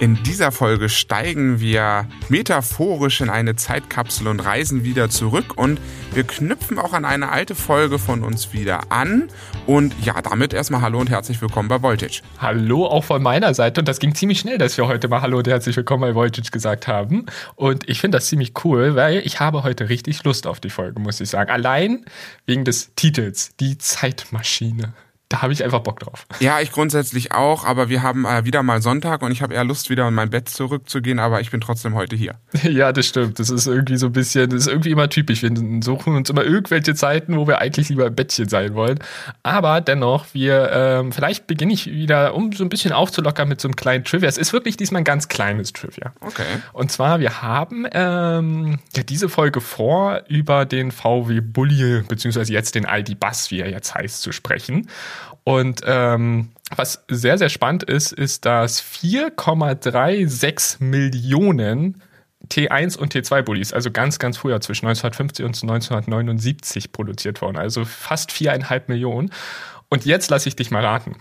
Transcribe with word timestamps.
In 0.00 0.22
dieser 0.22 0.50
Folge 0.50 0.88
steigen 0.88 1.60
wir 1.60 2.06
metaphorisch 2.30 3.20
in 3.20 3.28
eine 3.28 3.54
Zeitkapsel 3.54 4.28
und 4.28 4.40
reisen 4.40 4.82
wieder 4.82 5.10
zurück 5.10 5.58
und 5.58 5.78
wir 6.14 6.24
knüpfen 6.24 6.78
auch 6.78 6.94
an 6.94 7.04
eine 7.04 7.28
alte 7.28 7.54
Folge 7.54 7.98
von 7.98 8.22
uns 8.22 8.54
wieder 8.54 8.90
an. 8.90 9.28
Und 9.66 9.94
ja, 10.02 10.22
damit 10.22 10.54
erstmal 10.54 10.80
Hallo 10.80 11.00
und 11.00 11.10
herzlich 11.10 11.42
willkommen 11.42 11.68
bei 11.68 11.82
Voltage. 11.82 12.22
Hallo 12.38 12.86
auch 12.86 13.04
von 13.04 13.22
meiner 13.22 13.52
Seite 13.52 13.82
und 13.82 13.88
das 13.88 13.98
ging 13.98 14.14
ziemlich 14.14 14.40
schnell, 14.40 14.56
dass 14.56 14.78
wir 14.78 14.86
heute 14.86 15.06
mal 15.08 15.20
Hallo 15.20 15.36
und 15.36 15.46
herzlich 15.46 15.76
willkommen 15.76 16.00
bei 16.00 16.14
Voltage 16.14 16.50
gesagt 16.50 16.88
haben. 16.88 17.26
Und 17.54 17.86
ich 17.86 18.00
finde 18.00 18.16
das 18.16 18.26
ziemlich 18.28 18.54
cool, 18.64 18.94
weil 18.96 19.18
ich 19.18 19.38
habe 19.38 19.64
heute 19.64 19.90
richtig 19.90 20.24
Lust 20.24 20.46
auf 20.46 20.60
die 20.60 20.70
Folge, 20.70 20.98
muss 20.98 21.20
ich 21.20 21.28
sagen. 21.28 21.50
Allein 21.50 22.06
wegen 22.46 22.64
des 22.64 22.94
Titels, 22.94 23.50
die 23.60 23.76
Zeitmaschine 23.76 24.94
da 25.30 25.42
habe 25.42 25.52
ich 25.52 25.62
einfach 25.62 25.78
Bock 25.78 26.00
drauf. 26.00 26.26
Ja, 26.40 26.60
ich 26.60 26.72
grundsätzlich 26.72 27.30
auch, 27.30 27.64
aber 27.64 27.88
wir 27.88 28.02
haben 28.02 28.24
äh, 28.24 28.44
wieder 28.44 28.64
mal 28.64 28.82
Sonntag 28.82 29.22
und 29.22 29.30
ich 29.30 29.42
habe 29.42 29.54
eher 29.54 29.62
Lust, 29.62 29.88
wieder 29.88 30.08
in 30.08 30.14
mein 30.14 30.30
Bett 30.30 30.48
zurückzugehen, 30.48 31.20
aber 31.20 31.40
ich 31.40 31.52
bin 31.52 31.60
trotzdem 31.60 31.94
heute 31.94 32.16
hier. 32.16 32.34
Ja, 32.70 32.92
das 32.92 33.06
stimmt. 33.06 33.38
Das 33.38 33.50
ist 33.50 33.66
irgendwie 33.66 33.96
so 33.96 34.06
ein 34.06 34.12
bisschen, 34.12 34.50
das 34.50 34.62
ist 34.62 34.66
irgendwie 34.66 34.90
immer 34.90 35.08
typisch. 35.08 35.42
Wir 35.42 35.50
suchen 35.82 36.14
uns 36.14 36.30
immer 36.30 36.44
irgendwelche 36.44 36.94
Zeiten, 36.94 37.36
wo 37.36 37.46
wir 37.46 37.58
eigentlich 37.58 37.88
lieber 37.88 38.06
im 38.06 38.14
Bettchen 38.14 38.48
sein 38.48 38.74
wollen. 38.74 38.98
Aber 39.42 39.80
dennoch, 39.80 40.26
wir, 40.32 40.70
ähm, 40.72 41.12
vielleicht 41.12 41.46
beginne 41.46 41.72
ich 41.72 41.86
wieder, 41.86 42.34
um 42.34 42.52
so 42.52 42.64
ein 42.64 42.68
bisschen 42.68 42.92
aufzulockern 42.92 43.48
mit 43.48 43.60
so 43.60 43.68
einem 43.68 43.76
kleinen 43.76 44.04
Trivia. 44.04 44.28
Es 44.28 44.38
ist 44.38 44.52
wirklich 44.52 44.76
diesmal 44.76 45.00
ein 45.00 45.04
ganz 45.04 45.28
kleines 45.28 45.72
Trivia. 45.72 46.12
Okay. 46.20 46.44
Und 46.72 46.92
zwar, 46.92 47.20
wir 47.20 47.42
haben 47.42 47.86
ähm, 47.92 48.78
ja, 48.94 49.02
diese 49.02 49.28
Folge 49.28 49.60
vor, 49.60 50.22
über 50.28 50.64
den 50.64 50.90
VW 50.90 51.40
Bulli, 51.40 52.02
beziehungsweise 52.06 52.52
jetzt 52.52 52.74
den 52.74 52.84
ID 52.84 53.18
Bus, 53.18 53.50
wie 53.50 53.60
er 53.60 53.70
jetzt 53.70 53.94
heißt, 53.94 54.22
zu 54.22 54.32
sprechen. 54.32 54.88
Und 55.50 55.80
ähm, 55.84 56.50
was 56.76 57.04
sehr, 57.08 57.36
sehr 57.36 57.48
spannend 57.48 57.82
ist, 57.82 58.12
ist, 58.12 58.46
dass 58.46 58.80
4,36 58.80 60.76
Millionen 60.78 62.00
T1 62.48 62.96
und 62.96 63.12
T2-Bullies, 63.12 63.72
also 63.72 63.90
ganz, 63.90 64.20
ganz 64.20 64.36
früher, 64.36 64.60
zwischen 64.60 64.86
1950 64.86 65.44
und 65.44 65.60
1979 65.60 66.92
produziert 66.92 67.42
worden. 67.42 67.56
Also 67.56 67.84
fast 67.84 68.30
viereinhalb 68.30 68.88
Millionen. 68.88 69.32
Und 69.88 70.04
jetzt 70.04 70.30
lasse 70.30 70.48
ich 70.48 70.54
dich 70.54 70.70
mal 70.70 70.84
raten. 70.84 71.16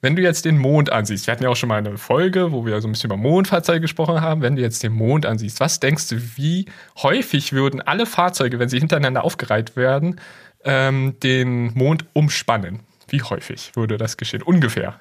Wenn 0.00 0.16
du 0.16 0.22
jetzt 0.22 0.46
den 0.46 0.58
Mond 0.58 0.90
ansiehst, 0.90 1.28
wir 1.28 1.32
hatten 1.32 1.44
ja 1.44 1.50
auch 1.50 1.54
schon 1.54 1.68
mal 1.68 1.78
eine 1.78 1.96
Folge, 1.96 2.50
wo 2.50 2.66
wir 2.66 2.80
so 2.80 2.88
ein 2.88 2.92
bisschen 2.92 3.06
über 3.06 3.18
Mondfahrzeuge 3.18 3.82
gesprochen 3.82 4.20
haben. 4.20 4.42
Wenn 4.42 4.56
du 4.56 4.62
jetzt 4.62 4.82
den 4.82 4.94
Mond 4.94 5.26
ansiehst, 5.26 5.60
was 5.60 5.78
denkst 5.78 6.08
du, 6.08 6.16
wie 6.36 6.66
häufig 7.00 7.52
würden 7.52 7.80
alle 7.80 8.06
Fahrzeuge, 8.06 8.58
wenn 8.58 8.68
sie 8.68 8.80
hintereinander 8.80 9.22
aufgereiht 9.22 9.76
werden, 9.76 10.20
ähm, 10.64 11.14
den 11.22 11.72
Mond 11.74 12.06
umspannen? 12.14 12.80
Wie 13.10 13.22
häufig 13.22 13.72
würde 13.74 13.98
das 13.98 14.16
geschehen? 14.16 14.42
Ungefähr. 14.42 14.98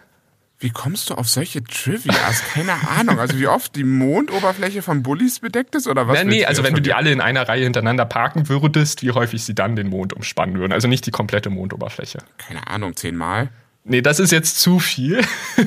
Wie 0.61 0.71
kommst 0.71 1.09
du 1.09 1.13
auf 1.13 1.29
solche 1.29 1.63
Trivias? 1.63 2.43
Keine 2.53 2.73
Ahnung. 2.89 3.17
Also 3.17 3.39
wie 3.39 3.47
oft 3.47 3.77
die 3.77 3.85
Mondoberfläche 3.85 4.81
von 4.81 5.03
Bullies 5.03 5.39
bedeckt 5.39 5.73
ist 5.75 5.87
oder 5.87 6.07
was? 6.09 6.21
Nee, 6.25 6.29
nee 6.29 6.45
also 6.45 6.63
wenn 6.63 6.73
du 6.73 6.81
die 6.81 6.93
alle 6.93 7.11
in 7.11 7.21
einer 7.21 7.47
Reihe 7.47 7.63
hintereinander 7.63 8.05
parken 8.05 8.49
würdest, 8.49 9.01
wie 9.01 9.11
häufig 9.11 9.45
sie 9.45 9.55
dann 9.55 9.77
den 9.77 9.87
Mond 9.87 10.11
umspannen 10.11 10.59
würden. 10.59 10.73
Also 10.73 10.89
nicht 10.89 11.05
die 11.05 11.11
komplette 11.11 11.49
Mondoberfläche. 11.49 12.19
Keine 12.37 12.67
Ahnung, 12.67 12.97
zehnmal. 12.97 13.49
Nee, 13.85 14.01
das 14.01 14.19
ist 14.19 14.31
jetzt 14.31 14.59
zu 14.59 14.79
viel. 14.79 15.21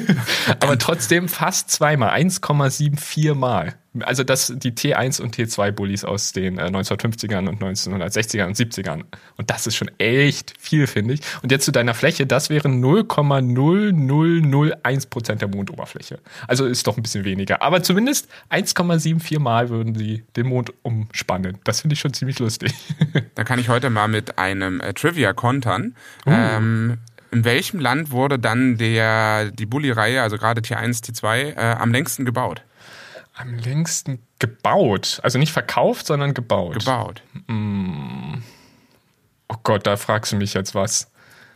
Aber 0.60 0.78
trotzdem 0.78 1.28
fast 1.28 1.70
zweimal, 1.70 2.10
1,74 2.10 3.34
Mal. 3.34 3.74
Also 4.00 4.24
das 4.24 4.50
die 4.56 4.72
T1 4.72 5.20
und 5.20 5.36
T2 5.36 5.70
Bullies 5.70 6.02
aus 6.04 6.32
den 6.32 6.56
äh, 6.56 6.62
1950ern 6.62 7.46
und 7.46 7.62
1960ern 7.62 8.46
und 8.46 8.56
70ern. 8.56 9.02
Und 9.36 9.50
das 9.50 9.66
ist 9.66 9.76
schon 9.76 9.90
echt 9.98 10.54
viel, 10.58 10.86
finde 10.86 11.12
ich. 11.14 11.20
Und 11.42 11.52
jetzt 11.52 11.66
zu 11.66 11.72
deiner 11.72 11.92
Fläche, 11.92 12.24
das 12.26 12.48
wären 12.48 12.82
0,0001 12.82 15.10
Prozent 15.10 15.42
der 15.42 15.48
Mondoberfläche. 15.48 16.20
Also 16.48 16.64
ist 16.64 16.86
doch 16.86 16.96
ein 16.96 17.02
bisschen 17.02 17.26
weniger. 17.26 17.60
Aber 17.60 17.82
zumindest 17.82 18.30
1,74 18.50 19.38
Mal 19.40 19.68
würden 19.68 19.94
sie 19.94 20.24
den 20.36 20.46
Mond 20.46 20.72
umspannen. 20.82 21.58
Das 21.64 21.82
finde 21.82 21.92
ich 21.94 22.00
schon 22.00 22.14
ziemlich 22.14 22.38
lustig. 22.38 22.72
da 23.34 23.44
kann 23.44 23.58
ich 23.58 23.68
heute 23.68 23.90
mal 23.90 24.08
mit 24.08 24.38
einem 24.38 24.80
äh, 24.80 24.94
Trivia 24.94 25.34
kontern. 25.34 25.94
Uh. 26.24 26.30
Ähm, 26.30 26.96
in 27.32 27.44
welchem 27.44 27.80
Land 27.80 28.10
wurde 28.10 28.38
dann 28.38 28.76
der, 28.76 29.50
die 29.50 29.66
Bulli-Reihe, 29.66 30.22
also 30.22 30.36
gerade 30.36 30.60
T1, 30.60 31.02
T2, 31.02 31.56
äh, 31.56 31.76
am 31.78 31.90
längsten 31.90 32.24
gebaut? 32.24 32.62
Am 33.34 33.54
längsten 33.54 34.20
gebaut? 34.38 35.18
Also 35.22 35.38
nicht 35.38 35.52
verkauft, 35.52 36.06
sondern 36.06 36.34
gebaut. 36.34 36.74
Gebaut. 36.74 37.22
Mm. 37.46 38.34
Oh 39.48 39.56
Gott, 39.62 39.86
da 39.86 39.96
fragst 39.96 40.32
du 40.32 40.36
mich 40.36 40.52
jetzt 40.52 40.74
was. 40.74 41.10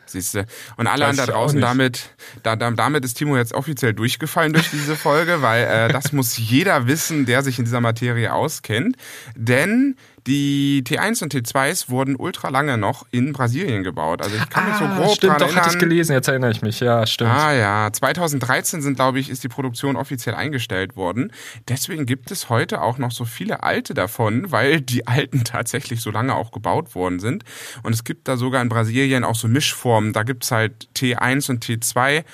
Siehst 0.07 0.35
du. 0.35 0.47
Und 0.77 0.87
alle 0.87 1.07
anderen 1.07 1.27
da 1.27 1.33
draußen, 1.33 1.61
damit, 1.61 2.11
da, 2.43 2.57
damit 2.57 3.05
ist 3.05 3.15
Timo 3.15 3.37
jetzt 3.37 3.53
offiziell 3.53 3.93
durchgefallen 3.93 4.53
durch 4.53 4.71
diese 4.71 4.97
Folge, 4.97 5.43
weil 5.43 5.65
äh, 5.65 5.89
das 5.93 6.13
muss 6.13 6.39
jeder 6.39 6.87
wissen, 6.87 7.27
der 7.27 7.43
sich 7.43 7.59
in 7.59 7.65
dieser 7.65 7.81
Materie 7.81 8.33
auskennt. 8.33 8.97
Denn 9.35 9.97
die 10.27 10.83
T1 10.85 11.23
und 11.23 11.35
T2s 11.35 11.89
wurden 11.89 12.17
ultra 12.17 12.49
lange 12.49 12.77
noch 12.77 13.07
in 13.13 13.33
Brasilien 13.33 13.85
gebaut. 13.85 14.23
Also 14.23 14.37
ich 14.37 14.49
kann 14.49 14.65
ah, 14.65 14.69
mich 14.69 14.77
so 14.79 14.85
ah, 14.85 14.99
grob 14.99 15.17
stimmt, 15.17 15.41
doch, 15.41 15.55
hatte 15.55 15.71
ich 15.71 15.79
gelesen, 15.79 16.13
jetzt 16.13 16.27
erinnere 16.27 16.51
ich 16.51 16.63
mich. 16.63 16.81
Ja, 16.81 17.07
stimmt. 17.07 17.31
Ah 17.31 17.53
ja, 17.53 17.89
2013 17.93 18.83
sind, 18.83 18.97
glaube 18.97 19.21
ich, 19.21 19.31
ist 19.31 19.45
die 19.45 19.49
Produktion 19.49 19.97
offiziell 19.97 20.35
eingestellt 20.35 20.97
worden. 20.97 21.33
Deswegen 21.69 22.07
gibt 22.07 22.31
es 22.31 22.49
heute 22.49 22.83
auch 22.83 22.99
noch 22.99 23.13
so 23.13 23.25
viele 23.25 23.63
alte 23.63 23.95
davon, 23.95 24.51
weil 24.51 24.81
die 24.81 25.07
alten 25.07 25.45
tatsächlich 25.45 26.01
so 26.01 26.11
lange 26.11 26.35
auch 26.35 26.51
gebaut 26.51 26.95
worden 26.95 27.21
sind. 27.21 27.45
Und 27.83 27.93
es 27.93 28.03
gibt 28.03 28.27
da 28.27 28.37
sogar 28.37 28.63
in 28.63 28.69
Brasilien 28.69 29.25
auch 29.25 29.37
so 29.37 29.47
Mischformen. 29.47 30.13
Da 30.13 30.25
gibt's 30.25 30.51
halt 30.51 30.89
T1 30.97 31.51
und 31.51 31.65
T2 31.65 32.25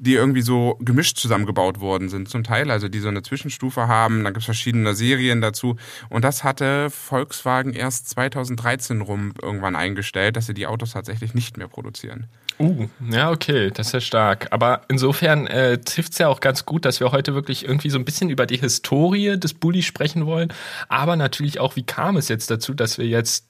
die 0.00 0.14
irgendwie 0.14 0.40
so 0.40 0.78
gemischt 0.80 1.18
zusammengebaut 1.18 1.80
worden 1.80 2.08
sind 2.08 2.28
zum 2.28 2.42
Teil, 2.42 2.70
also 2.70 2.88
die 2.88 3.00
so 3.00 3.08
eine 3.08 3.22
Zwischenstufe 3.22 3.86
haben. 3.86 4.24
Dann 4.24 4.32
gibt 4.32 4.38
es 4.38 4.46
verschiedene 4.46 4.94
Serien 4.94 5.42
dazu. 5.42 5.76
Und 6.08 6.24
das 6.24 6.42
hatte 6.42 6.88
Volkswagen 6.88 7.74
erst 7.74 8.08
2013 8.08 9.02
rum 9.02 9.34
irgendwann 9.40 9.76
eingestellt, 9.76 10.36
dass 10.36 10.46
sie 10.46 10.54
die 10.54 10.66
Autos 10.66 10.92
tatsächlich 10.92 11.34
nicht 11.34 11.58
mehr 11.58 11.68
produzieren. 11.68 12.28
Uh, 12.58 12.88
ja, 13.10 13.30
okay, 13.30 13.70
das 13.70 13.88
ist 13.88 13.92
ja 13.92 14.00
stark. 14.00 14.48
Aber 14.52 14.82
insofern 14.88 15.46
äh, 15.46 15.78
trifft 15.78 16.12
es 16.12 16.18
ja 16.18 16.28
auch 16.28 16.40
ganz 16.40 16.64
gut, 16.64 16.86
dass 16.86 17.00
wir 17.00 17.12
heute 17.12 17.34
wirklich 17.34 17.66
irgendwie 17.66 17.90
so 17.90 17.98
ein 17.98 18.04
bisschen 18.06 18.30
über 18.30 18.46
die 18.46 18.58
Historie 18.58 19.38
des 19.38 19.52
Bulli 19.52 19.82
sprechen 19.82 20.24
wollen, 20.24 20.52
aber 20.88 21.16
natürlich 21.16 21.60
auch, 21.60 21.76
wie 21.76 21.84
kam 21.84 22.16
es 22.16 22.28
jetzt 22.28 22.50
dazu, 22.50 22.74
dass 22.74 22.98
wir 22.98 23.06
jetzt 23.06 23.46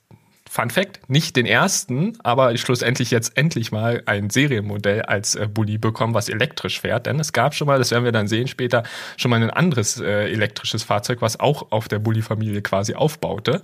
Fun 0.53 0.69
Fact, 0.69 1.09
nicht 1.09 1.37
den 1.37 1.47
ersten, 1.47 2.19
aber 2.25 2.56
schlussendlich 2.56 3.12
jetzt 3.12 3.37
endlich 3.37 3.71
mal 3.71 4.03
ein 4.06 4.31
Serienmodell 4.31 5.03
als 5.03 5.37
äh, 5.37 5.47
Bulli 5.47 5.78
bekommen, 5.78 6.12
was 6.12 6.28
elektrisch 6.28 6.81
fährt. 6.81 7.06
Denn 7.06 7.21
es 7.21 7.33
gab 7.33 7.55
schon 7.55 7.69
mal, 7.69 7.78
das 7.78 7.93
werden 7.93 8.03
wir 8.03 8.11
dann 8.11 8.27
sehen 8.27 8.49
später, 8.49 8.83
schon 9.16 9.31
mal 9.31 9.41
ein 9.41 9.50
anderes 9.50 10.00
äh, 10.00 10.28
elektrisches 10.28 10.83
Fahrzeug, 10.83 11.22
was 11.22 11.38
auch 11.38 11.71
auf 11.71 11.87
der 11.87 12.00
Bulli-Familie 12.00 12.62
quasi 12.62 12.97
aufbaute. 12.97 13.62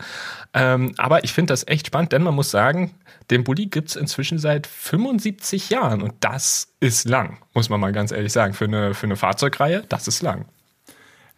Ähm, 0.54 0.94
aber 0.96 1.24
ich 1.24 1.32
finde 1.32 1.54
das 1.54 1.66
echt 1.66 1.88
spannend, 1.88 2.12
denn 2.12 2.22
man 2.22 2.36
muss 2.36 2.52
sagen, 2.52 2.94
den 3.32 3.42
Bulli 3.42 3.66
gibt's 3.66 3.96
inzwischen 3.96 4.38
seit 4.38 4.68
75 4.68 5.70
Jahren 5.70 6.02
und 6.02 6.14
das 6.20 6.68
ist 6.78 7.08
lang, 7.08 7.38
muss 7.52 7.68
man 7.68 7.80
mal 7.80 7.90
ganz 7.90 8.12
ehrlich 8.12 8.32
sagen. 8.32 8.54
Für 8.54 8.66
eine, 8.66 8.94
für 8.94 9.06
eine 9.06 9.16
Fahrzeugreihe, 9.16 9.82
das 9.88 10.06
ist 10.06 10.22
lang. 10.22 10.46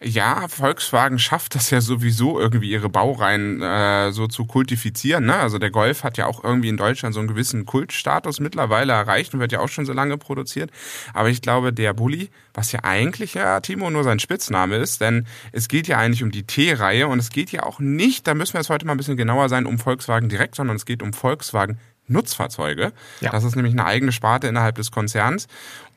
Ja, 0.01 0.47
Volkswagen 0.47 1.19
schafft 1.19 1.57
das 1.57 1.71
ja 1.71 1.81
sowieso 1.81 2.39
irgendwie 2.39 2.71
ihre 2.71 2.89
Baureihen 2.89 3.61
äh, 3.61 4.13
so 4.13 4.29
zu 4.29 4.45
kultifizieren. 4.45 5.27
Ne? 5.27 5.35
Also 5.35 5.59
der 5.59 5.71
Golf 5.71 6.05
hat 6.05 6.17
ja 6.17 6.27
auch 6.27 6.45
irgendwie 6.45 6.69
in 6.69 6.77
Deutschland 6.77 7.15
so 7.17 7.21
einen 7.21 7.29
gewissen 7.29 7.67
Kultstatus 7.67 8.39
mittlerweile 8.39 8.93
erreicht 8.93 9.35
und 9.35 9.41
wird 9.41 9.51
ja 9.51 9.59
auch 9.59 9.69
schon 9.69 9.87
so 9.87 9.93
lange 9.93 10.17
produziert. 10.17 10.71
Aber 11.15 11.31
ich 11.31 11.43
glaube, 11.43 11.73
der 11.73 11.95
Bulli, 11.95 12.31
was 12.55 12.71
ja 12.71 12.85
eigentlich 12.85 13.35
ja 13.35 13.59
Timo 13.59 13.91
nur 13.91 14.05
sein 14.05 14.21
Spitzname 14.21 14.77
ist, 14.77 15.01
denn 15.01 15.27
es 15.51 15.67
geht 15.67 15.89
ja 15.89 15.99
eigentlich 15.99 16.23
um 16.23 16.31
die 16.31 16.45
T-Reihe 16.45 17.09
und 17.09 17.19
es 17.19 17.31
geht 17.31 17.51
ja 17.51 17.65
auch 17.65 17.81
nicht, 17.81 18.29
da 18.29 18.35
müssen 18.35 18.55
wir 18.55 18.61
jetzt 18.61 18.71
heute 18.71 18.87
mal 18.87 18.93
ein 18.93 18.99
bisschen 18.99 19.17
genauer 19.17 19.49
sein, 19.49 19.67
um 19.67 19.81
Volkswagen 19.81 20.29
direkt, 20.29 20.55
sondern 20.55 20.77
es 20.77 20.87
geht 20.87 21.03
um 21.03 21.13
Volkswagen 21.13 21.81
Nutzfahrzeuge. 22.09 22.93
Ja. 23.21 23.31
Das 23.31 23.45
ist 23.45 23.55
nämlich 23.55 23.75
eine 23.75 23.85
eigene 23.85 24.13
Sparte 24.13 24.49
innerhalb 24.49 24.77
des 24.77 24.91
Konzerns. 24.91 25.47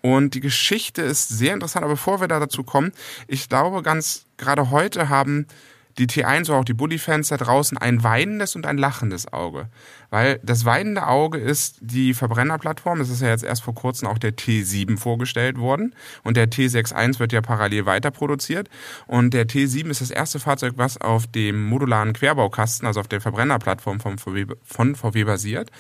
Und 0.02 0.34
die 0.34 0.40
Geschichte 0.40 1.02
ist 1.02 1.30
sehr 1.30 1.54
interessant, 1.54 1.84
aber 1.84 1.94
bevor 1.94 2.22
wir 2.22 2.28
da 2.28 2.40
dazu 2.40 2.64
kommen, 2.64 2.92
ich 3.28 3.50
glaube, 3.50 3.84
ganz 3.84 4.26
gerade 4.38 4.72
heute 4.72 5.10
haben 5.10 5.48
die 5.98 6.08
T1 6.08 6.50
oder 6.50 6.60
auch 6.60 6.66
die 6.66 6.74
Bully-Fans 6.74 7.30
da 7.30 7.38
draußen 7.38 7.78
ein 7.78 8.04
weinendes 8.04 8.56
und 8.56 8.66
ein 8.66 8.78
lachendes 8.78 9.32
Auge. 9.32 9.68
Weil 10.10 10.40
das 10.44 10.66
weinende 10.66 11.08
Auge 11.08 11.38
ist 11.38 11.78
die 11.82 12.14
Verbrennerplattform. 12.14 13.02
Es 13.02 13.10
ist 13.10 13.22
ja 13.22 13.30
jetzt 13.30 13.44
erst 13.44 13.64
vor 13.64 13.76
kurzem 13.76 14.08
auch 14.08 14.18
der 14.18 14.36
T7 14.36 14.98
vorgestellt 14.98 15.58
worden. 15.58 15.96
Und 16.24 16.38
der 16.38 16.50
T61 16.50 17.20
wird 17.20 17.34
ja 17.34 17.42
parallel 17.42 17.86
weiter 17.86 18.12
produziert. 18.12 18.70
Und 19.08 19.34
der 19.34 19.48
T7 19.48 19.90
ist 19.90 20.02
das 20.02 20.12
erste 20.12 20.40
Fahrzeug, 20.40 20.74
was 20.78 21.00
auf 21.00 21.28
dem 21.28 21.64
modularen 21.66 22.14
Querbaukasten, 22.14 22.88
also 22.88 23.00
auf 23.00 23.08
der 23.08 23.22
Verbrennerplattform 23.22 24.00
von 24.00 24.18
VW, 24.18 24.46
von 24.64 24.96
VW 24.96 25.24
basiert. 25.24 25.72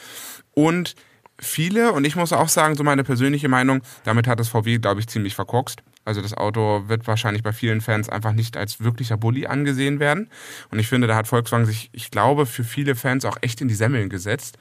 Und 0.53 0.95
viele, 1.41 1.91
und 1.91 2.05
ich 2.05 2.15
muss 2.15 2.31
auch 2.31 2.47
sagen, 2.47 2.75
so 2.75 2.83
meine 2.83 3.03
persönliche 3.03 3.49
Meinung, 3.49 3.81
damit 4.03 4.27
hat 4.27 4.39
das 4.39 4.47
VW, 4.47 4.77
glaube 4.77 4.99
ich, 4.99 5.07
ziemlich 5.07 5.35
verkorkst. 5.35 5.83
Also 6.05 6.21
das 6.21 6.33
Auto 6.33 6.83
wird 6.87 7.07
wahrscheinlich 7.07 7.43
bei 7.43 7.51
vielen 7.51 7.81
Fans 7.81 8.09
einfach 8.09 8.33
nicht 8.33 8.57
als 8.57 8.81
wirklicher 8.81 9.17
Bully 9.17 9.47
angesehen 9.47 9.99
werden. 9.99 10.29
Und 10.71 10.79
ich 10.79 10.87
finde, 10.87 11.07
da 11.07 11.15
hat 11.15 11.27
Volkswagen 11.27 11.65
sich, 11.65 11.89
ich 11.91 12.11
glaube, 12.11 12.45
für 12.45 12.63
viele 12.63 12.95
Fans 12.95 13.25
auch 13.25 13.37
echt 13.41 13.61
in 13.61 13.67
die 13.67 13.75
Semmeln 13.75 14.09
gesetzt. 14.09 14.57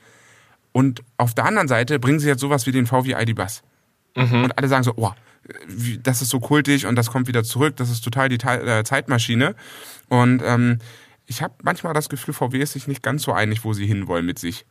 Und 0.72 1.02
auf 1.16 1.34
der 1.34 1.44
anderen 1.44 1.68
Seite 1.68 1.98
bringen 1.98 2.20
sie 2.20 2.28
jetzt 2.28 2.40
sowas 2.40 2.66
wie 2.66 2.72
den 2.72 2.86
VW 2.86 3.14
ID 3.18 3.34
Bus. 3.34 3.62
Mhm. 4.16 4.44
Und 4.44 4.58
alle 4.58 4.68
sagen 4.68 4.84
so, 4.84 4.94
oh, 4.96 5.12
das 6.02 6.22
ist 6.22 6.30
so 6.30 6.40
kultig 6.40 6.86
und 6.86 6.96
das 6.96 7.10
kommt 7.10 7.26
wieder 7.26 7.44
zurück, 7.44 7.76
das 7.76 7.90
ist 7.90 8.02
total 8.02 8.28
die 8.28 8.36
äh, 8.44 8.84
Zeitmaschine. 8.84 9.54
Und 10.08 10.42
ähm, 10.44 10.78
ich 11.26 11.42
habe 11.42 11.54
manchmal 11.62 11.94
das 11.94 12.08
Gefühl, 12.08 12.34
VW 12.34 12.58
ist 12.58 12.72
sich 12.72 12.88
nicht 12.88 13.02
ganz 13.02 13.22
so 13.22 13.32
einig, 13.32 13.64
wo 13.64 13.72
sie 13.72 13.86
hinwollen 13.86 14.26
mit 14.26 14.38
sich. 14.38 14.66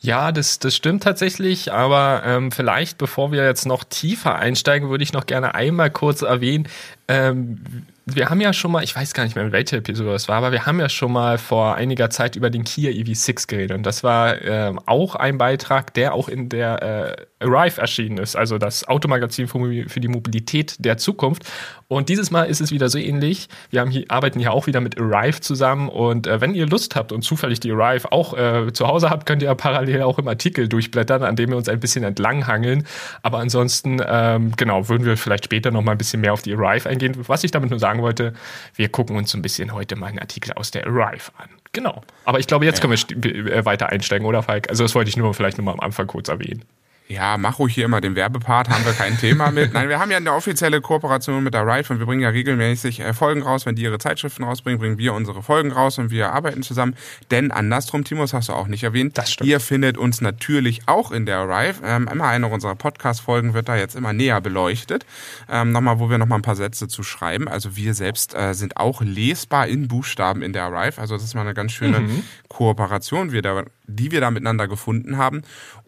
Ja, 0.00 0.32
das, 0.32 0.58
das 0.58 0.74
stimmt 0.74 1.04
tatsächlich, 1.04 1.72
aber 1.72 2.22
ähm, 2.24 2.50
vielleicht, 2.50 2.98
bevor 2.98 3.30
wir 3.30 3.44
jetzt 3.44 3.66
noch 3.66 3.84
tiefer 3.84 4.36
einsteigen, 4.36 4.90
würde 4.90 5.04
ich 5.04 5.12
noch 5.12 5.26
gerne 5.26 5.54
einmal 5.54 5.90
kurz 5.90 6.22
erwähnen, 6.22 6.66
ähm, 7.06 7.86
wir 8.04 8.30
haben 8.30 8.40
ja 8.40 8.52
schon 8.52 8.72
mal, 8.72 8.82
ich 8.82 8.96
weiß 8.96 9.14
gar 9.14 9.24
nicht 9.24 9.36
mehr, 9.36 9.44
in 9.44 9.52
welcher 9.52 9.76
Episode 9.76 10.10
das 10.10 10.28
war, 10.28 10.36
aber 10.36 10.50
wir 10.50 10.66
haben 10.66 10.80
ja 10.80 10.88
schon 10.88 11.12
mal 11.12 11.38
vor 11.38 11.76
einiger 11.76 12.10
Zeit 12.10 12.34
über 12.34 12.50
den 12.50 12.64
Kia 12.64 12.90
EV6 12.90 13.46
geredet. 13.46 13.76
Und 13.76 13.84
das 13.84 14.02
war 14.02 14.42
ähm, 14.42 14.80
auch 14.86 15.14
ein 15.14 15.38
Beitrag, 15.38 15.94
der 15.94 16.14
auch 16.14 16.28
in 16.28 16.48
der 16.48 16.82
äh, 16.82 17.26
Arrive 17.42 17.80
erschienen 17.80 18.18
ist, 18.18 18.36
also 18.36 18.58
das 18.58 18.86
Automagazin 18.88 19.48
für 19.48 20.00
die 20.00 20.08
Mobilität 20.08 20.76
der 20.78 20.96
Zukunft. 20.96 21.44
Und 21.88 22.08
dieses 22.08 22.30
Mal 22.30 22.44
ist 22.44 22.60
es 22.60 22.70
wieder 22.70 22.88
so 22.88 22.98
ähnlich. 22.98 23.48
Wir 23.70 23.86
hier, 23.86 24.04
arbeiten 24.08 24.38
hier 24.40 24.52
auch 24.52 24.66
wieder 24.66 24.80
mit 24.80 24.98
Arrive 24.98 25.40
zusammen. 25.40 25.88
Und 25.88 26.26
äh, 26.26 26.40
wenn 26.40 26.54
ihr 26.54 26.66
Lust 26.66 26.96
habt 26.96 27.12
und 27.12 27.22
zufällig 27.22 27.60
die 27.60 27.70
Arrive 27.70 28.10
auch 28.10 28.36
äh, 28.36 28.72
zu 28.72 28.88
Hause 28.88 29.10
habt, 29.10 29.26
könnt 29.26 29.42
ihr 29.42 29.54
parallel 29.54 30.02
auch 30.02 30.18
im 30.18 30.26
Artikel 30.26 30.68
durchblättern, 30.68 31.22
an 31.22 31.36
dem 31.36 31.50
wir 31.50 31.56
uns 31.56 31.68
ein 31.68 31.80
bisschen 31.80 32.04
entlanghangeln. 32.04 32.86
Aber 33.22 33.38
ansonsten, 33.38 34.00
ähm, 34.06 34.52
genau, 34.56 34.88
würden 34.88 35.04
wir 35.04 35.16
vielleicht 35.18 35.44
später 35.44 35.70
noch 35.70 35.82
mal 35.82 35.92
ein 35.92 35.98
bisschen 35.98 36.22
mehr 36.22 36.32
auf 36.32 36.42
die 36.42 36.54
Arrive 36.54 36.88
eingehen. 36.88 37.14
Was 37.26 37.44
ich 37.44 37.50
damit 37.50 37.68
nur 37.68 37.78
sagen 37.78 38.00
wollte, 38.00 38.32
wir 38.74 38.88
gucken 38.88 39.16
uns 39.16 39.30
so 39.30 39.38
ein 39.38 39.42
bisschen 39.42 39.74
heute 39.74 39.96
mal 39.96 40.06
einen 40.06 40.18
Artikel 40.18 40.52
aus 40.54 40.70
der 40.70 40.86
Arrive 40.86 41.30
an. 41.36 41.48
Genau. 41.72 42.02
Aber 42.24 42.38
ich 42.38 42.46
glaube, 42.46 42.64
jetzt 42.64 42.82
ja. 42.82 42.88
können 42.88 43.22
wir 43.22 43.52
äh, 43.52 43.64
weiter 43.64 43.88
einsteigen, 43.88 44.26
oder 44.26 44.42
Falk? 44.42 44.68
Also 44.68 44.84
das 44.84 44.94
wollte 44.94 45.08
ich 45.08 45.16
nur 45.16 45.34
vielleicht 45.34 45.58
nur 45.58 45.64
mal 45.64 45.72
am 45.72 45.80
Anfang 45.80 46.06
kurz 46.06 46.28
erwähnen. 46.28 46.64
Ja, 47.08 47.36
mach 47.36 47.58
ruhig 47.58 47.74
hier 47.74 47.84
immer 47.84 48.00
den 48.00 48.14
Werbepart, 48.14 48.70
haben 48.70 48.84
wir 48.86 48.92
kein 48.92 49.18
Thema 49.18 49.50
mit. 49.50 49.74
Nein, 49.74 49.88
wir 49.88 49.98
haben 49.98 50.10
ja 50.10 50.16
eine 50.16 50.32
offizielle 50.32 50.80
Kooperation 50.80 51.44
mit 51.44 51.52
der 51.52 51.66
Rife 51.66 51.92
und 51.92 51.98
wir 51.98 52.06
bringen 52.06 52.22
ja 52.22 52.30
regelmäßig 52.30 53.00
äh, 53.00 53.12
Folgen 53.12 53.42
raus. 53.42 53.66
Wenn 53.66 53.76
die 53.76 53.82
ihre 53.82 53.98
Zeitschriften 53.98 54.44
rausbringen, 54.44 54.78
bringen 54.80 54.98
wir 54.98 55.12
unsere 55.12 55.42
Folgen 55.42 55.72
raus 55.72 55.98
und 55.98 56.10
wir 56.10 56.32
arbeiten 56.32 56.62
zusammen. 56.62 56.96
Denn 57.30 57.50
andersrum, 57.50 58.04
Timos 58.04 58.32
hast 58.32 58.48
du 58.48 58.54
auch 58.54 58.66
nicht 58.66 58.84
erwähnt, 58.84 59.18
das 59.18 59.32
stimmt. 59.32 59.50
ihr 59.50 59.60
findet 59.60 59.98
uns 59.98 60.20
natürlich 60.20 60.82
auch 60.86 61.10
in 61.10 61.26
der 61.26 61.48
Rife. 61.48 61.82
Ähm, 61.84 62.08
immer 62.10 62.28
eine 62.28 62.46
unserer 62.46 62.76
Podcast-Folgen 62.76 63.52
wird 63.52 63.68
da 63.68 63.76
jetzt 63.76 63.94
immer 63.94 64.12
näher 64.12 64.40
beleuchtet. 64.40 65.04
Ähm, 65.50 65.72
nochmal, 65.72 65.98
wo 65.98 66.08
wir 66.08 66.18
nochmal 66.18 66.38
ein 66.38 66.42
paar 66.42 66.56
Sätze 66.56 66.88
zu 66.88 67.02
schreiben. 67.02 67.46
Also 67.46 67.76
wir 67.76 67.94
selbst 67.94 68.34
äh, 68.34 68.54
sind 68.54 68.78
auch 68.78 69.02
lesbar 69.02 69.66
in 69.66 69.88
Buchstaben 69.88 70.40
in 70.40 70.52
der 70.52 70.72
Rife. 70.72 71.00
Also 71.00 71.14
das 71.14 71.24
ist 71.24 71.34
mal 71.34 71.42
eine 71.42 71.54
ganz 71.54 71.72
schöne 71.72 72.00
mhm. 72.00 72.22
Kooperation, 72.48 73.32
wir 73.32 73.42
da, 73.42 73.64
die 73.86 74.10
wir 74.12 74.20
da 74.20 74.30
miteinander 74.30 74.68
gefunden 74.68 75.18
haben. 75.18 75.42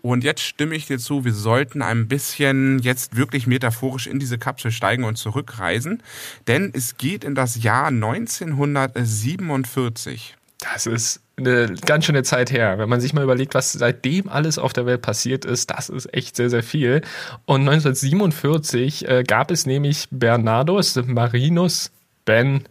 Und 0.04 0.22
jetzt 0.22 0.42
stimme 0.42 0.74
ich 0.74 0.86
dir 0.86 0.98
zu, 0.98 1.24
wir 1.24 1.32
sollten 1.32 1.80
ein 1.80 2.08
bisschen 2.08 2.78
jetzt 2.80 3.16
wirklich 3.16 3.46
metaphorisch 3.46 4.06
in 4.06 4.18
diese 4.18 4.36
Kapsel 4.36 4.70
steigen 4.70 5.04
und 5.04 5.16
zurückreisen, 5.16 6.02
denn 6.46 6.70
es 6.74 6.98
geht 6.98 7.24
in 7.24 7.34
das 7.34 7.62
Jahr 7.62 7.86
1947. 7.86 10.36
Das 10.58 10.84
ist 10.84 11.22
eine 11.38 11.74
ganz 11.86 12.04
schöne 12.04 12.22
Zeit 12.22 12.52
her. 12.52 12.76
Wenn 12.76 12.90
man 12.90 13.00
sich 13.00 13.14
mal 13.14 13.24
überlegt, 13.24 13.54
was 13.54 13.72
seitdem 13.72 14.28
alles 14.28 14.58
auf 14.58 14.74
der 14.74 14.84
Welt 14.84 15.00
passiert 15.00 15.46
ist, 15.46 15.70
das 15.70 15.88
ist 15.88 16.12
echt 16.12 16.36
sehr, 16.36 16.50
sehr 16.50 16.62
viel. 16.62 17.00
Und 17.46 17.62
1947 17.62 19.08
äh, 19.08 19.24
gab 19.26 19.50
es 19.50 19.64
nämlich 19.64 20.08
Bernardus 20.10 20.96
Marinus 21.06 21.90
Ben 22.26 22.64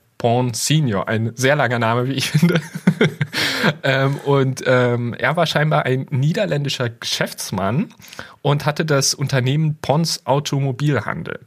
Senior, 0.53 1.07
ein 1.07 1.31
sehr 1.35 1.55
langer 1.55 1.79
Name, 1.79 2.07
wie 2.07 2.13
ich 2.13 2.29
finde. 2.29 2.61
ähm, 3.83 4.17
und 4.25 4.63
ähm, 4.65 5.13
er 5.13 5.35
war 5.35 5.45
scheinbar 5.45 5.85
ein 5.85 6.07
niederländischer 6.09 6.89
Geschäftsmann 6.89 7.93
und 8.41 8.65
hatte 8.65 8.85
das 8.85 9.13
Unternehmen 9.13 9.77
Pons 9.81 10.25
Automobilhandel. 10.25 11.39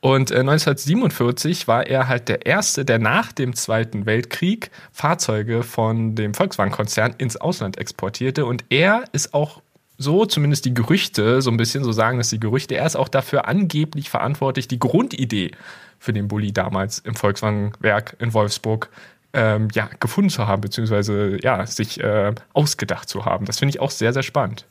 Und 0.00 0.30
äh, 0.30 0.40
1947 0.40 1.68
war 1.68 1.86
er 1.86 2.08
halt 2.08 2.28
der 2.28 2.46
Erste, 2.46 2.84
der 2.84 2.98
nach 2.98 3.32
dem 3.32 3.54
Zweiten 3.54 4.06
Weltkrieg 4.06 4.70
Fahrzeuge 4.92 5.62
von 5.62 6.14
dem 6.14 6.34
Volkswagen-Konzern 6.34 7.14
ins 7.18 7.36
Ausland 7.36 7.78
exportierte. 7.78 8.46
Und 8.46 8.64
er 8.70 9.04
ist 9.12 9.34
auch 9.34 9.60
so, 9.98 10.26
zumindest 10.26 10.64
die 10.64 10.74
Gerüchte, 10.74 11.40
so 11.40 11.50
ein 11.50 11.56
bisschen 11.56 11.82
so 11.82 11.92
sagen 11.92 12.18
das 12.18 12.28
die 12.28 12.40
Gerüchte, 12.40 12.76
er 12.76 12.86
ist 12.86 12.96
auch 12.96 13.08
dafür 13.08 13.48
angeblich 13.48 14.10
verantwortlich, 14.10 14.68
die 14.68 14.78
Grundidee 14.78 15.52
für 15.98 16.12
den 16.12 16.28
Bulli 16.28 16.52
damals 16.52 16.98
im 16.98 17.14
Volkswagen-Werk 17.14 18.16
in 18.18 18.34
Wolfsburg 18.34 18.90
ähm, 19.36 19.68
ja, 19.74 19.88
gefunden 20.00 20.30
zu 20.30 20.46
haben, 20.46 20.62
beziehungsweise 20.62 21.38
ja, 21.42 21.64
sich 21.66 22.02
äh, 22.02 22.34
ausgedacht 22.54 23.08
zu 23.08 23.26
haben. 23.26 23.44
Das 23.44 23.58
finde 23.58 23.70
ich 23.70 23.80
auch 23.80 23.90
sehr, 23.90 24.12
sehr 24.12 24.22
spannend. 24.22 24.66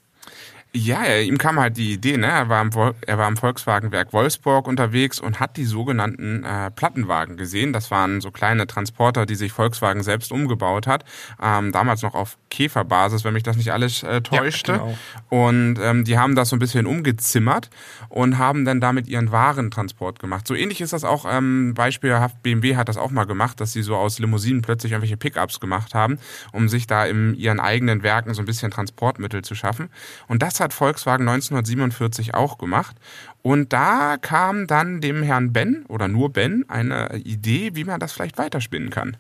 Ja, 0.76 1.06
ihm 1.20 1.38
kam 1.38 1.58
halt 1.58 1.78
die 1.78 1.94
Idee, 1.94 2.18
ne? 2.18 2.28
Er 2.28 2.50
war 2.50 2.62
im, 2.62 2.70
er 3.08 3.18
war 3.18 3.30
im 3.30 3.38
Volkswagenwerk 3.38 4.12
Wolfsburg 4.12 4.68
unterwegs 4.68 5.22
und 5.22 5.40
hat 5.40 5.56
die 5.56 5.64
sogenannten 5.64 6.44
äh, 6.44 6.70
Plattenwagen 6.70 7.38
gesehen. 7.38 7.72
Das 7.72 7.92
waren 7.92 8.20
so 8.20 8.30
kleine 8.30 8.68
Transporter, 8.68 9.26
die 9.26 9.36
sich 9.36 9.54
Volkswagen 9.54 10.04
selbst 10.04 10.34
umgebaut 10.34 10.86
hat. 10.86 11.06
Ähm, 11.42 11.72
damals 11.72 12.02
noch 12.02 12.14
auf 12.14 12.38
Käferbasis, 12.50 13.24
wenn 13.24 13.34
mich 13.34 13.44
das 13.44 13.56
nicht 13.56 13.72
alles 13.72 14.04
äh, 14.04 14.20
täuschte. 14.20 14.74
Ja, 14.74 14.78
genau. 14.80 14.98
Und 15.30 15.80
ähm, 15.82 16.04
die 16.04 16.18
haben 16.18 16.36
das 16.36 16.50
so 16.50 16.58
ein 16.58 16.60
bisschen 16.60 16.88
umgezimmert 16.88 17.70
und 18.10 18.38
haben 18.38 18.66
dann 18.66 18.82
damit 18.82 19.08
ihren 19.08 19.32
Warentransport 19.32 20.20
gemacht. 20.20 20.46
So 20.46 20.56
ähnlich 20.56 20.82
ist 20.82 20.92
das 20.92 21.06
auch 21.06 21.26
ähm, 21.26 21.74
beispielhaft. 21.74 22.44
BMW 22.44 22.76
hat 22.76 22.90
das 22.90 22.98
auch 22.98 23.12
mal 23.12 23.26
gemacht, 23.26 23.62
dass 23.62 23.72
sie 23.72 23.82
so 23.82 23.96
aus 23.96 24.20
Limousinen 24.20 24.62
plötzlich 24.62 24.92
irgendwelche 24.92 25.16
Pickups 25.16 25.62
gemacht 25.62 25.94
haben, 25.94 26.20
um 26.52 26.68
sich 26.68 26.86
da 26.86 27.06
in 27.06 27.34
ihren 27.34 27.62
eigenen 27.62 28.04
Werken 28.04 28.34
so 28.34 28.42
ein 28.42 28.46
bisschen 28.46 28.72
Transportmittel 28.72 29.42
zu 29.42 29.56
schaffen. 29.56 29.90
Und 30.28 30.42
das 30.42 30.60
hat 30.60 30.65
hat 30.66 30.74
Volkswagen 30.74 31.28
1947 31.28 32.34
auch 32.34 32.58
gemacht. 32.58 32.96
Und 33.42 33.74
da 33.74 34.18
kam 34.20 34.68
dann 34.68 35.02
dem 35.02 35.24
Herrn 35.24 35.54
Ben 35.54 35.86
oder 35.88 36.08
nur 36.08 36.34
Ben 36.34 36.66
eine 36.68 37.16
Idee, 37.24 37.72
wie 37.76 37.84
man 37.84 38.00
das 38.00 38.12
vielleicht 38.12 38.38
weiterspinnen 38.38 38.90
kann. 38.90 39.18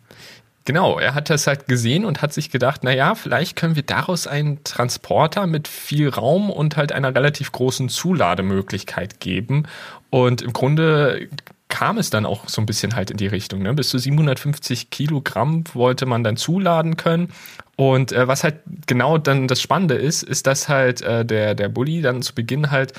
Genau, 0.65 0.97
er 0.97 1.13
hat 1.13 1.29
das 1.29 1.45
halt 1.45 1.67
gesehen 1.67 2.05
und 2.05 2.23
hat 2.23 2.33
sich 2.33 2.49
gedacht, 2.49 2.81
na 2.83 2.91
ja, 2.91 3.13
vielleicht 3.13 3.55
können 3.55 3.75
wir 3.75 3.83
daraus 3.83 4.25
einen 4.25 4.63
Transporter 4.63 5.45
mit 5.45 5.67
viel 5.67 6.09
Raum 6.09 6.49
und 6.49 6.75
halt 6.75 6.91
einer 6.91 7.13
relativ 7.13 7.51
großen 7.51 7.87
Zulademöglichkeit 7.87 9.19
geben. 9.19 9.67
Und 10.09 10.41
im 10.41 10.53
Grunde 10.53 11.29
kam 11.67 11.99
es 11.99 12.09
dann 12.09 12.25
auch 12.25 12.47
so 12.47 12.61
ein 12.61 12.65
bisschen 12.65 12.95
halt 12.95 13.11
in 13.11 13.17
die 13.17 13.27
Richtung. 13.27 13.61
Ne? 13.61 13.73
Bis 13.75 13.89
zu 13.89 13.99
750 13.99 14.89
Kilogramm 14.89 15.65
wollte 15.73 16.05
man 16.07 16.23
dann 16.23 16.37
zuladen 16.37 16.97
können. 16.97 17.29
Und 17.75 18.11
äh, 18.11 18.27
was 18.27 18.43
halt 18.43 18.55
genau 18.87 19.17
dann 19.17 19.47
das 19.47 19.61
Spannende 19.61 19.95
ist, 19.95 20.23
ist, 20.23 20.47
dass 20.47 20.69
halt 20.69 21.01
äh, 21.01 21.25
der, 21.25 21.55
der 21.55 21.69
Bulli 21.69 22.01
dann 22.01 22.21
zu 22.21 22.33
Beginn 22.33 22.71
halt 22.71 22.93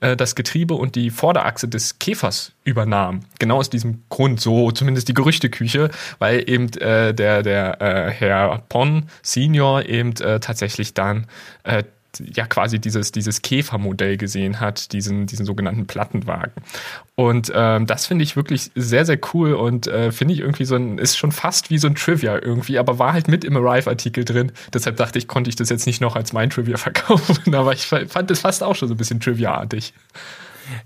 äh, 0.00 0.16
das 0.16 0.34
Getriebe 0.34 0.74
und 0.74 0.96
die 0.96 1.10
Vorderachse 1.10 1.68
des 1.68 1.98
Käfers 1.98 2.52
übernahm. 2.64 3.20
Genau 3.38 3.58
aus 3.58 3.70
diesem 3.70 4.02
Grund, 4.08 4.40
so 4.40 4.70
zumindest 4.72 5.08
die 5.08 5.14
Gerüchteküche, 5.14 5.90
weil 6.18 6.48
eben 6.48 6.72
äh, 6.78 7.14
der, 7.14 7.42
der 7.42 7.80
äh, 7.80 8.10
Herr 8.10 8.62
Pon 8.68 9.08
Senior 9.22 9.84
eben 9.84 10.12
äh, 10.16 10.40
tatsächlich 10.40 10.94
dann 10.94 11.26
äh, 11.62 11.84
ja 12.20 12.46
quasi 12.46 12.78
dieses, 12.78 13.12
dieses 13.12 13.42
Käfermodell 13.42 14.16
gesehen 14.16 14.60
hat, 14.60 14.92
diesen, 14.92 15.26
diesen 15.26 15.46
sogenannten 15.46 15.86
Plattenwagen. 15.86 16.52
Und 17.14 17.50
ähm, 17.54 17.86
das 17.86 18.06
finde 18.06 18.24
ich 18.24 18.36
wirklich 18.36 18.70
sehr, 18.74 19.04
sehr 19.04 19.18
cool 19.32 19.54
und 19.54 19.86
äh, 19.86 20.12
finde 20.12 20.34
ich 20.34 20.40
irgendwie 20.40 20.64
so 20.64 20.76
ein, 20.76 20.98
ist 20.98 21.16
schon 21.16 21.32
fast 21.32 21.70
wie 21.70 21.78
so 21.78 21.86
ein 21.86 21.94
Trivia 21.94 22.40
irgendwie, 22.42 22.78
aber 22.78 22.98
war 22.98 23.12
halt 23.12 23.28
mit 23.28 23.44
im 23.44 23.56
Arrive-Artikel 23.56 24.24
drin. 24.24 24.52
Deshalb 24.74 24.96
dachte 24.96 25.18
ich, 25.18 25.26
konnte 25.26 25.48
ich 25.48 25.56
das 25.56 25.70
jetzt 25.70 25.86
nicht 25.86 26.00
noch 26.00 26.16
als 26.16 26.32
mein 26.32 26.50
Trivia 26.50 26.76
verkaufen, 26.76 27.54
aber 27.54 27.72
ich 27.72 27.86
fand 27.86 28.30
das 28.30 28.40
fast 28.40 28.62
auch 28.62 28.74
schon 28.76 28.88
so 28.88 28.94
ein 28.94 28.98
bisschen 28.98 29.20
Trivia-artig. 29.20 29.94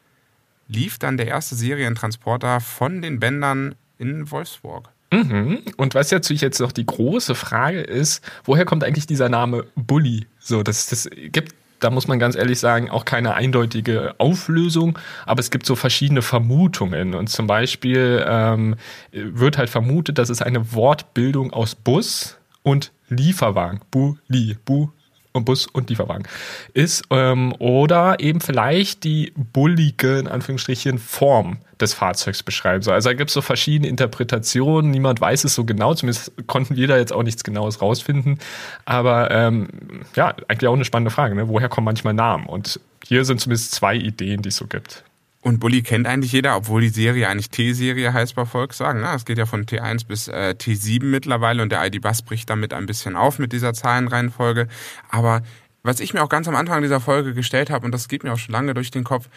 lief 0.73 0.99
dann 0.99 1.17
der 1.17 1.29
erste 1.29 1.55
Serientransporter 1.55 2.61
von 2.61 3.03
den 3.03 3.21
Bändern 3.21 3.75
in 3.99 4.31
Wolfsburg. 4.31 4.89
Mhm. 5.13 5.61
Und 5.77 5.95
was 5.95 6.11
natürlich 6.11 6.41
jetzt 6.41 6.61
noch 6.61 6.73
die 6.73 6.87
große 6.87 7.35
Frage 7.35 7.81
ist, 7.81 8.25
woher 8.45 8.65
kommt 8.65 8.83
eigentlich 8.83 9.07
dieser 9.07 9.29
Name 9.29 9.67
Bully? 9.77 10.27
So, 10.39 10.63
das, 10.63 10.87
das 10.87 11.09
gibt 11.15 11.55
da 11.83 11.91
muss 11.91 12.07
man 12.07 12.19
ganz 12.21 12.37
ehrlich 12.37 12.61
sagen, 12.61 12.91
auch 12.91 13.05
keine 13.05 13.35
eindeutige 13.35 14.15
Auflösung, 14.19 14.99
aber 15.27 15.41
es 15.41 15.51
gibt 15.51 15.67
so 15.67 15.75
verschiedene 15.75 16.23
Vermutungen. 16.23 17.15
Und 17.15 17.29
zum 17.29 17.49
Beispiel 17.49 18.25
ähm, 18.25 18.77
wird 19.11 19.59
halt 19.59 19.69
vermutet, 19.69 20.19
dass 20.19 20.29
es 20.29 20.43
eine 20.43 20.73
Wortbildung 20.75 21.53
aus 21.53 21.75
Bus 21.75 22.37
und 22.63 22.93
Lieferwagen, 23.09 23.81
Bu-Li, 23.91 24.57
Bu 24.65 24.91
Bus 25.33 25.67
und 25.67 25.91
Lieferwagen 25.91 26.27
ist. 26.75 27.05
Ähm, 27.11 27.55
oder 27.59 28.21
eben 28.21 28.41
vielleicht 28.41 29.05
die 29.05 29.33
bullige, 29.37 30.19
in 30.19 30.29
Anführungsstrichen, 30.29 30.99
Form 30.99 31.59
des 31.81 31.95
Fahrzeugs 31.95 32.43
beschreiben 32.43 32.83
soll. 32.83 32.95
Also 32.95 33.11
da 33.11 33.15
gibt 33.15 33.31
es 33.31 33.35
so 33.35 33.43
verschiedene 33.43 33.89
Interpretationen, 33.89 34.91
niemand 34.91 35.21
weiß 35.21 35.45
es 35.45 35.55
so 35.55 35.65
genau, 35.65 35.95
zumindest 35.95 36.33
konnten 36.47 36.77
wir 36.77 36.87
da 36.87 36.97
jetzt 36.97 37.13
auch 37.13 37.23
nichts 37.23 37.45
Genaues 37.45 37.83
rausfinden. 37.83 38.39
Aber 38.85 39.31
ähm, 39.31 39.69
ja, 40.15 40.35
eigentlich 40.49 40.69
auch 40.69 40.75
eine 40.75 40.85
spannende 40.85 41.11
Frage, 41.11 41.35
ne? 41.35 41.49
woher 41.49 41.69
kommen 41.69 41.87
manchmal 41.87 42.15
Namen? 42.15 42.47
Und 42.47 42.81
hier 43.05 43.25
sind 43.25 43.41
zumindest 43.41 43.73
zwei 43.73 43.97
Ideen, 43.97 44.43
die 44.43 44.51
es 44.51 44.57
so 44.57 44.67
gibt. 44.67 45.05
Und 45.43 45.59
Bully 45.59 45.83
kennt 45.83 46.07
eigentlich 46.07 46.31
jeder, 46.31 46.57
obwohl 46.57 46.83
die 46.83 46.89
Serie 46.89 47.29
eigentlich 47.29 47.51
T-Serie 47.51 48.15
heißt 48.15 48.37
bei 48.37 48.47
Volkswagen. 48.47 49.01
Ne? 49.01 49.13
Es 49.13 49.25
geht 49.25 49.39
ja 49.39 49.47
von 49.47 49.67
T1 49.67 50.07
bis 50.07 50.29
äh, 50.29 50.55
T7 50.57 51.05
mittlerweile 51.05 51.63
und 51.63 51.73
der 51.73 51.85
ID-Bus 51.85 52.23
bricht 52.23 52.49
damit 52.49 52.73
ein 52.73 52.87
bisschen 52.87 53.17
auf 53.17 53.41
mit 53.41 53.53
dieser 53.53 53.75
Zahlenreihenfolge. 53.75 54.69
Aber 55.11 55.43
was 55.83 55.99
ich 55.99 56.15
mir 56.15 56.23
auch 56.23 56.29
ganz 56.29 56.47
am 56.47 56.55
Anfang 56.55 56.81
dieser 56.81 57.01
Folge 57.01 57.35
gestellt 57.35 57.71
habe, 57.71 57.85
und 57.85 57.93
das 57.93 58.07
geht 58.07 58.23
mir 58.23 58.33
auch 58.33 58.39
schon 58.39 58.53
lange 58.53 58.73
durch 58.73 58.93
den 58.93 59.03
Kopf, 59.03 59.29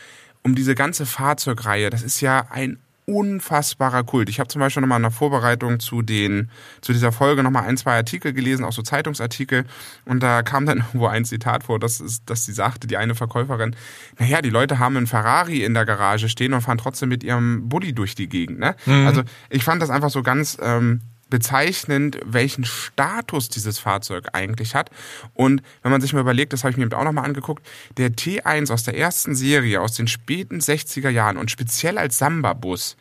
um 0.43 0.53
diese 0.53 0.75
ganze 0.75 1.07
Fahrzeugreihe, 1.07 1.89
das 1.89 2.03
ist 2.03 2.21
ja 2.21 2.45
ein 2.51 2.77
unfassbarer 3.05 4.03
Kult. 4.03 4.29
Ich 4.29 4.39
habe 4.39 4.47
zum 4.47 4.59
Beispiel 4.59 4.81
nochmal 4.81 4.97
in 4.97 5.03
der 5.03 5.11
Vorbereitung 5.11 5.79
zu 5.79 6.01
den 6.01 6.49
zu 6.81 6.91
dieser 6.91 7.11
Folge 7.11 7.43
nochmal 7.43 7.63
ein, 7.63 7.77
zwei 7.77 7.95
Artikel 7.95 8.33
gelesen, 8.33 8.65
auch 8.65 8.73
so 8.73 8.81
Zeitungsartikel. 8.81 9.65
Und 10.05 10.23
da 10.23 10.41
kam 10.41 10.65
dann 10.65 10.77
irgendwo 10.87 11.07
ein 11.07 11.25
Zitat 11.25 11.63
vor, 11.63 11.79
dass, 11.79 12.03
dass 12.25 12.45
sie 12.45 12.53
sagte, 12.53 12.87
die 12.87 12.97
eine 12.97 13.15
Verkäuferin, 13.15 13.75
naja, 14.19 14.41
die 14.41 14.49
Leute 14.49 14.79
haben 14.79 14.97
einen 14.97 15.07
Ferrari 15.07 15.63
in 15.63 15.73
der 15.73 15.85
Garage 15.85 16.29
stehen 16.29 16.53
und 16.53 16.61
fahren 16.61 16.77
trotzdem 16.77 17.09
mit 17.09 17.23
ihrem 17.23 17.69
Bulli 17.69 17.93
durch 17.93 18.15
die 18.15 18.27
Gegend. 18.27 18.59
Ne? 18.59 18.75
Mhm. 18.85 19.07
Also 19.07 19.23
ich 19.49 19.63
fand 19.63 19.81
das 19.81 19.89
einfach 19.89 20.09
so 20.09 20.23
ganz 20.23 20.57
ähm, 20.61 21.01
bezeichnend, 21.35 22.17
welchen 22.23 22.63
Status 22.63 23.49
dieses 23.49 23.77
Fahrzeug 23.77 24.29
eigentlich 24.31 24.73
hat. 24.73 24.89
Und 25.33 25.61
wenn 25.83 25.91
man 25.91 25.99
sich 25.99 26.13
mal 26.13 26.21
überlegt, 26.21 26.53
das 26.53 26.63
habe 26.63 26.71
ich 26.71 26.77
mir 26.77 26.97
auch 26.97 27.03
nochmal 27.03 27.25
angeguckt, 27.25 27.67
der 27.97 28.11
T1 28.11 28.71
aus 28.71 28.83
der 28.83 28.97
ersten 28.97 29.35
Serie, 29.35 29.81
aus 29.81 29.97
den 29.97 30.07
späten 30.07 30.59
60er 30.59 31.09
Jahren 31.09 31.35
und 31.35 31.51
speziell 31.51 31.97
als 31.97 32.19
Samba-Bus, 32.19 32.95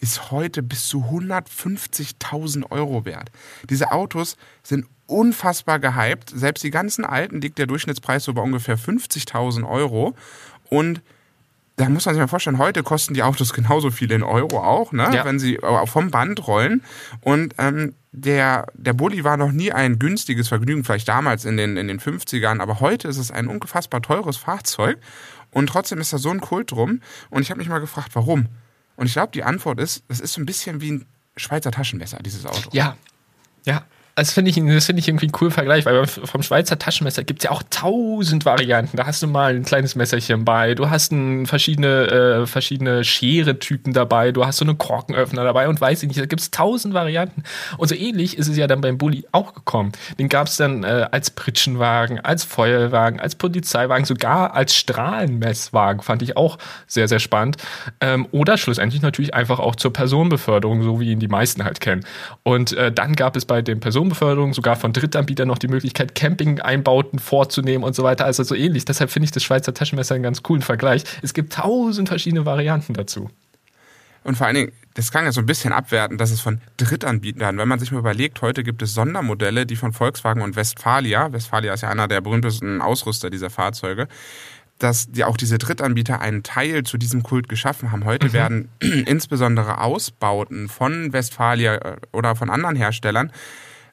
ist 0.00 0.30
heute 0.30 0.62
bis 0.62 0.88
zu 0.88 1.04
150.000 1.04 2.70
Euro 2.70 3.04
wert. 3.04 3.30
Diese 3.68 3.92
Autos 3.92 4.38
sind 4.62 4.86
unfassbar 5.04 5.78
gehypt. 5.78 6.30
Selbst 6.30 6.64
die 6.64 6.70
ganzen 6.70 7.04
alten 7.04 7.42
liegt 7.42 7.58
der 7.58 7.66
Durchschnittspreis 7.66 8.24
so 8.24 8.32
bei 8.32 8.40
ungefähr 8.40 8.78
50.000 8.78 9.68
Euro. 9.68 10.14
Und 10.70 11.02
da 11.76 11.88
muss 11.90 12.06
man 12.06 12.14
sich 12.14 12.20
mal 12.20 12.28
vorstellen, 12.28 12.58
heute 12.58 12.82
kosten 12.82 13.12
die 13.12 13.22
Autos 13.22 13.52
genauso 13.52 13.90
viel 13.90 14.10
in 14.10 14.22
Euro 14.22 14.62
auch, 14.62 14.92
ne? 14.92 15.10
Ja. 15.12 15.24
wenn 15.26 15.38
sie 15.38 15.58
vom 15.84 16.10
Band 16.10 16.46
rollen. 16.46 16.82
Und 17.20 17.54
ähm, 17.58 17.94
der, 18.12 18.66
der 18.74 18.94
Bulli 18.94 19.24
war 19.24 19.36
noch 19.36 19.52
nie 19.52 19.72
ein 19.72 19.98
günstiges 19.98 20.48
Vergnügen, 20.48 20.84
vielleicht 20.84 21.06
damals 21.06 21.44
in 21.44 21.58
den, 21.58 21.76
in 21.76 21.86
den 21.88 22.00
50ern, 22.00 22.60
aber 22.60 22.80
heute 22.80 23.08
ist 23.08 23.18
es 23.18 23.30
ein 23.30 23.46
unfassbar 23.46 24.00
teures 24.00 24.38
Fahrzeug. 24.38 24.98
Und 25.50 25.68
trotzdem 25.68 26.00
ist 26.00 26.12
da 26.12 26.18
so 26.18 26.30
ein 26.30 26.40
Kult 26.40 26.72
drum. 26.72 27.00
Und 27.28 27.42
ich 27.42 27.50
habe 27.50 27.58
mich 27.58 27.68
mal 27.68 27.78
gefragt, 27.78 28.10
warum? 28.14 28.48
Und 28.96 29.06
ich 29.06 29.12
glaube, 29.12 29.32
die 29.32 29.44
Antwort 29.44 29.78
ist, 29.78 30.02
das 30.08 30.20
ist 30.20 30.32
so 30.32 30.40
ein 30.40 30.46
bisschen 30.46 30.80
wie 30.80 30.92
ein 30.92 31.06
Schweizer 31.36 31.70
Taschenmesser, 31.70 32.18
dieses 32.22 32.46
Auto. 32.46 32.70
Ja, 32.72 32.96
ja, 33.64 33.84
das 34.16 34.32
finde 34.32 34.50
ich, 34.50 34.56
das 34.56 34.86
finde 34.86 35.00
ich 35.00 35.08
irgendwie 35.08 35.26
einen 35.26 35.32
coolen 35.32 35.52
Vergleich, 35.52 35.84
weil 35.84 36.06
vom 36.06 36.42
Schweizer 36.42 36.78
Taschenmesser 36.78 37.22
gibt 37.22 37.40
es 37.40 37.44
ja 37.44 37.50
auch 37.50 37.62
tausend 37.68 38.46
Varianten. 38.46 38.96
Da 38.96 39.04
hast 39.04 39.22
du 39.22 39.26
mal 39.26 39.54
ein 39.54 39.64
kleines 39.64 39.94
Messerchen 39.94 40.46
bei, 40.46 40.74
du 40.74 40.88
hast 40.88 41.12
ein, 41.12 41.44
verschiedene, 41.44 42.06
äh, 42.06 42.46
verschiedene 42.46 43.04
Schere-Typen 43.04 43.92
dabei, 43.92 44.32
du 44.32 44.46
hast 44.46 44.56
so 44.56 44.64
einen 44.64 44.78
Korkenöffner 44.78 45.44
dabei 45.44 45.68
und 45.68 45.78
weiß 45.78 46.02
ich 46.02 46.08
nicht, 46.08 46.18
da 46.18 46.24
gibt 46.24 46.40
es 46.40 46.50
tausend 46.50 46.94
Varianten. 46.94 47.42
Und 47.76 47.88
so 47.88 47.94
ähnlich 47.94 48.38
ist 48.38 48.48
es 48.48 48.56
ja 48.56 48.66
dann 48.66 48.80
beim 48.80 48.96
Bulli 48.96 49.26
auch 49.32 49.52
gekommen. 49.52 49.92
Den 50.18 50.30
gab 50.30 50.46
es 50.46 50.56
dann 50.56 50.82
äh, 50.82 51.08
als 51.10 51.28
Pritschenwagen, 51.28 52.18
als 52.18 52.42
Feuerwagen, 52.42 53.20
als 53.20 53.34
Polizeiwagen, 53.34 54.06
sogar 54.06 54.54
als 54.54 54.74
Strahlenmesswagen, 54.74 56.00
fand 56.00 56.22
ich 56.22 56.38
auch 56.38 56.56
sehr, 56.86 57.06
sehr 57.06 57.18
spannend. 57.18 57.58
Ähm, 58.00 58.26
oder 58.30 58.56
schlussendlich 58.56 59.02
natürlich 59.02 59.34
einfach 59.34 59.58
auch 59.58 59.76
zur 59.76 59.92
Personenbeförderung, 59.92 60.82
so 60.82 61.00
wie 61.00 61.10
ihn 61.10 61.20
die 61.20 61.28
meisten 61.28 61.64
halt 61.64 61.80
kennen. 61.80 62.06
Und 62.44 62.72
äh, 62.72 62.90
dann 62.90 63.14
gab 63.14 63.36
es 63.36 63.44
bei 63.44 63.60
den 63.60 63.78
Personen 63.78 64.05
Personenbeförderung, 64.06 64.54
sogar 64.54 64.76
von 64.76 64.92
Drittanbietern 64.92 65.48
noch 65.48 65.58
die 65.58 65.68
Möglichkeit, 65.68 66.14
Camping-Einbauten 66.14 67.18
vorzunehmen 67.18 67.84
und 67.84 67.94
so 67.94 68.02
weiter. 68.02 68.24
Also 68.24 68.42
so 68.42 68.54
ähnlich. 68.54 68.84
Deshalb 68.84 69.10
finde 69.10 69.24
ich 69.24 69.32
das 69.32 69.42
Schweizer 69.42 69.74
Taschenmesser 69.74 70.14
einen 70.14 70.24
ganz 70.24 70.42
coolen 70.42 70.62
Vergleich. 70.62 71.04
Es 71.22 71.34
gibt 71.34 71.52
tausend 71.52 72.08
verschiedene 72.08 72.46
Varianten 72.46 72.94
dazu. 72.94 73.30
Und 74.24 74.36
vor 74.36 74.46
allen 74.46 74.56
Dingen, 74.56 74.72
das 74.94 75.12
klang 75.12 75.24
ja 75.24 75.32
so 75.32 75.40
ein 75.40 75.46
bisschen 75.46 75.72
abwerten, 75.72 76.18
dass 76.18 76.32
es 76.32 76.40
von 76.40 76.60
Drittanbietern, 76.78 77.58
wenn 77.58 77.68
man 77.68 77.78
sich 77.78 77.92
mal 77.92 78.00
überlegt, 78.00 78.42
heute 78.42 78.64
gibt 78.64 78.82
es 78.82 78.92
Sondermodelle, 78.92 79.66
die 79.66 79.76
von 79.76 79.92
Volkswagen 79.92 80.42
und 80.42 80.56
Westfalia, 80.56 81.32
Westfalia 81.32 81.74
ist 81.74 81.82
ja 81.82 81.90
einer 81.90 82.08
der 82.08 82.20
berühmtesten 82.20 82.82
Ausrüster 82.82 83.30
dieser 83.30 83.50
Fahrzeuge, 83.50 84.08
dass 84.78 85.10
die 85.12 85.22
auch 85.22 85.36
diese 85.36 85.58
Drittanbieter 85.58 86.20
einen 86.20 86.42
Teil 86.42 86.82
zu 86.82 86.98
diesem 86.98 87.22
Kult 87.22 87.48
geschaffen 87.48 87.92
haben. 87.92 88.04
Heute 88.04 88.28
mhm. 88.28 88.32
werden 88.32 88.68
insbesondere 88.80 89.80
Ausbauten 89.80 90.68
von 90.68 91.12
Westfalia 91.12 91.76
äh, 91.76 91.96
oder 92.12 92.34
von 92.34 92.50
anderen 92.50 92.74
Herstellern 92.74 93.30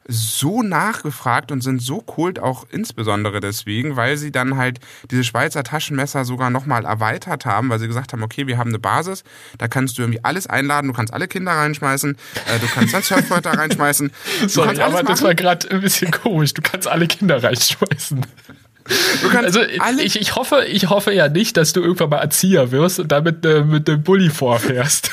so 0.07 0.61
nachgefragt 0.61 1.51
und 1.51 1.61
sind 1.61 1.81
so 1.81 1.99
kult 1.99 2.39
auch 2.39 2.65
insbesondere 2.69 3.39
deswegen, 3.39 3.95
weil 3.95 4.17
sie 4.17 4.31
dann 4.31 4.57
halt 4.57 4.79
diese 5.09 5.23
Schweizer 5.23 5.63
Taschenmesser 5.63 6.25
sogar 6.25 6.49
nochmal 6.49 6.85
erweitert 6.85 7.45
haben, 7.45 7.69
weil 7.69 7.79
sie 7.79 7.87
gesagt 7.87 8.13
haben, 8.13 8.23
okay, 8.23 8.47
wir 8.47 8.57
haben 8.57 8.69
eine 8.69 8.79
Basis, 8.79 9.23
da 9.57 9.67
kannst 9.67 9.97
du 9.97 10.01
irgendwie 10.01 10.23
alles 10.23 10.47
einladen, 10.47 10.87
du 10.87 10.93
kannst 10.93 11.13
alle 11.13 11.27
Kinder 11.27 11.53
reinschmeißen, 11.53 12.15
äh, 12.15 12.59
du 12.59 12.67
kannst 12.67 12.93
dann 13.11 13.41
da 13.41 13.51
reinschmeißen. 13.53 14.11
Sorry, 14.47 14.79
aber 14.81 15.03
das 15.03 15.21
war 15.21 15.35
gerade 15.35 15.69
ein 15.71 15.81
bisschen 15.81 16.11
komisch, 16.11 16.53
du 16.53 16.61
kannst 16.61 16.87
alle 16.87 17.07
Kinder 17.07 17.41
reinschmeißen. 17.41 18.25
also 19.33 19.61
ich, 19.61 20.19
ich, 20.19 20.35
hoffe, 20.35 20.65
ich 20.65 20.89
hoffe 20.89 21.13
ja 21.13 21.29
nicht, 21.29 21.55
dass 21.55 21.71
du 21.71 21.81
irgendwann 21.81 22.09
mal 22.09 22.17
Erzieher 22.17 22.71
wirst 22.71 22.99
und 22.99 23.11
damit 23.11 23.45
äh, 23.45 23.63
mit 23.63 23.87
dem 23.87 24.03
Bulli 24.03 24.29
vorfährst 24.29 25.09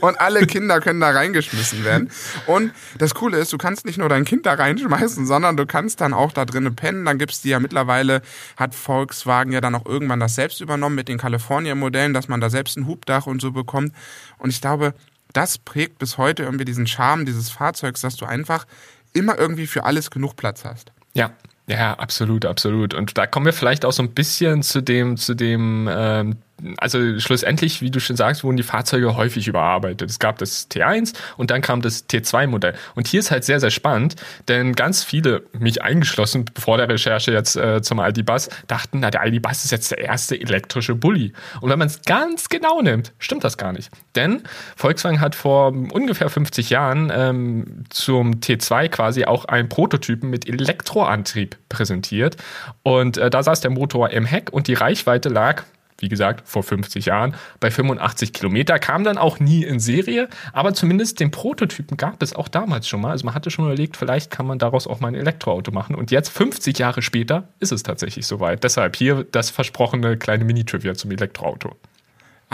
und 0.00 0.20
alle 0.20 0.46
Kinder 0.46 0.80
können 0.80 1.00
da 1.00 1.10
reingeschmissen 1.10 1.84
werden. 1.84 2.10
Und 2.46 2.72
das 2.98 3.14
Coole 3.14 3.38
ist, 3.38 3.52
du 3.52 3.58
kannst 3.58 3.86
nicht 3.86 3.98
nur 3.98 4.08
dein 4.08 4.24
Kind 4.24 4.46
da 4.46 4.54
reinschmeißen, 4.54 5.26
sondern 5.26 5.56
du 5.56 5.66
kannst 5.66 6.00
dann 6.00 6.12
auch 6.12 6.32
da 6.32 6.44
drinnen 6.44 6.76
pennen. 6.76 7.04
Dann 7.04 7.18
gibt's 7.18 7.40
die 7.42 7.50
ja 7.50 7.60
mittlerweile, 7.60 8.22
hat 8.56 8.74
Volkswagen 8.74 9.52
ja 9.52 9.60
dann 9.60 9.74
auch 9.74 9.86
irgendwann 9.86 10.20
das 10.20 10.34
selbst 10.34 10.60
übernommen 10.60 10.94
mit 10.94 11.08
den 11.08 11.18
California-Modellen, 11.18 12.14
dass 12.14 12.28
man 12.28 12.40
da 12.40 12.50
selbst 12.50 12.76
ein 12.76 12.86
Hubdach 12.86 13.26
und 13.26 13.40
so 13.40 13.52
bekommt. 13.52 13.92
Und 14.38 14.50
ich 14.50 14.60
glaube, 14.60 14.94
das 15.32 15.58
prägt 15.58 15.98
bis 15.98 16.16
heute 16.18 16.44
irgendwie 16.44 16.64
diesen 16.64 16.86
Charme 16.86 17.26
dieses 17.26 17.50
Fahrzeugs, 17.50 18.00
dass 18.00 18.16
du 18.16 18.24
einfach 18.24 18.66
immer 19.12 19.38
irgendwie 19.38 19.66
für 19.66 19.84
alles 19.84 20.10
genug 20.10 20.36
Platz 20.36 20.64
hast. 20.64 20.92
Ja, 21.14 21.32
ja, 21.66 21.94
absolut, 21.94 22.44
absolut. 22.44 22.92
Und 22.94 23.16
da 23.16 23.26
kommen 23.26 23.46
wir 23.46 23.52
vielleicht 23.52 23.84
auch 23.84 23.92
so 23.92 24.02
ein 24.02 24.12
bisschen 24.12 24.62
zu 24.62 24.82
dem, 24.82 25.16
zu 25.16 25.34
dem 25.34 25.88
ähm, 25.90 26.36
also 26.78 27.18
schlussendlich, 27.18 27.80
wie 27.82 27.90
du 27.90 28.00
schon 28.00 28.16
sagst, 28.16 28.44
wurden 28.44 28.56
die 28.56 28.62
Fahrzeuge 28.62 29.16
häufig 29.16 29.48
überarbeitet. 29.48 30.08
Es 30.08 30.18
gab 30.18 30.38
das 30.38 30.70
T1 30.70 31.14
und 31.36 31.50
dann 31.50 31.60
kam 31.60 31.82
das 31.82 32.08
T2-Modell. 32.08 32.74
Und 32.94 33.08
hier 33.08 33.20
ist 33.20 33.30
halt 33.30 33.44
sehr, 33.44 33.60
sehr 33.60 33.70
spannend, 33.70 34.16
denn 34.48 34.74
ganz 34.74 35.04
viele, 35.04 35.42
mich 35.58 35.82
eingeschlossen, 35.82 36.46
vor 36.58 36.76
der 36.76 36.88
Recherche 36.88 37.32
jetzt 37.32 37.56
äh, 37.56 37.82
zum 37.82 37.98
ID-Bus, 37.98 38.48
dachten, 38.66 39.00
na, 39.00 39.10
der 39.10 39.26
ID-Bus 39.26 39.64
ist 39.64 39.72
jetzt 39.72 39.90
der 39.90 39.98
erste 39.98 40.40
elektrische 40.40 40.94
Bulli. 40.94 41.32
Und 41.60 41.70
wenn 41.70 41.78
man 41.78 41.88
es 41.88 42.02
ganz 42.02 42.48
genau 42.48 42.80
nimmt, 42.80 43.12
stimmt 43.18 43.44
das 43.44 43.58
gar 43.58 43.72
nicht. 43.72 43.90
Denn 44.14 44.42
Volkswagen 44.76 45.20
hat 45.20 45.34
vor 45.34 45.68
ungefähr 45.68 46.30
50 46.30 46.70
Jahren 46.70 47.12
ähm, 47.14 47.84
zum 47.90 48.36
T2 48.36 48.88
quasi 48.88 49.24
auch 49.24 49.44
einen 49.46 49.68
Prototypen 49.68 50.30
mit 50.30 50.48
Elektroantrieb 50.48 51.56
präsentiert. 51.68 52.36
Und 52.82 53.18
äh, 53.18 53.28
da 53.28 53.42
saß 53.42 53.60
der 53.60 53.70
Motor 53.70 54.10
im 54.10 54.24
Heck 54.24 54.52
und 54.52 54.68
die 54.68 54.74
Reichweite 54.74 55.28
lag 55.28 55.64
wie 56.04 56.08
gesagt, 56.10 56.46
vor 56.46 56.62
50 56.62 57.06
Jahren 57.06 57.34
bei 57.60 57.70
85 57.70 58.34
Kilometer, 58.34 58.78
kam 58.78 59.04
dann 59.04 59.16
auch 59.16 59.40
nie 59.40 59.64
in 59.64 59.80
Serie, 59.80 60.28
aber 60.52 60.74
zumindest 60.74 61.18
den 61.18 61.30
Prototypen 61.30 61.96
gab 61.96 62.22
es 62.22 62.34
auch 62.34 62.48
damals 62.48 62.86
schon 62.86 63.00
mal. 63.00 63.10
Also 63.10 63.24
man 63.24 63.34
hatte 63.34 63.50
schon 63.50 63.64
überlegt, 63.64 63.96
vielleicht 63.96 64.30
kann 64.30 64.46
man 64.46 64.58
daraus 64.58 64.86
auch 64.86 65.00
mal 65.00 65.08
ein 65.08 65.14
Elektroauto 65.14 65.72
machen. 65.72 65.94
Und 65.94 66.10
jetzt, 66.10 66.28
50 66.28 66.78
Jahre 66.78 67.00
später, 67.00 67.48
ist 67.58 67.72
es 67.72 67.82
tatsächlich 67.82 68.26
soweit. 68.26 68.62
Deshalb 68.64 68.96
hier 68.96 69.24
das 69.32 69.48
versprochene 69.48 70.18
kleine 70.18 70.44
Mini-Trivia 70.44 70.94
zum 70.94 71.10
Elektroauto. 71.10 71.74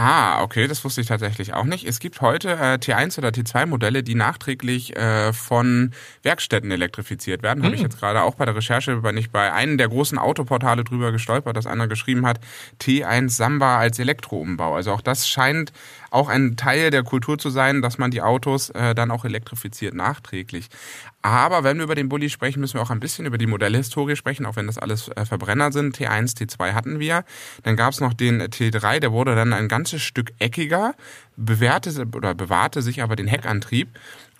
Ah, 0.02 0.42
okay, 0.42 0.66
das 0.66 0.82
wusste 0.82 1.02
ich 1.02 1.08
tatsächlich 1.08 1.52
auch 1.52 1.64
nicht. 1.64 1.86
Es 1.86 1.98
gibt 1.98 2.22
heute 2.22 2.52
äh, 2.52 2.78
T1 2.78 3.18
oder 3.18 3.28
T2-Modelle, 3.28 4.02
die 4.02 4.14
nachträglich 4.14 4.96
äh, 4.96 5.34
von 5.34 5.92
Werkstätten 6.22 6.70
elektrifiziert 6.70 7.42
werden. 7.42 7.58
Mhm. 7.58 7.64
Habe 7.66 7.74
ich 7.74 7.82
hm. 7.82 7.90
jetzt 7.90 8.00
gerade 8.00 8.22
auch 8.22 8.34
bei 8.34 8.46
der 8.46 8.56
Recherche 8.56 8.96
bei 8.96 9.12
nicht 9.12 9.30
bei 9.30 9.52
einem 9.52 9.76
der 9.76 9.90
großen 9.90 10.16
Autoportale 10.16 10.84
drüber 10.84 11.12
gestolpert, 11.12 11.54
dass 11.54 11.66
einer 11.66 11.86
geschrieben 11.86 12.24
hat, 12.24 12.40
T1 12.80 13.28
Samba 13.28 13.78
als 13.78 13.98
Elektroumbau. 13.98 14.74
Also 14.74 14.92
auch 14.92 15.02
das 15.02 15.28
scheint 15.28 15.70
auch 16.10 16.28
ein 16.28 16.56
Teil 16.56 16.90
der 16.90 17.02
Kultur 17.02 17.38
zu 17.38 17.50
sein, 17.50 17.82
dass 17.82 17.98
man 17.98 18.10
die 18.10 18.22
Autos 18.22 18.70
äh, 18.70 18.94
dann 18.94 19.10
auch 19.10 19.24
elektrifiziert 19.24 19.94
nachträglich. 19.94 20.68
Aber 21.22 21.64
wenn 21.64 21.78
wir 21.78 21.84
über 21.84 21.94
den 21.94 22.08
Bulli 22.08 22.30
sprechen, 22.30 22.60
müssen 22.60 22.74
wir 22.74 22.82
auch 22.82 22.90
ein 22.90 23.00
bisschen 23.00 23.26
über 23.26 23.38
die 23.38 23.46
Modellhistorie 23.46 24.16
sprechen, 24.16 24.46
auch 24.46 24.56
wenn 24.56 24.66
das 24.66 24.78
alles 24.78 25.08
äh, 25.08 25.24
Verbrenner 25.24 25.72
sind. 25.72 25.96
T1, 25.96 26.36
T2 26.36 26.72
hatten 26.72 26.98
wir. 26.98 27.24
Dann 27.62 27.76
gab 27.76 27.92
es 27.92 28.00
noch 28.00 28.14
den 28.14 28.42
T3, 28.42 29.00
der 29.00 29.12
wurde 29.12 29.34
dann 29.34 29.52
ein 29.52 29.68
ganzes 29.68 30.02
Stück 30.02 30.32
eckiger, 30.38 30.94
bewährte 31.36 32.06
oder 32.14 32.34
bewahrte 32.34 32.82
sich 32.82 33.02
aber 33.02 33.16
den 33.16 33.26
Heckantrieb. 33.26 33.88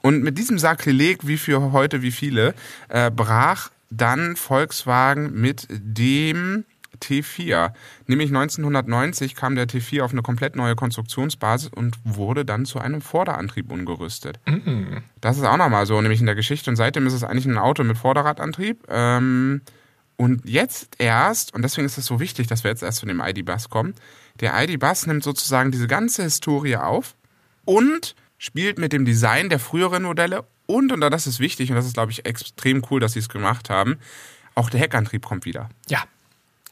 Und 0.03 0.23
mit 0.23 0.39
diesem 0.39 0.59
Sakrileg, 0.59 1.27
wie 1.27 1.37
für 1.37 1.73
heute, 1.73 2.03
wie 2.03 2.11
viele, 2.11 2.55
äh, 2.89 3.11
brach 3.11 3.71
dann 3.91 4.37
Volkswagen 4.37 5.33
mit 5.33 5.67
dem 5.69 6.65
T4. 7.03 7.73
Nämlich 8.07 8.29
1990 8.31 9.35
kam 9.35 9.55
der 9.55 9.67
T4 9.67 10.03
auf 10.03 10.13
eine 10.13 10.23
komplett 10.23 10.57
neue 10.57 10.75
Konstruktionsbasis 10.77 11.71
und 11.75 11.99
wurde 12.05 12.45
dann 12.45 12.65
zu 12.65 12.79
einem 12.79 13.01
Vorderantrieb 13.01 13.71
umgerüstet. 13.71 14.39
Mhm. 14.47 15.03
Das 15.21 15.37
ist 15.37 15.45
auch 15.45 15.57
nochmal 15.57 15.87
so, 15.87 16.01
nämlich 16.01 16.21
in 16.21 16.27
der 16.27 16.35
Geschichte. 16.35 16.71
Und 16.71 16.77
seitdem 16.77 17.07
ist 17.07 17.13
es 17.13 17.25
eigentlich 17.25 17.47
ein 17.47 17.59
Auto 17.59 17.85
mit 17.85 17.99
Vorderradantrieb. 17.99 18.87
Ähm, 18.89 19.63
und 20.17 20.47
jetzt 20.47 20.97
erst, 20.99 21.55
und 21.55 21.63
deswegen 21.63 21.87
ist 21.87 21.97
es 21.97 22.05
so 22.05 22.21
wichtig, 22.21 22.47
dass 22.47 22.63
wir 22.63 22.71
jetzt 22.71 22.83
erst 22.83 22.99
zu 22.99 23.07
dem 23.07 23.23
ID-Bus 23.25 23.71
kommen, 23.71 23.95
der 24.41 24.53
ID-Bus 24.63 25.07
nimmt 25.07 25.25
sozusagen 25.25 25.71
diese 25.71 25.87
ganze 25.87 26.23
Historie 26.23 26.77
auf 26.77 27.17
und 27.65 28.15
spielt 28.37 28.79
mit 28.79 28.93
dem 28.93 29.05
Design 29.05 29.49
der 29.49 29.59
früheren 29.59 30.03
Modelle 30.03 30.45
und, 30.67 30.93
und 30.93 31.01
das 31.01 31.27
ist 31.27 31.41
wichtig 31.41 31.71
und 31.71 31.77
das 31.77 31.87
ist, 31.87 31.95
glaube 31.95 32.13
ich, 32.13 32.27
extrem 32.27 32.85
cool, 32.91 33.01
dass 33.01 33.15
sie 33.15 33.19
es 33.19 33.29
gemacht 33.29 33.71
haben, 33.71 33.99
auch 34.55 34.71
der 34.71 34.81
Heckantrieb 34.81 35.25
kommt 35.25 35.45
wieder. 35.45 35.69
Ja, 35.89 36.05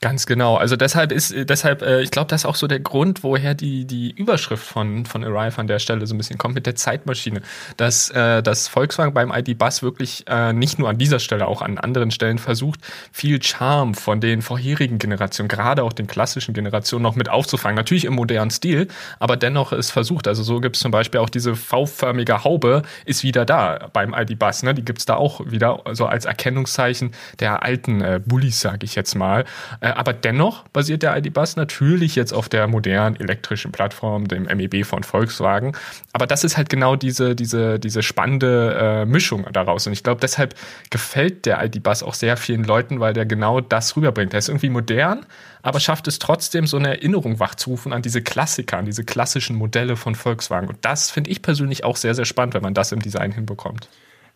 Ganz 0.00 0.26
genau. 0.26 0.57
Also 0.57 0.76
deshalb 0.76 1.11
ist, 1.11 1.33
äh, 1.33 1.45
deshalb, 1.45 1.83
äh, 1.83 2.02
ich 2.02 2.12
glaube, 2.12 2.28
das 2.28 2.43
ist 2.43 2.47
auch 2.47 2.55
so 2.55 2.69
der 2.69 2.78
Grund, 2.78 3.25
woher 3.25 3.55
die, 3.55 3.85
die 3.85 4.12
Überschrift 4.12 4.64
von, 4.64 5.05
von 5.07 5.25
Arrive 5.25 5.59
an 5.59 5.67
der 5.67 5.81
Stelle 5.81 6.07
so 6.07 6.14
ein 6.14 6.19
bisschen 6.19 6.38
kommt 6.38 6.55
mit 6.55 6.67
der 6.67 6.76
Zeitmaschine. 6.76 7.43
Dass, 7.76 8.11
äh, 8.11 8.40
dass 8.43 8.69
Volkswagen 8.69 9.12
beim 9.12 9.33
ID-Bus 9.33 9.83
wirklich 9.83 10.25
äh, 10.28 10.52
nicht 10.52 10.78
nur 10.78 10.88
an 10.88 10.99
dieser 10.99 11.19
Stelle, 11.19 11.49
auch 11.49 11.62
an 11.62 11.78
anderen 11.78 12.12
Stellen 12.12 12.38
versucht, 12.38 12.78
viel 13.11 13.43
Charme 13.43 13.95
von 13.95 14.21
den 14.21 14.40
vorherigen 14.40 14.99
Generationen, 14.99 15.49
gerade 15.49 15.83
auch 15.83 15.93
den 15.93 16.07
klassischen 16.07 16.55
Generationen, 16.55 17.02
noch 17.02 17.17
mit 17.17 17.28
aufzufangen. 17.28 17.75
Natürlich 17.75 18.05
im 18.05 18.14
modernen 18.14 18.52
Stil, 18.52 18.87
aber 19.19 19.37
dennoch 19.37 19.73
ist 19.73 19.90
versucht. 19.90 20.28
Also 20.28 20.45
so 20.45 20.61
gibt 20.61 20.76
es 20.76 20.83
zum 20.83 20.93
Beispiel 20.93 21.21
auch 21.21 21.28
diese 21.28 21.57
V-förmige 21.57 22.45
Haube, 22.45 22.83
ist 23.05 23.25
wieder 23.25 23.45
da 23.45 23.88
beim 23.93 24.14
ID-Bus. 24.14 24.62
Ne? 24.62 24.75
Die 24.75 24.85
gibt 24.85 25.00
es 25.00 25.07
da 25.07 25.17
auch 25.17 25.40
wieder, 25.45 25.85
also 25.87 26.07
als 26.07 26.25
Erkennungszeichen 26.25 27.14
der 27.40 27.64
alten 27.64 28.00
äh, 28.00 28.21
Bullies, 28.25 28.61
sage 28.61 28.85
ich 28.85 28.95
jetzt 28.95 29.17
mal. 29.17 29.45
Äh, 29.88 29.92
aber 29.92 30.12
dennoch 30.12 30.64
basiert 30.68 31.02
der 31.02 31.16
ID-Bus 31.16 31.57
natürlich 31.57 32.14
jetzt 32.14 32.33
auf 32.33 32.49
der 32.49 32.66
modernen 32.66 33.16
elektrischen 33.16 33.73
Plattform, 33.73 34.28
dem 34.28 34.45
MEB 34.45 34.85
von 34.85 35.02
Volkswagen. 35.02 35.73
Aber 36.12 36.26
das 36.26 36.45
ist 36.45 36.57
halt 36.57 36.68
genau 36.68 36.97
diese, 36.97 37.35
diese, 37.35 37.78
diese 37.78 38.02
spannende 38.02 38.76
äh, 38.80 39.07
Mischung 39.07 39.47
daraus. 39.52 39.87
Und 39.87 39.92
ich 39.92 40.02
glaube, 40.02 40.21
deshalb 40.21 40.54
gefällt 40.90 41.47
der 41.47 41.64
ID-Bus 41.64 42.02
auch 42.02 42.14
sehr 42.14 42.37
vielen 42.37 42.64
Leuten, 42.64 43.00
weil 43.00 43.12
der 43.12 43.26
genau 43.26 43.61
das 43.61 43.97
rüberbringt. 43.97 44.33
Der 44.33 44.38
ist 44.38 44.49
irgendwie 44.49 44.71
modern, 44.71 45.25
aber 45.62 45.80
schafft 45.80 46.09
es 46.09 46.18
trotzdem, 46.18 46.66
so 46.66 46.76
eine 46.76 46.88
Erinnerung 46.88 47.40
wachzurufen 47.40 47.92
an 47.92 48.02
diese 48.02 48.23
Klassiker, 48.23 48.78
an 48.78 48.85
diese 48.85 49.04
klassischen 49.04 49.57
Modelle 49.57 49.97
von 49.97 50.14
Volkswagen. 50.14 50.68
Und 50.68 50.78
das 50.83 51.11
finde 51.11 51.30
ich 51.30 51.42
persönlich 51.42 51.85
auch 51.85 51.97
sehr, 51.97 52.14
sehr 52.14 52.25
spannend, 52.25 52.54
wenn 52.54 52.62
man 52.62 52.75
das 52.75 52.92
im 52.92 53.00
Design 53.00 53.33
hinbekommt 53.33 53.88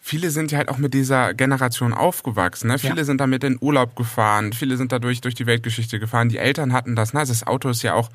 viele 0.05 0.31
sind 0.31 0.51
ja 0.51 0.59
halt 0.59 0.69
auch 0.69 0.79
mit 0.79 0.93
dieser 0.93 1.33
Generation 1.33 1.95
aufgewachsen. 1.95 2.67
Ne? 2.67 2.79
Viele 2.79 2.97
ja. 2.97 3.05
sind 3.05 3.21
damit 3.21 3.45
in 3.45 3.57
Urlaub 3.61 3.95
gefahren, 3.95 4.53
viele 4.53 4.77
sind 4.77 4.91
dadurch 4.91 5.21
durch 5.21 5.37
die 5.37 5.47
Weltgeschichte 5.47 6.01
gefahren. 6.01 6.29
Die 6.29 6.39
Eltern 6.39 6.73
hatten 6.73 6.97
das. 6.97 7.15
Ne? 7.15 7.21
Also 7.21 7.33
das 7.33 7.47
Auto 7.47 7.71
ist 7.71 7.83
ja 7.83 7.95
auch 7.95 8.11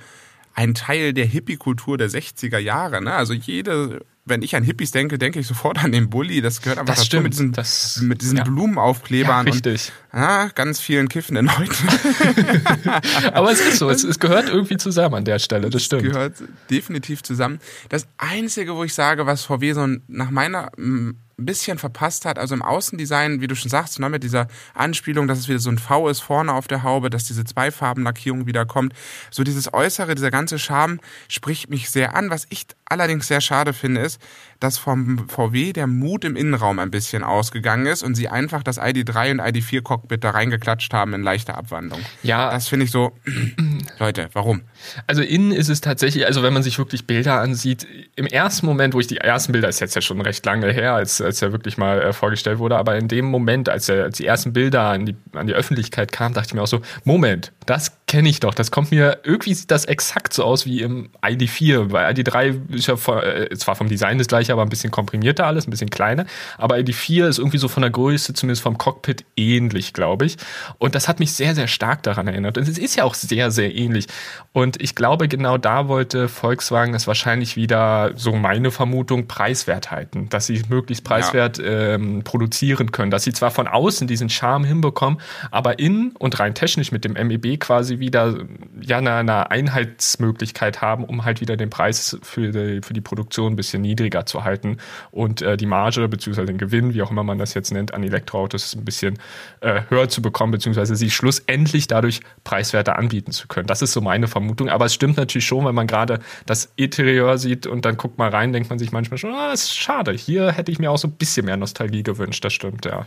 ein 0.54 0.74
Teil 0.74 1.14
der 1.14 1.26
Hippie-Kultur 1.26 1.98
der 1.98 2.10
60er 2.10 2.58
Jahre. 2.58 3.02
Ne? 3.02 3.14
Also 3.14 3.34
jede, 3.34 4.02
wenn 4.26 4.42
ich 4.42 4.56
an 4.58 4.64
Hippies 4.64 4.92
denke, 4.92 5.18
denke 5.18 5.40
ich 5.40 5.48
sofort 5.48 5.82
an 5.82 5.94
den 5.94 6.10
Bulli. 6.10 6.42
Das 6.42 6.62
gehört 6.62 6.78
einfach 6.80 6.96
das 6.96 7.04
dazu 7.04 7.08
stimmt. 7.08 7.24
mit 7.24 7.34
diesen, 7.34 7.52
das, 7.54 8.02
mit 8.02 8.22
diesen 8.22 8.38
ja. 8.40 8.44
Blumenaufklebern 8.44 9.48
ja, 9.48 9.54
richtig. 9.54 9.92
und 10.12 10.20
ja, 10.20 10.50
ganz 10.50 10.82
vielen 10.82 11.08
kiffenden 11.08 11.46
Leuten. 11.46 11.88
Aber 13.34 13.50
es 13.52 13.62
ist 13.62 13.78
so, 13.78 13.90
es, 13.90 14.04
es, 14.04 14.20
gehört 14.20 14.50
irgendwie 14.50 14.76
zusammen 14.76 15.16
an 15.16 15.26
der 15.26 15.40
Stelle, 15.40 15.70
das 15.70 15.84
stimmt. 15.84 16.04
Es 16.04 16.12
gehört 16.12 16.34
definitiv 16.70 17.24
zusammen. 17.24 17.60
Das 17.88 18.08
Einzige, 18.18 18.76
wo 18.76 18.84
ich 18.84 18.94
sage, 18.94 19.26
was 19.26 19.44
VW 19.44 19.72
so 19.72 19.88
nach 20.08 20.32
meiner 20.32 20.72
ein 21.40 21.46
bisschen 21.46 21.78
verpasst 21.78 22.26
hat. 22.26 22.40
Also 22.40 22.56
im 22.56 22.64
Außendesign, 22.64 23.42
wie 23.42 23.48
du 23.48 23.56
schon 23.56 23.70
sagst, 23.70 24.00
ne, 24.00 24.10
mit 24.10 24.24
dieser 24.24 24.48
Anspielung, 24.74 25.28
dass 25.28 25.38
es 25.38 25.48
wieder 25.48 25.60
so 25.60 25.70
ein 25.70 25.78
V 25.78 26.10
ist 26.10 26.22
vorne 26.22 26.54
auf 26.54 26.68
der 26.68 26.84
Haube, 26.84 27.10
dass 27.10 27.26
diese 27.26 27.44
Zweifarbenlackierung 27.44 28.48
wieder 28.48 28.66
kommt. 28.66 28.94
So 29.30 29.44
dieses 29.44 29.72
Äußere, 29.74 30.16
dieser 30.16 30.32
ganze 30.32 30.58
Charme 30.58 31.00
spricht 31.28 31.70
mich 31.70 31.92
sehr 31.92 32.16
an. 32.16 32.32
Was 32.32 32.48
ich 32.50 32.66
allerdings 32.86 33.28
sehr 33.28 33.42
schade 33.42 33.74
finde, 33.74 34.02
ist, 34.02 34.20
dass 34.60 34.78
vom 34.78 35.28
VW 35.30 35.74
der 35.74 35.88
Mut 35.88 36.26
im 36.26 36.36
Innenraum 36.36 36.80
ein 36.80 36.92
bisschen 36.92 37.24
ausgegangen 37.24 37.86
ist 37.86 38.04
und 38.04 38.16
sie 38.16 38.28
einfach 38.28 38.64
das 38.64 38.80
ID3 38.80 39.32
und 39.32 39.42
ID4 39.42 39.82
Cockpit 39.82 40.24
da 40.24 40.32
reingeklatscht 40.32 40.94
haben 40.94 41.14
in 41.14 41.24
leichter 41.24 41.58
Abwandlung. 41.58 42.00
Ja. 42.24 42.52
Das 42.52 42.68
finde 42.68 42.86
ich 42.86 42.92
so, 42.92 43.12
Leute, 44.00 44.30
warum? 44.34 44.62
Also 45.06 45.22
innen 45.22 45.52
ist 45.52 45.70
es 45.70 45.82
tatsächlich, 45.82 46.26
also 46.26 46.44
wenn 46.44 46.54
man 46.54 46.64
sich 46.64 46.78
wirklich 46.78 47.06
Bilder 47.06 47.40
ansieht, 47.40 47.88
im 48.16 48.26
ersten 48.26 48.66
Moment, 48.66 48.94
wo 48.94 49.00
ich 49.00 49.08
die 49.08 49.18
ersten 49.18 49.52
Bilder, 49.52 49.70
ist 49.70 49.80
jetzt 49.80 49.96
ja 49.96 50.02
schon 50.02 50.22
recht 50.22 50.46
lange 50.46 50.72
her, 50.72 50.94
als, 50.94 51.22
als 51.22 51.42
er 51.42 51.52
wirklich 51.52 51.78
mal 51.78 52.02
äh, 52.02 52.14
vorgestellt 52.14 52.60
wurde, 52.60 52.78
aber 52.78 52.96
in 52.96 53.08
dem 53.08 53.26
Moment, 53.26 53.70
als, 53.70 53.90
er, 53.90 54.06
als 54.06 54.18
die 54.18 54.26
ersten 54.26 54.54
Bilder 54.54 54.84
an 54.84 55.06
die, 55.06 55.16
an 55.34 55.48
die 55.48 55.54
Öffentlichkeit 55.54 56.12
kamen, 56.12 56.34
dachte 56.34 56.48
ich 56.50 56.54
mir 56.54 56.62
auch 56.62 56.68
so, 56.68 56.82
Moment, 57.04 57.52
das 57.66 57.98
kenne 58.08 58.30
ich 58.30 58.40
doch, 58.40 58.54
das 58.54 58.72
kommt 58.72 58.92
mir, 58.92 59.20
irgendwie 59.24 59.54
sieht 59.54 59.70
das 59.70 59.86
exakt 59.86 60.34
so 60.34 60.44
aus 60.44 60.66
wie 60.66 60.82
im 60.82 61.10
ID4, 61.22 61.92
weil 61.92 62.14
ID3 62.14 62.74
ist 62.74 62.88
ja 62.88 62.94
äh, 63.22 63.56
zwar 63.58 63.76
vom 63.76 63.90
Design 63.90 64.18
das 64.18 64.28
gleiche, 64.48 64.54
aber 64.54 64.64
ein 64.64 64.70
bisschen 64.70 64.92
komprimierter 64.92 65.46
alles, 65.46 65.68
ein 65.68 65.72
bisschen 65.72 65.90
kleiner, 65.90 66.26
aber 66.58 66.76
ID4 66.76 67.28
ist 67.28 67.38
irgendwie 67.38 67.58
so 67.58 67.68
von 67.68 67.82
der 67.82 67.92
Größe, 67.92 68.34
zumindest 68.34 68.62
vom 68.62 68.78
Cockpit, 68.78 69.26
ähnlich, 69.36 69.94
glaube 69.94 70.26
ich. 70.26 70.38
Und 70.78 70.96
das 70.96 71.08
hat 71.08 71.20
mich 71.20 71.34
sehr, 71.34 71.56
sehr 71.56 71.68
stark 71.68 72.04
daran 72.04 72.28
erinnert. 72.28 72.58
Und 72.58 72.68
es 72.68 72.78
ist 72.78 72.96
ja 72.96 73.04
auch 73.04 73.14
sehr, 73.14 73.52
sehr 73.52 73.76
ähnlich. 73.76 74.08
Und 74.54 74.82
ich 74.82 74.96
glaube, 74.96 75.28
genau 75.28 75.58
da 75.58 75.88
wollte 75.88 76.28
Volkswagen 76.28 76.94
es 76.94 77.08
wahrscheinlich 77.08 77.56
wieder, 77.56 78.12
so 78.16 78.34
meine 78.34 78.72
Vermutung, 78.72 79.28
preiswert 79.28 79.92
halten, 79.92 80.30
dass 80.30 80.48
sie 80.48 80.62
möglichst 80.70 81.04
preiswert 81.04 81.58
ja. 81.58 81.96
ähm, 81.96 82.24
produzieren 82.24 82.92
können, 82.92 83.12
dass 83.12 83.24
sie 83.24 83.34
zwar 83.34 83.52
von 83.52 83.68
außen 83.68 84.08
diesen 84.08 84.30
Charme 84.30 84.64
hinbekommen, 84.64 85.20
aber 85.52 85.80
innen 85.80 86.12
und 86.18 86.40
rein 86.40 86.54
technisch 86.54 86.92
mit 86.92 87.04
dem 87.04 87.14
MEB 87.14 87.60
quasi 87.60 88.00
wieder 88.00 88.38
ja 88.82 88.98
eine, 88.98 89.16
eine 89.16 89.52
Einheitsmöglichkeit 89.52 90.82
haben, 90.82 91.04
um 91.04 91.26
halt 91.26 91.42
wieder 91.42 91.58
den 91.58 91.70
Preis 91.70 92.18
für 92.22 92.52
die, 92.52 92.82
für 92.82 92.94
die 92.94 93.02
Produktion 93.02 93.54
ein 93.54 93.56
bisschen 93.56 93.82
niedriger 93.82 94.26
zu 94.26 94.37
halten 94.44 94.78
und 95.12 95.42
äh, 95.42 95.58
die 95.58 95.66
Marge 95.66 96.08
bzw. 96.08 96.46
den 96.46 96.58
Gewinn, 96.58 96.94
wie 96.94 97.02
auch 97.02 97.12
immer 97.12 97.24
man 97.24 97.38
das 97.38 97.54
jetzt 97.54 97.72
nennt, 97.72 97.94
an 97.94 98.04
Elektroautos 98.04 98.76
ein 98.76 98.86
bisschen 98.86 99.20
äh, 99.62 99.82
höher 99.90 100.10
zu 100.10 100.22
bekommen, 100.22 100.52
beziehungsweise 100.52 100.96
sie 100.96 101.10
schlussendlich 101.10 101.88
dadurch 101.88 102.22
preiswerter 102.44 102.98
anbieten 102.98 103.32
zu 103.32 103.48
können. 103.48 103.68
Das 103.68 103.82
ist 103.82 103.94
so 103.94 104.02
meine 104.02 104.28
Vermutung. 104.28 104.70
Aber 104.70 104.86
es 104.86 104.94
stimmt 104.94 105.18
natürlich 105.18 105.46
schon, 105.46 105.66
wenn 105.66 105.76
man 105.76 105.88
gerade 105.88 106.20
das 106.46 106.72
Interieur 106.76 107.38
sieht 107.38 107.68
und 107.68 107.86
dann 107.86 107.98
guckt 107.98 108.18
mal 108.18 108.30
rein, 108.30 108.54
denkt 108.54 108.70
man 108.70 108.80
sich 108.80 108.92
manchmal 108.92 109.18
schon, 109.18 109.34
ah, 109.34 109.52
ist 109.54 109.76
schade. 109.76 110.12
Hier 110.12 110.52
hätte 110.52 110.72
ich 110.72 110.80
mir 110.80 110.92
auch 110.92 110.98
so 110.98 111.08
ein 111.08 111.14
bisschen 111.14 111.46
mehr 111.46 111.58
Nostalgie 111.58 112.04
gewünscht. 112.04 112.44
Das 112.44 112.54
stimmt, 112.54 112.86
ja. 112.86 113.06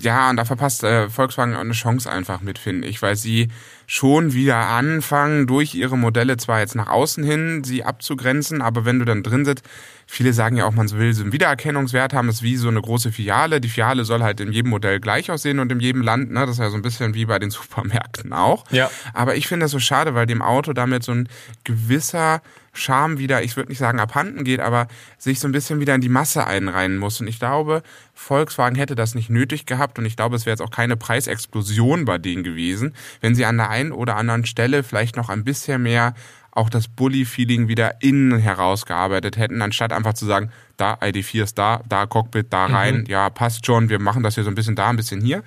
Ja, 0.00 0.28
und 0.28 0.36
da 0.36 0.44
verpasst 0.44 0.84
äh, 0.84 1.08
Volkswagen 1.08 1.54
auch 1.54 1.60
eine 1.60 1.72
Chance 1.72 2.10
einfach 2.10 2.40
mit, 2.40 2.58
finde 2.58 2.88
ich, 2.88 3.00
weil 3.00 3.16
sie 3.16 3.48
schon 3.86 4.32
wieder 4.32 4.56
anfangen, 4.56 5.46
durch 5.46 5.74
ihre 5.74 5.96
Modelle 5.96 6.36
zwar 6.36 6.60
jetzt 6.60 6.74
nach 6.74 6.88
außen 6.88 7.24
hin 7.24 7.64
sie 7.64 7.84
abzugrenzen, 7.84 8.60
aber 8.60 8.84
wenn 8.84 8.98
du 8.98 9.04
dann 9.04 9.22
drin 9.22 9.44
sitzt, 9.44 9.64
viele 10.12 10.34
sagen 10.34 10.58
ja 10.58 10.66
auch, 10.66 10.72
man 10.72 10.90
will 10.90 11.14
so 11.14 11.22
einen 11.22 11.32
Wiedererkennungswert 11.32 12.12
haben, 12.12 12.26
das 12.26 12.36
ist 12.36 12.42
wie 12.42 12.56
so 12.56 12.68
eine 12.68 12.82
große 12.82 13.12
Filiale. 13.12 13.62
Die 13.62 13.70
Filiale 13.70 14.04
soll 14.04 14.22
halt 14.22 14.40
in 14.40 14.52
jedem 14.52 14.68
Modell 14.68 15.00
gleich 15.00 15.30
aussehen 15.30 15.58
und 15.58 15.72
in 15.72 15.80
jedem 15.80 16.02
Land, 16.02 16.30
ne? 16.30 16.40
Das 16.40 16.50
ist 16.50 16.58
ja 16.58 16.68
so 16.68 16.76
ein 16.76 16.82
bisschen 16.82 17.14
wie 17.14 17.24
bei 17.24 17.38
den 17.38 17.48
Supermärkten 17.50 18.34
auch. 18.34 18.70
Ja. 18.70 18.90
Aber 19.14 19.36
ich 19.36 19.48
finde 19.48 19.64
das 19.64 19.70
so 19.70 19.78
schade, 19.78 20.14
weil 20.14 20.26
dem 20.26 20.42
Auto 20.42 20.74
damit 20.74 21.02
so 21.02 21.12
ein 21.12 21.30
gewisser 21.64 22.42
Charme 22.74 23.16
wieder, 23.18 23.42
ich 23.42 23.56
würde 23.56 23.70
nicht 23.70 23.78
sagen 23.78 24.00
abhanden 24.00 24.44
geht, 24.44 24.60
aber 24.60 24.86
sich 25.16 25.40
so 25.40 25.48
ein 25.48 25.52
bisschen 25.52 25.80
wieder 25.80 25.94
in 25.94 26.02
die 26.02 26.10
Masse 26.10 26.46
einreihen 26.46 26.98
muss. 26.98 27.18
Und 27.22 27.26
ich 27.26 27.38
glaube, 27.38 27.82
Volkswagen 28.12 28.76
hätte 28.76 28.94
das 28.94 29.14
nicht 29.14 29.30
nötig 29.30 29.64
gehabt 29.64 29.98
und 29.98 30.04
ich 30.04 30.16
glaube, 30.16 30.36
es 30.36 30.44
wäre 30.44 30.52
jetzt 30.52 30.62
auch 30.62 30.70
keine 30.70 30.98
Preisexplosion 30.98 32.04
bei 32.04 32.18
denen 32.18 32.44
gewesen, 32.44 32.94
wenn 33.22 33.34
sie 33.34 33.46
an 33.46 33.56
der 33.56 33.70
einen 33.70 33.92
oder 33.92 34.16
anderen 34.16 34.44
Stelle 34.44 34.82
vielleicht 34.82 35.16
noch 35.16 35.30
ein 35.30 35.42
bisschen 35.42 35.82
mehr 35.82 36.12
auch 36.52 36.70
das 36.70 36.86
Bully-Feeling 36.86 37.68
wieder 37.68 38.02
innen 38.02 38.38
herausgearbeitet 38.38 39.36
hätten, 39.36 39.62
anstatt 39.62 39.92
einfach 39.92 40.14
zu 40.14 40.26
sagen, 40.26 40.50
da 40.76 40.94
ID4 40.94 41.42
ist 41.42 41.58
da, 41.58 41.82
da 41.88 42.06
Cockpit, 42.06 42.46
da 42.50 42.66
rein, 42.66 43.00
mhm. 43.00 43.06
ja, 43.06 43.30
passt 43.30 43.66
schon, 43.66 43.88
wir 43.88 43.98
machen 43.98 44.22
das 44.22 44.34
hier 44.34 44.44
so 44.44 44.50
ein 44.50 44.54
bisschen 44.54 44.76
da, 44.76 44.88
ein 44.90 44.96
bisschen 44.96 45.20
hier. 45.20 45.42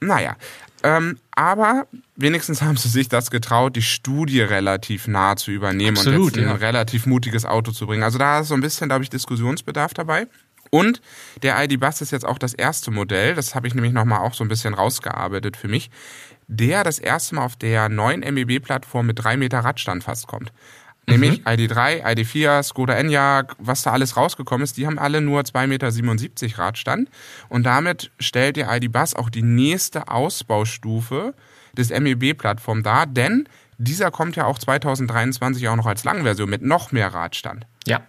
Naja, 0.00 0.36
ähm, 0.82 1.18
aber 1.32 1.86
wenigstens 2.16 2.62
haben 2.62 2.76
sie 2.76 2.88
sich 2.88 3.08
das 3.08 3.30
getraut, 3.30 3.76
die 3.76 3.82
Studie 3.82 4.40
relativ 4.40 5.06
nah 5.06 5.36
zu 5.36 5.50
übernehmen 5.50 5.96
Absolut, 5.96 6.18
und 6.18 6.36
jetzt 6.36 6.38
ein 6.38 6.60
ja. 6.60 6.66
relativ 6.66 7.06
mutiges 7.06 7.44
Auto 7.44 7.72
zu 7.72 7.86
bringen. 7.86 8.02
Also 8.02 8.18
da 8.18 8.40
ist 8.40 8.48
so 8.48 8.54
ein 8.54 8.60
bisschen, 8.60 8.88
glaube 8.88 9.04
ich, 9.04 9.10
Diskussionsbedarf 9.10 9.94
dabei. 9.94 10.26
Und 10.70 11.00
der 11.42 11.62
ID 11.62 11.78
Bus 11.78 12.00
ist 12.00 12.10
jetzt 12.10 12.26
auch 12.26 12.38
das 12.38 12.52
erste 12.52 12.90
Modell, 12.90 13.34
das 13.34 13.54
habe 13.54 13.68
ich 13.68 13.74
nämlich 13.74 13.92
nochmal 13.92 14.20
auch 14.20 14.34
so 14.34 14.44
ein 14.44 14.48
bisschen 14.48 14.74
rausgearbeitet 14.74 15.56
für 15.56 15.68
mich, 15.68 15.90
der 16.48 16.84
das 16.84 16.98
erste 16.98 17.34
Mal 17.34 17.44
auf 17.44 17.56
der 17.56 17.88
neuen 17.88 18.20
MEB-Plattform 18.20 19.06
mit 19.06 19.22
drei 19.22 19.36
Meter 19.36 19.60
Radstand 19.60 20.04
fast 20.04 20.26
kommt. 20.26 20.52
Nämlich 21.08 21.40
mhm. 21.40 21.46
ID3, 21.46 22.04
ID4, 22.04 22.62
Skoda 22.64 22.94
Enyaq, 22.94 23.54
was 23.58 23.82
da 23.82 23.92
alles 23.92 24.16
rausgekommen 24.16 24.64
ist, 24.64 24.76
die 24.76 24.86
haben 24.86 24.98
alle 24.98 25.20
nur 25.20 25.42
2,77 25.42 25.66
Meter 25.68 26.58
Radstand. 26.58 27.08
Und 27.48 27.64
damit 27.64 28.10
stellt 28.18 28.56
der 28.56 28.74
ID 28.74 28.90
Bus 28.90 29.14
auch 29.14 29.30
die 29.30 29.42
nächste 29.42 30.08
Ausbaustufe 30.08 31.34
des 31.76 31.90
MEB-Plattform 31.90 32.82
dar, 32.82 33.06
denn 33.06 33.48
dieser 33.78 34.10
kommt 34.10 34.36
ja 34.36 34.46
auch 34.46 34.58
2023 34.58 35.68
auch 35.68 35.76
noch 35.76 35.86
als 35.86 36.02
Langversion 36.04 36.50
mit 36.50 36.62
noch 36.62 36.92
mehr 36.92 37.12
Radstand. 37.12 37.66
Ja. 37.86 38.00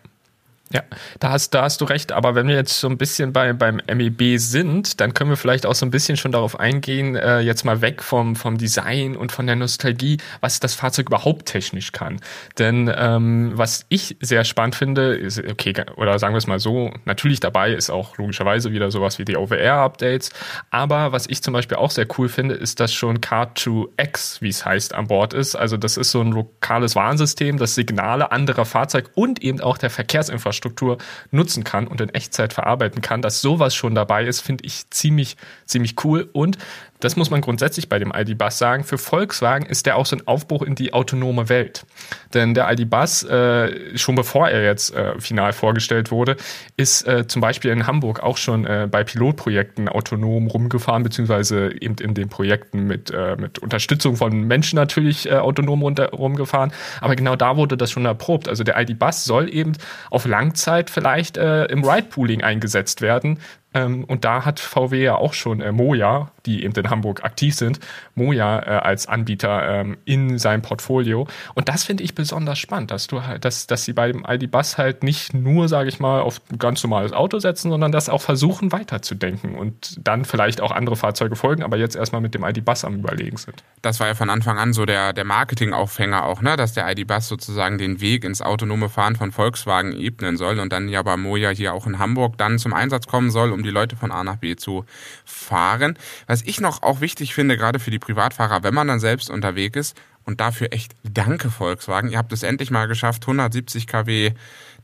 Ja, 0.73 0.83
da 1.21 1.31
hast, 1.31 1.53
da 1.53 1.61
hast 1.61 1.79
du 1.79 1.85
recht. 1.85 2.11
Aber 2.11 2.35
wenn 2.35 2.47
wir 2.47 2.55
jetzt 2.55 2.79
so 2.79 2.89
ein 2.89 2.97
bisschen 2.97 3.31
bei, 3.31 3.53
beim 3.53 3.79
MEB 3.87 4.37
sind, 4.37 4.99
dann 4.99 5.13
können 5.13 5.29
wir 5.29 5.37
vielleicht 5.37 5.65
auch 5.65 5.75
so 5.75 5.85
ein 5.85 5.91
bisschen 5.91 6.17
schon 6.17 6.33
darauf 6.33 6.59
eingehen, 6.59 7.15
äh, 7.15 7.39
jetzt 7.39 7.63
mal 7.63 7.81
weg 7.81 8.03
vom, 8.03 8.35
vom 8.35 8.57
Design 8.57 9.15
und 9.15 9.31
von 9.31 9.47
der 9.47 9.55
Nostalgie, 9.55 10.17
was 10.41 10.59
das 10.59 10.75
Fahrzeug 10.75 11.07
überhaupt 11.07 11.45
technisch 11.45 11.93
kann. 11.93 12.19
Denn 12.59 12.91
ähm, 12.93 13.51
was 13.53 13.85
ich 13.87 14.17
sehr 14.19 14.43
spannend 14.43 14.75
finde, 14.75 15.15
ist, 15.15 15.39
okay, 15.39 15.73
oder 15.95 16.19
sagen 16.19 16.33
wir 16.33 16.39
es 16.39 16.47
mal 16.47 16.59
so, 16.59 16.91
natürlich 17.05 17.39
dabei 17.39 17.71
ist 17.71 17.89
auch 17.89 18.17
logischerweise 18.17 18.73
wieder 18.73 18.91
sowas 18.91 19.19
wie 19.19 19.25
die 19.25 19.37
OVR-Updates. 19.37 20.31
Aber 20.69 21.13
was 21.13 21.27
ich 21.27 21.41
zum 21.41 21.53
Beispiel 21.53 21.77
auch 21.77 21.91
sehr 21.91 22.07
cool 22.17 22.27
finde, 22.27 22.55
ist, 22.55 22.81
dass 22.81 22.93
schon 22.93 23.19
Car2X, 23.19 24.41
wie 24.41 24.49
es 24.49 24.65
heißt, 24.65 24.93
an 24.93 25.07
Bord 25.07 25.33
ist. 25.33 25.55
Also 25.55 25.77
das 25.77 25.95
ist 25.95 26.11
so 26.11 26.19
ein 26.19 26.33
lokales 26.33 26.95
Warnsystem, 26.97 27.57
das 27.57 27.75
Signale 27.75 28.33
anderer 28.33 28.65
Fahrzeuge 28.65 29.09
und 29.15 29.41
eben 29.41 29.61
auch 29.61 29.77
der 29.77 29.89
Verkehrsinfrastruktur 29.89 30.56
Infrastruktur 30.57 30.97
nutzen 31.31 31.63
kann 31.63 31.87
und 31.87 32.01
in 32.01 32.09
Echtzeit 32.09 32.53
verarbeiten 32.53 33.01
kann. 33.01 33.21
Dass 33.21 33.41
sowas 33.41 33.75
schon 33.75 33.95
dabei 33.95 34.25
ist, 34.25 34.41
finde 34.41 34.65
ich 34.65 34.89
ziemlich, 34.89 35.37
ziemlich 35.65 36.03
cool. 36.03 36.29
Und 36.33 36.57
das 36.99 37.15
muss 37.15 37.29
man 37.29 37.41
grundsätzlich 37.41 37.89
bei 37.89 37.99
dem 37.99 38.11
ID-Bus 38.15 38.57
sagen. 38.57 38.83
Für 38.83 38.97
Volkswagen 38.97 39.65
ist 39.65 39.85
der 39.85 39.97
auch 39.97 40.05
so 40.05 40.15
ein 40.15 40.27
Aufbruch 40.27 40.63
in 40.63 40.75
die 40.75 40.93
autonome 40.93 41.49
Welt. 41.49 41.85
Denn 42.33 42.53
der 42.53 42.71
ID-Bus, 42.71 43.23
äh, 43.23 43.97
schon 43.97 44.15
bevor 44.15 44.49
er 44.49 44.63
jetzt 44.63 44.95
äh, 44.95 45.19
final 45.19 45.53
vorgestellt 45.53 46.11
wurde, 46.11 46.37
ist 46.75 47.07
äh, 47.07 47.27
zum 47.27 47.41
Beispiel 47.41 47.71
in 47.71 47.85
Hamburg 47.85 48.21
auch 48.21 48.37
schon 48.37 48.65
äh, 48.65 48.87
bei 48.89 49.03
Pilotprojekten 49.03 49.89
autonom 49.89 50.47
rumgefahren, 50.47 51.03
beziehungsweise 51.03 51.71
eben 51.79 51.95
in 51.95 52.13
den 52.13 52.29
Projekten 52.29 52.85
mit, 52.85 53.11
äh, 53.11 53.35
mit 53.35 53.59
Unterstützung 53.59 54.15
von 54.15 54.47
Menschen 54.47 54.77
natürlich 54.77 55.29
äh, 55.29 55.35
autonom 55.35 55.83
runter, 55.83 56.09
rumgefahren. 56.09 56.71
Aber 57.01 57.15
genau 57.15 57.35
da 57.35 57.57
wurde 57.57 57.77
das 57.77 57.91
schon 57.91 58.05
erprobt. 58.05 58.49
Also 58.49 58.63
der 58.63 58.79
ID-Bus 58.79 59.25
soll 59.25 59.53
eben 59.53 59.73
auf 60.09 60.25
Langzeit 60.25 60.89
vielleicht 60.89 61.37
im 61.37 61.83
Ride-Pooling 61.83 62.43
eingesetzt 62.43 63.01
werden, 63.01 63.39
ähm, 63.77 64.03
und 64.05 64.25
da 64.25 64.45
hat 64.45 64.59
VW 64.59 65.03
ja 65.03 65.15
auch 65.15 65.33
schon 65.33 65.61
äh, 65.61 65.71
Moja, 65.71 66.31
die 66.45 66.63
eben 66.63 66.73
in 66.73 66.89
Hamburg 66.89 67.23
aktiv 67.23 67.53
sind, 67.55 67.79
Moja 68.15 68.59
äh, 68.59 68.69
als 68.79 69.07
Anbieter 69.07 69.81
ähm, 69.81 69.97
in 70.05 70.39
seinem 70.39 70.61
Portfolio. 70.61 71.27
Und 71.53 71.69
das 71.69 71.83
finde 71.83 72.03
ich 72.03 72.15
besonders 72.15 72.57
spannend, 72.57 72.91
dass 72.91 73.07
du 73.07 73.23
halt, 73.23 73.45
dass, 73.45 73.67
dass 73.67 73.85
sie 73.85 73.93
bei 73.93 74.11
dem 74.11 74.25
ID 74.27 74.49
Bus 74.49 74.77
halt 74.77 75.03
nicht 75.03 75.33
nur, 75.33 75.67
sage 75.67 75.89
ich 75.89 75.99
mal, 75.99 76.21
auf 76.21 76.41
ein 76.51 76.57
ganz 76.57 76.83
normales 76.83 77.13
Auto 77.13 77.39
setzen, 77.39 77.69
sondern 77.69 77.91
das 77.91 78.09
auch 78.09 78.21
versuchen 78.21 78.71
weiterzudenken 78.71 79.55
und 79.55 79.97
dann 80.05 80.25
vielleicht 80.25 80.61
auch 80.61 80.71
andere 80.71 80.95
Fahrzeuge 80.95 81.35
folgen, 81.35 81.63
aber 81.63 81.77
jetzt 81.77 81.95
erstmal 81.95 82.21
mit 82.21 82.33
dem 82.33 82.43
ID 82.43 82.65
Bus 82.65 82.83
am 82.83 82.95
überlegen 82.95 83.37
sind. 83.37 83.63
Das 83.81 83.99
war 83.99 84.07
ja 84.07 84.15
von 84.15 84.29
Anfang 84.29 84.57
an 84.57 84.73
so 84.73 84.85
der, 84.85 85.13
der 85.13 85.25
Marketing-Aufhänger 85.25 86.23
auch, 86.23 86.41
ne? 86.41 86.55
dass 86.55 86.73
der 86.73 86.89
ID 86.89 87.05
Bus 87.07 87.27
sozusagen 87.27 87.77
den 87.77 88.01
Weg 88.01 88.23
ins 88.23 88.41
autonome 88.41 88.89
Fahren 88.89 89.15
von 89.15 89.31
Volkswagen 89.31 89.93
ebnen 89.93 90.37
soll 90.37 90.59
und 90.59 90.73
dann 90.73 90.89
ja 90.89 91.03
bei 91.03 91.17
Moja 91.17 91.49
hier 91.49 91.73
auch 91.73 91.85
in 91.85 91.99
Hamburg 91.99 92.37
dann 92.37 92.57
zum 92.57 92.73
Einsatz 92.73 93.07
kommen 93.07 93.29
soll, 93.29 93.51
um 93.51 93.63
die 93.67 93.73
Leute 93.73 93.95
von 93.95 94.11
A 94.11 94.23
nach 94.23 94.37
B 94.37 94.55
zu 94.55 94.85
fahren. 95.25 95.97
Was 96.25 96.41
ich 96.41 96.59
noch 96.59 96.81
auch 96.81 97.01
wichtig 97.01 97.35
finde, 97.35 97.57
gerade 97.57 97.79
für 97.79 97.91
die 97.91 97.99
Privatfahrer, 97.99 98.63
wenn 98.63 98.73
man 98.73 98.87
dann 98.87 98.99
selbst 98.99 99.29
unterwegs 99.29 99.77
ist, 99.77 99.97
und 100.27 100.41
dafür 100.41 100.73
echt 100.73 100.93
danke 101.03 101.49
Volkswagen, 101.49 102.09
ihr 102.09 102.17
habt 102.17 102.33
es 102.33 102.43
endlich 102.43 102.69
mal 102.69 102.87
geschafft, 102.87 103.23
170 103.23 103.87
kW 103.87 104.33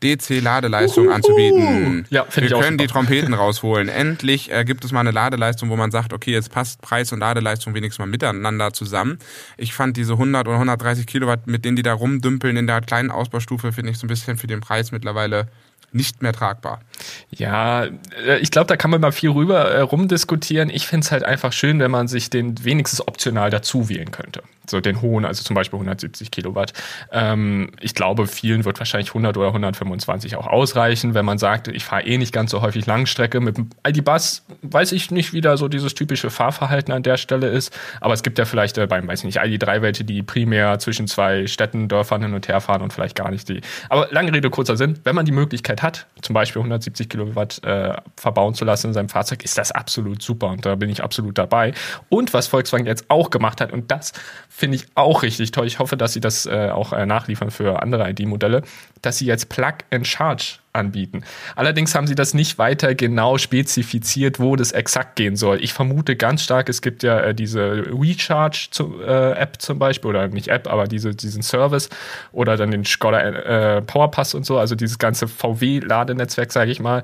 DC-Ladeleistung 0.02 1.12
anzubieten. 1.12 2.06
Ja, 2.10 2.26
Wir 2.30 2.44
ich 2.44 2.54
können 2.54 2.78
die 2.78 2.88
Trompeten 2.88 3.34
rausholen. 3.34 3.90
Endlich 3.90 4.52
äh, 4.52 4.66
gibt 4.66 4.84
es 4.84 4.92
mal 4.92 5.02
eine 5.02 5.12
Ladeleistung, 5.12 5.70
wo 5.70 5.76
man 5.76 5.92
sagt, 5.92 6.14
okay, 6.14 6.32
jetzt 6.32 6.52
passt 6.52 6.82
Preis 6.82 7.12
und 7.12 7.20
Ladeleistung 7.20 7.74
wenigstens 7.74 8.00
mal 8.00 8.08
miteinander 8.08 8.74
zusammen. 8.74 9.20
Ich 9.58 9.74
fand 9.74 9.98
diese 9.98 10.14
100 10.14 10.48
oder 10.48 10.56
130 10.56 11.08
Kilowatt, 11.08 11.48
mit 11.48 11.64
denen 11.66 11.76
die 11.76 11.84
da 11.84 11.94
rumdümpeln 11.94 12.58
in 12.58 12.68
der 12.68 12.82
kleinen 12.82 13.12
Ausbaustufe, 13.12 13.72
finde 13.72 13.92
ich 13.92 13.98
so 13.98 14.06
ein 14.06 14.10
bisschen 14.10 14.38
für 14.38 14.48
den 14.48 14.62
Preis 14.62 14.92
mittlerweile 14.92 15.48
nicht 15.94 16.22
mehr 16.22 16.34
tragbar. 16.34 16.82
Ja, 17.30 17.86
äh, 18.26 18.40
ich 18.40 18.52
glaube, 18.52 18.68
da 18.68 18.78
kann 18.78 18.92
man 18.92 19.02
mal 19.02 19.12
viel 19.12 19.30
rüber 19.30 19.72
äh, 19.72 19.82
rumdiskutieren. 19.82 20.70
Ich 20.70 20.88
finde 20.88 21.06
es 21.06 21.12
halt 21.12 21.24
einfach 21.24 21.54
schön, 21.54 21.80
wenn 21.80 21.92
man 21.92 22.08
sich 22.08 22.30
den 22.30 22.64
wenigstens 22.64 23.08
optional 23.08 23.50
dazu 23.50 23.90
wählen 23.90 24.12
könnte. 24.12 24.44
So 24.70 24.80
den 24.80 25.02
hohen, 25.02 25.26
also 25.26 25.44
zum 25.44 25.56
Beispiel 25.56 25.78
170 25.78 26.32
Kilowatt. 26.32 26.74
Ähm, 27.12 27.72
ich 27.82 27.96
glaube, 27.96 28.28
vielen 28.28 28.66
wird 28.66 28.80
wahrscheinlich 28.80 29.10
100 29.10 29.38
oder 29.38 29.48
125 29.48 30.36
auch 30.36 30.48
ausreichen, 30.48 31.14
wenn 31.14 31.26
man 31.26 31.38
sagt, 31.38 31.68
ich 31.68 31.84
fahre 31.84 32.04
eh 32.04 32.18
nicht 32.18 32.34
ganz 32.34 32.52
so 32.52 32.62
häufig 32.62 32.86
Langstrecke. 32.86 33.40
Mit 33.42 33.58
dem 33.58 33.70
ID-Bus 33.86 34.46
weiß 34.62 34.92
ich 34.94 35.12
nicht, 35.12 35.34
wie 35.34 35.42
da 35.42 35.58
so 35.58 35.68
dieses 35.68 35.96
typische 35.96 36.30
Fahrverhalten 36.30 36.94
an 36.94 37.04
der 37.04 37.18
Stelle 37.18 37.48
ist. 37.48 37.78
Aber 38.00 38.14
es 38.14 38.24
gibt 38.24 38.40
ja 38.40 38.46
vielleicht 38.46 38.78
äh, 38.78 38.88
beim, 38.88 39.08
weiß 39.08 39.20
ich 39.20 39.26
nicht, 39.26 39.40
ID3 39.40 39.82
welche, 39.82 40.04
die 40.04 40.24
primär 40.24 40.80
zwischen 40.80 41.08
zwei 41.08 41.48
Städten, 41.48 41.88
Dörfern 41.88 42.22
hin 42.22 42.34
und 42.34 42.48
her 42.48 42.62
fahren 42.62 42.82
und 42.82 42.94
vielleicht 42.94 43.16
gar 43.16 43.30
nicht 43.30 43.50
die. 43.50 43.62
Aber 43.90 44.08
lange 44.12 44.34
Rede, 44.34 44.50
kurzer 44.50 44.78
Sinn. 44.78 45.00
Wenn 45.04 45.16
man 45.16 45.26
die 45.26 45.32
Möglichkeit 45.32 45.82
hat, 45.82 46.08
zum 46.22 46.34
Beispiel 46.34 46.62
170 46.62 47.10
Kilowatt 47.10 47.64
äh, 47.64 47.96
verbauen 48.16 48.54
zu 48.54 48.66
lassen 48.66 48.88
in 48.88 48.94
seinem 48.94 49.10
Fahrzeug, 49.10 49.44
ist 49.44 49.58
das 49.58 49.72
absolut 49.72 50.22
super 50.22 50.48
und 50.48 50.66
da 50.66 50.76
bin 50.76 50.90
ich 50.90 51.04
absolut 51.04 51.38
dabei. 51.38 51.74
Und 52.10 52.34
was 52.34 52.48
Volkswagen 52.48 52.86
jetzt 52.86 53.10
auch 53.10 53.30
gemacht 53.30 53.62
hat, 53.62 53.72
und 53.72 53.92
das 53.92 54.14
finde 54.56 54.76
ich 54.76 54.86
auch 54.94 55.24
richtig 55.24 55.50
toll, 55.50 55.66
ich 55.66 55.80
hoffe, 55.80 55.98
dass 55.98 56.14
sie 56.14 56.20
das 56.20 56.46
äh, 56.46 56.70
auch 56.70 56.94
äh, 56.94 57.08
nachliefern 57.08 57.50
für 57.50 57.82
andere 57.82 58.08
ID-Modelle, 58.12 58.62
dass 59.02 59.18
sie 59.18 59.26
jetzt 59.26 59.50
Plug 59.50 59.74
and 59.90 60.06
Charge 60.06 60.60
anbieten. 60.74 61.24
Allerdings 61.56 61.96
haben 61.96 62.06
sie 62.06 62.14
das 62.14 62.36
nicht 62.36 62.60
weiter 62.60 62.94
genau 62.94 63.40
spezifiziert, 63.40 64.40
wo 64.40 64.56
das 64.56 64.72
exakt 64.72 65.16
gehen 65.16 65.36
soll. 65.36 65.64
Ich 65.64 65.74
vermute 65.74 66.16
ganz 66.16 66.44
stark, 66.44 66.70
es 66.70 66.84
gibt 66.84 67.02
ja 67.02 67.20
äh, 67.20 67.36
diese 67.36 67.84
Recharge 67.92 68.68
zu, 68.70 69.02
äh, 69.02 69.48
zum 69.58 69.80
Beispiel, 69.80 70.10
oder 70.10 70.28
nicht 70.28 70.50
App, 70.50 70.68
aber 70.68 70.86
diese, 70.86 71.16
diesen 71.16 71.42
Service 71.42 71.90
oder 72.32 72.56
dann 72.56 72.70
den 72.70 72.86
Skoda 72.86 73.22
äh, 73.22 73.82
Powerpass 73.82 74.36
und 74.36 74.46
so, 74.46 74.60
also 74.60 74.76
dieses 74.76 75.00
ganze 75.00 75.28
VW-Ladenetzwerk, 75.28 76.52
sage 76.52 76.70
ich 76.70 76.80
mal. 76.80 77.02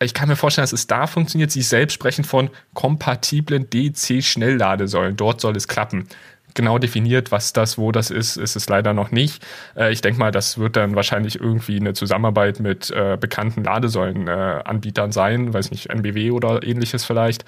Ich 0.00 0.14
kann 0.14 0.28
mir 0.28 0.36
vorstellen, 0.36 0.64
dass 0.64 0.72
es 0.72 0.86
da 0.86 1.08
funktioniert. 1.08 1.50
Sie 1.50 1.62
selbst 1.62 1.94
sprechen 1.94 2.24
von 2.24 2.50
kompatiblen 2.74 3.68
DC-Schnellladesäulen. 3.70 5.16
Dort 5.16 5.40
soll 5.40 5.56
es 5.56 5.68
klappen 5.68 6.08
genau 6.54 6.78
definiert, 6.78 7.32
was 7.32 7.52
das, 7.52 7.78
wo 7.78 7.92
das 7.92 8.10
ist, 8.10 8.36
ist 8.36 8.56
es 8.56 8.68
leider 8.68 8.94
noch 8.94 9.10
nicht. 9.10 9.44
Äh, 9.76 9.92
ich 9.92 10.00
denke 10.00 10.18
mal, 10.18 10.30
das 10.30 10.58
wird 10.58 10.76
dann 10.76 10.94
wahrscheinlich 10.94 11.40
irgendwie 11.40 11.76
eine 11.76 11.94
Zusammenarbeit 11.94 12.60
mit 12.60 12.90
äh, 12.90 13.16
bekannten 13.20 13.64
Ladesäulenanbietern 13.64 15.10
äh, 15.10 15.12
sein, 15.12 15.54
weiß 15.54 15.70
nicht, 15.70 15.90
NBW 15.90 16.30
oder 16.30 16.62
ähnliches 16.62 17.04
vielleicht. 17.04 17.44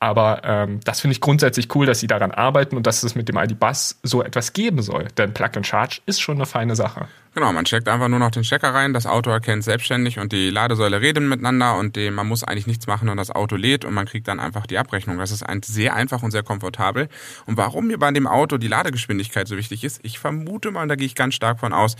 Aber 0.00 0.42
ähm, 0.44 0.80
das 0.84 1.00
finde 1.00 1.12
ich 1.12 1.20
grundsätzlich 1.20 1.74
cool, 1.74 1.86
dass 1.86 2.00
sie 2.00 2.06
daran 2.06 2.30
arbeiten 2.30 2.76
und 2.76 2.86
dass 2.86 3.02
es 3.02 3.14
mit 3.14 3.28
dem 3.28 3.36
ID-Bus 3.36 3.98
so 4.02 4.22
etwas 4.22 4.52
geben 4.52 4.82
soll. 4.82 5.08
Denn 5.16 5.32
Plug 5.32 5.50
and 5.56 5.66
Charge 5.66 6.00
ist 6.06 6.20
schon 6.20 6.36
eine 6.36 6.46
feine 6.46 6.76
Sache. 6.76 7.08
Genau, 7.36 7.52
man 7.52 7.66
steckt 7.66 7.86
einfach 7.86 8.08
nur 8.08 8.18
noch 8.18 8.30
den 8.30 8.44
Stecker 8.44 8.72
rein, 8.72 8.94
das 8.94 9.04
Auto 9.04 9.28
erkennt 9.28 9.62
selbstständig 9.62 10.18
und 10.18 10.32
die 10.32 10.48
Ladesäule 10.48 11.02
reden 11.02 11.28
miteinander 11.28 11.76
und 11.76 11.94
die, 11.94 12.10
man 12.10 12.26
muss 12.26 12.42
eigentlich 12.42 12.66
nichts 12.66 12.86
machen 12.86 13.10
und 13.10 13.18
das 13.18 13.30
Auto 13.30 13.56
lädt 13.56 13.84
und 13.84 13.92
man 13.92 14.06
kriegt 14.06 14.26
dann 14.26 14.40
einfach 14.40 14.66
die 14.66 14.78
Abrechnung. 14.78 15.18
Das 15.18 15.30
ist 15.30 15.42
ein, 15.42 15.60
sehr 15.62 15.94
einfach 15.94 16.22
und 16.22 16.30
sehr 16.30 16.42
komfortabel. 16.42 17.10
Und 17.44 17.58
warum 17.58 17.88
mir 17.88 17.98
bei 17.98 18.10
dem 18.10 18.26
Auto 18.26 18.56
die 18.56 18.68
Ladegeschwindigkeit 18.68 19.46
so 19.48 19.58
wichtig 19.58 19.84
ist, 19.84 20.00
ich 20.02 20.18
vermute 20.18 20.70
mal, 20.70 20.88
da 20.88 20.94
gehe 20.94 21.04
ich 21.04 21.14
ganz 21.14 21.34
stark 21.34 21.60
von 21.60 21.74
aus, 21.74 21.96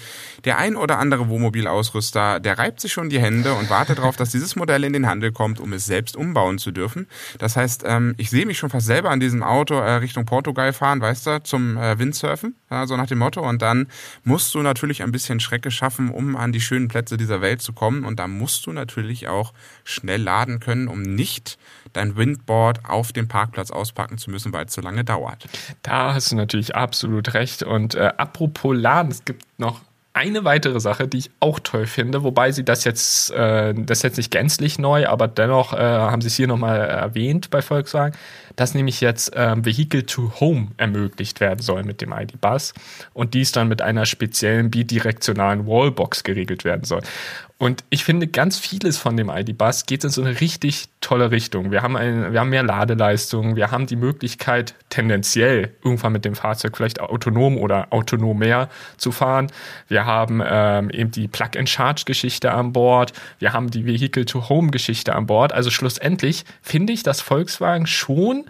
der 0.46 0.57
ein 0.57 0.75
oder 0.75 0.99
andere 0.99 1.29
Wohnmobilausrüster, 1.29 2.40
der 2.40 2.59
reibt 2.59 2.81
sich 2.81 2.94
schon 2.94 3.11
die 3.11 3.20
Hände 3.20 3.53
und 3.53 3.68
wartet 3.68 3.99
darauf, 3.99 4.16
dass 4.16 4.31
dieses 4.31 4.57
Modell 4.57 4.85
in 4.85 4.94
den 4.94 5.07
Handel 5.07 5.33
kommt, 5.33 5.61
um 5.61 5.75
es 5.75 5.85
selbst 5.85 6.16
umbauen 6.16 6.57
zu 6.57 6.70
dürfen. 6.70 7.09
Das 7.38 7.57
heißt, 7.57 7.83
ähm, 7.85 8.14
ich 8.16 8.31
sehe 8.31 8.46
mich 8.46 8.57
schon 8.57 8.70
fast 8.70 8.87
selber 8.87 9.11
an 9.11 9.20
diesem 9.20 9.42
Auto 9.42 9.75
äh, 9.75 9.96
Richtung 9.96 10.25
Portugal 10.25 10.72
fahren, 10.72 11.03
weißt 11.03 11.27
du, 11.27 11.42
zum 11.42 11.77
äh, 11.77 11.99
Windsurfen, 11.99 12.55
so 12.87 12.96
nach 12.96 13.07
dem 13.07 13.18
Motto. 13.18 13.46
Und 13.46 13.61
dann 13.61 13.88
musst 14.25 14.55
du 14.55 14.62
natürlich 14.62 15.03
ein 15.03 15.12
bisschen 15.12 15.25
bisschen 15.26 15.40
Schrecke 15.40 15.72
schaffen, 15.72 16.10
um 16.10 16.36
an 16.36 16.52
die 16.52 16.60
schönen 16.60 16.86
Plätze 16.86 17.16
dieser 17.16 17.40
Welt 17.40 17.60
zu 17.60 17.72
kommen. 17.72 18.04
Und 18.04 18.20
da 18.20 18.28
musst 18.28 18.66
du 18.66 18.72
natürlich 18.72 19.26
auch 19.26 19.52
schnell 19.84 20.22
laden 20.22 20.60
können, 20.60 20.86
um 20.86 21.02
nicht 21.02 21.58
dein 21.92 22.16
Windboard 22.16 22.84
auf 22.88 23.12
dem 23.12 23.26
Parkplatz 23.26 23.72
auspacken 23.72 24.18
zu 24.18 24.30
müssen, 24.30 24.52
weil 24.52 24.66
es 24.66 24.74
so 24.74 24.80
lange 24.80 25.02
dauert. 25.02 25.46
Da 25.82 26.14
hast 26.14 26.30
du 26.30 26.36
natürlich 26.36 26.76
absolut 26.76 27.34
recht. 27.34 27.64
Und 27.64 27.96
äh, 27.96 28.12
apropos 28.16 28.76
Laden, 28.76 29.10
es 29.10 29.24
gibt 29.24 29.44
noch 29.58 29.80
eine 30.12 30.44
weitere 30.44 30.80
Sache, 30.80 31.08
die 31.08 31.18
ich 31.18 31.30
auch 31.40 31.58
toll 31.60 31.86
finde, 31.86 32.22
wobei 32.22 32.50
sie 32.50 32.64
das 32.64 32.84
jetzt, 32.84 33.30
äh, 33.32 33.74
das 33.74 33.98
ist 33.98 34.02
jetzt 34.02 34.16
nicht 34.16 34.30
gänzlich 34.30 34.78
neu, 34.78 35.06
aber 35.06 35.28
dennoch 35.28 35.74
äh, 35.74 35.76
haben 35.76 36.22
sie 36.22 36.28
es 36.28 36.36
hier 36.36 36.46
nochmal 36.46 36.78
erwähnt 36.78 37.50
bei 37.50 37.60
Volkswagen, 37.60 38.16
dass 38.57 38.75
nämlich 38.75 39.01
jetzt 39.01 39.33
ähm, 39.35 39.64
Vehicle 39.64 40.05
to 40.07 40.33
Home 40.40 40.69
ermöglicht 40.77 41.40
werden 41.40 41.61
soll 41.61 41.85
mit 41.85 42.01
dem 42.01 42.12
ID-Bus 42.12 42.75
und 43.12 43.35
dies 43.35 43.53
dann 43.53 43.69
mit 43.69 43.83
einer 43.83 44.07
speziellen 44.07 44.71
bidirektionalen 44.71 45.66
Wallbox 45.66 46.25
geregelt 46.25 46.64
werden 46.64 46.85
soll. 46.85 47.03
Und 47.59 47.85
ich 47.88 48.05
finde, 48.05 48.27
ganz 48.27 48.59
vieles 48.59 48.99
von 48.99 49.16
dem 49.16 49.31
ID-Bus 49.31 49.87
geht 49.87 50.05
in 50.05 50.11
so 50.11 50.21
eine 50.21 50.40
richtig 50.40 50.90
tolle 51.01 51.31
Richtung. 51.31 51.71
Wir 51.71 51.83
haben, 51.83 51.97
ein, 51.97 52.35
wir 52.35 52.40
haben 52.40 52.51
mehr 52.51 52.62
Ladeleistung, 52.62 53.57
wir 53.57 53.71
haben 53.71 53.87
die 53.87 53.97
Möglichkeit, 53.97 54.75
tendenziell 54.90 55.73
irgendwann 55.83 56.12
mit 56.12 56.27
dem 56.27 56.35
Fahrzeug 56.35 56.77
vielleicht 56.77 57.01
autonom 57.01 57.57
oder 57.57 57.87
autonomer 57.90 58.69
zu 58.99 59.11
fahren. 59.11 59.47
Wir 59.88 60.05
haben 60.05 60.42
ähm, 60.45 60.90
eben 60.90 61.11
die 61.11 61.29
Plug-and-Charge-Geschichte 61.29 62.53
an 62.53 62.75
Bord, 62.75 63.14
wir 63.38 63.55
haben 63.55 63.71
die 63.71 63.87
Vehicle-to-Home-Geschichte 63.87 65.14
an 65.14 65.27
Bord. 65.27 65.55
Also 65.55 65.71
schlussendlich 65.71 66.45
finde 66.61 66.92
ich, 66.92 67.05
dass 67.05 67.23
Volkswagen 67.23 67.87
schon 67.87 68.45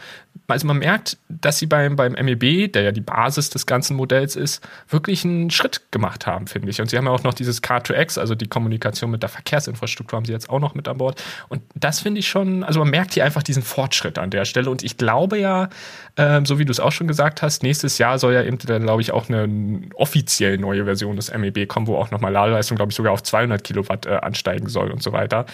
also 0.49 0.67
man 0.67 0.79
merkt, 0.79 1.19
dass 1.29 1.59
sie 1.59 1.67
beim, 1.67 1.97
beim 1.97 2.13
MEB, 2.13 2.73
der 2.73 2.83
ja 2.83 2.93
die 2.93 3.01
Basis 3.01 3.51
des 3.51 3.67
ganzen 3.67 3.97
Modells 3.97 4.37
ist, 4.37 4.67
wirklich 4.89 5.25
einen 5.25 5.51
Schritt 5.51 5.91
gemacht 5.91 6.27
haben, 6.27 6.47
finde 6.47 6.71
ich. 6.71 6.81
Und 6.81 6.89
sie 6.89 6.97
haben 6.97 7.07
ja 7.07 7.11
auch 7.11 7.23
noch 7.23 7.35
dieses 7.35 7.63
Car2X, 7.63 8.19
also 8.19 8.35
die 8.35 8.47
Kommunikation 8.47 9.11
mit 9.11 9.23
der 9.23 9.29
Verkehrsinfrastruktur, 9.29 10.17
haben 10.17 10.25
sie 10.25 10.33
jetzt 10.33 10.49
auch 10.49 10.61
noch 10.61 10.75
mit 10.75 10.89
an 10.89 10.99
Bord. 10.99 11.23
Und 11.49 11.63
das 11.75 12.01
finde 12.01 12.21
ich 12.21 12.29
schon, 12.29 12.63
also 12.63 12.81
man 12.81 12.91
merkt 12.91 13.15
hier 13.15 13.25
einfach 13.25 13.43
diesen 13.43 13.63
Fortschritt 13.63 14.19
an 14.19 14.31
der 14.31 14.45
Stelle. 14.45 14.71
Und 14.71 14.83
ich 14.83 14.97
glaube 14.97 15.39
ja, 15.39 15.69
äh, 16.17 16.41
so 16.45 16.59
wie 16.59 16.65
du 16.65 16.71
es 16.71 16.81
auch 16.81 16.93
schon 16.93 17.07
gesagt 17.07 17.43
hast, 17.43 17.63
nächstes 17.63 17.99
Jahr 17.99 18.19
soll 18.19 18.35
ja 18.35 18.43
eben 18.43 18.59
dann, 18.59 18.83
glaube 18.83 19.03
ich, 19.03 19.13
auch 19.13 19.29
eine 19.29 19.81
offiziell 19.95 20.59
neue 20.59 20.85
Version 20.85 21.17
des 21.17 21.33
MEB 21.33 21.69
kommen, 21.69 21.87
wo 21.87 21.97
auch 21.97 22.11
nochmal 22.11 22.33
Ladeleistung, 22.33 22.77
glaube 22.77 22.91
ich, 22.91 22.97
sogar 22.97 23.13
auf 23.13 23.23
200 23.23 23.63
Kilowatt 23.63 24.07
äh, 24.07 24.17
ansteigen 24.17 24.69
soll 24.69 24.91
und 24.91 25.03
so 25.03 25.13
weiter. 25.13 25.47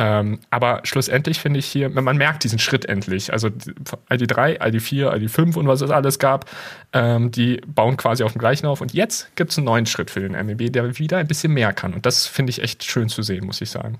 Ähm, 0.00 0.38
aber 0.50 0.80
schlussendlich 0.84 1.40
finde 1.40 1.58
ich 1.58 1.66
hier, 1.66 1.88
man 1.90 2.16
merkt 2.16 2.44
diesen 2.44 2.60
Schritt 2.60 2.84
endlich. 2.84 3.32
Also 3.32 3.48
ID3, 3.48 4.60
ID4, 4.60 5.12
ID5 5.12 5.56
und 5.58 5.66
was 5.66 5.80
es 5.80 5.90
alles 5.90 6.20
gab, 6.20 6.48
ähm, 6.92 7.32
die 7.32 7.60
bauen 7.66 7.96
quasi 7.96 8.22
auf 8.22 8.32
dem 8.32 8.38
gleichen 8.38 8.66
auf. 8.66 8.80
Und 8.80 8.94
jetzt 8.94 9.34
gibt 9.34 9.50
es 9.50 9.58
einen 9.58 9.64
neuen 9.64 9.86
Schritt 9.86 10.10
für 10.10 10.20
den 10.20 10.32
MEB, 10.32 10.72
der 10.72 10.98
wieder 10.98 11.18
ein 11.18 11.26
bisschen 11.26 11.52
mehr 11.52 11.72
kann. 11.72 11.94
Und 11.94 12.06
das 12.06 12.28
finde 12.28 12.50
ich 12.50 12.62
echt 12.62 12.84
schön 12.84 13.08
zu 13.08 13.22
sehen, 13.22 13.44
muss 13.44 13.60
ich 13.60 13.70
sagen. 13.70 13.98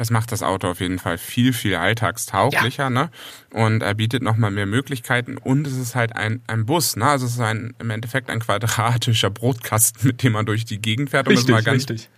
Das 0.00 0.08
macht 0.08 0.32
das 0.32 0.42
Auto 0.42 0.66
auf 0.66 0.80
jeden 0.80 0.98
Fall 0.98 1.18
viel, 1.18 1.52
viel 1.52 1.74
alltagstauglicher, 1.74 2.84
ja. 2.84 2.88
ne? 2.88 3.10
Und 3.52 3.82
er 3.82 3.92
bietet 3.92 4.22
nochmal 4.22 4.50
mehr 4.50 4.64
Möglichkeiten 4.64 5.36
und 5.36 5.66
es 5.66 5.76
ist 5.76 5.94
halt 5.94 6.16
ein, 6.16 6.40
ein 6.46 6.64
Bus, 6.64 6.96
ne? 6.96 7.04
Also 7.04 7.26
es 7.26 7.32
ist 7.32 7.40
ein, 7.40 7.74
im 7.78 7.90
Endeffekt 7.90 8.30
ein 8.30 8.40
quadratischer 8.40 9.28
Brotkasten, 9.28 10.06
mit 10.06 10.22
dem 10.22 10.32
man 10.32 10.46
durch 10.46 10.64
die 10.64 10.80
Gegend 10.80 11.10
fährt, 11.10 11.28
um 11.28 11.34
richtig, 11.34 11.54
das 11.54 11.64
mal 11.66 11.70
ganz 11.70 12.08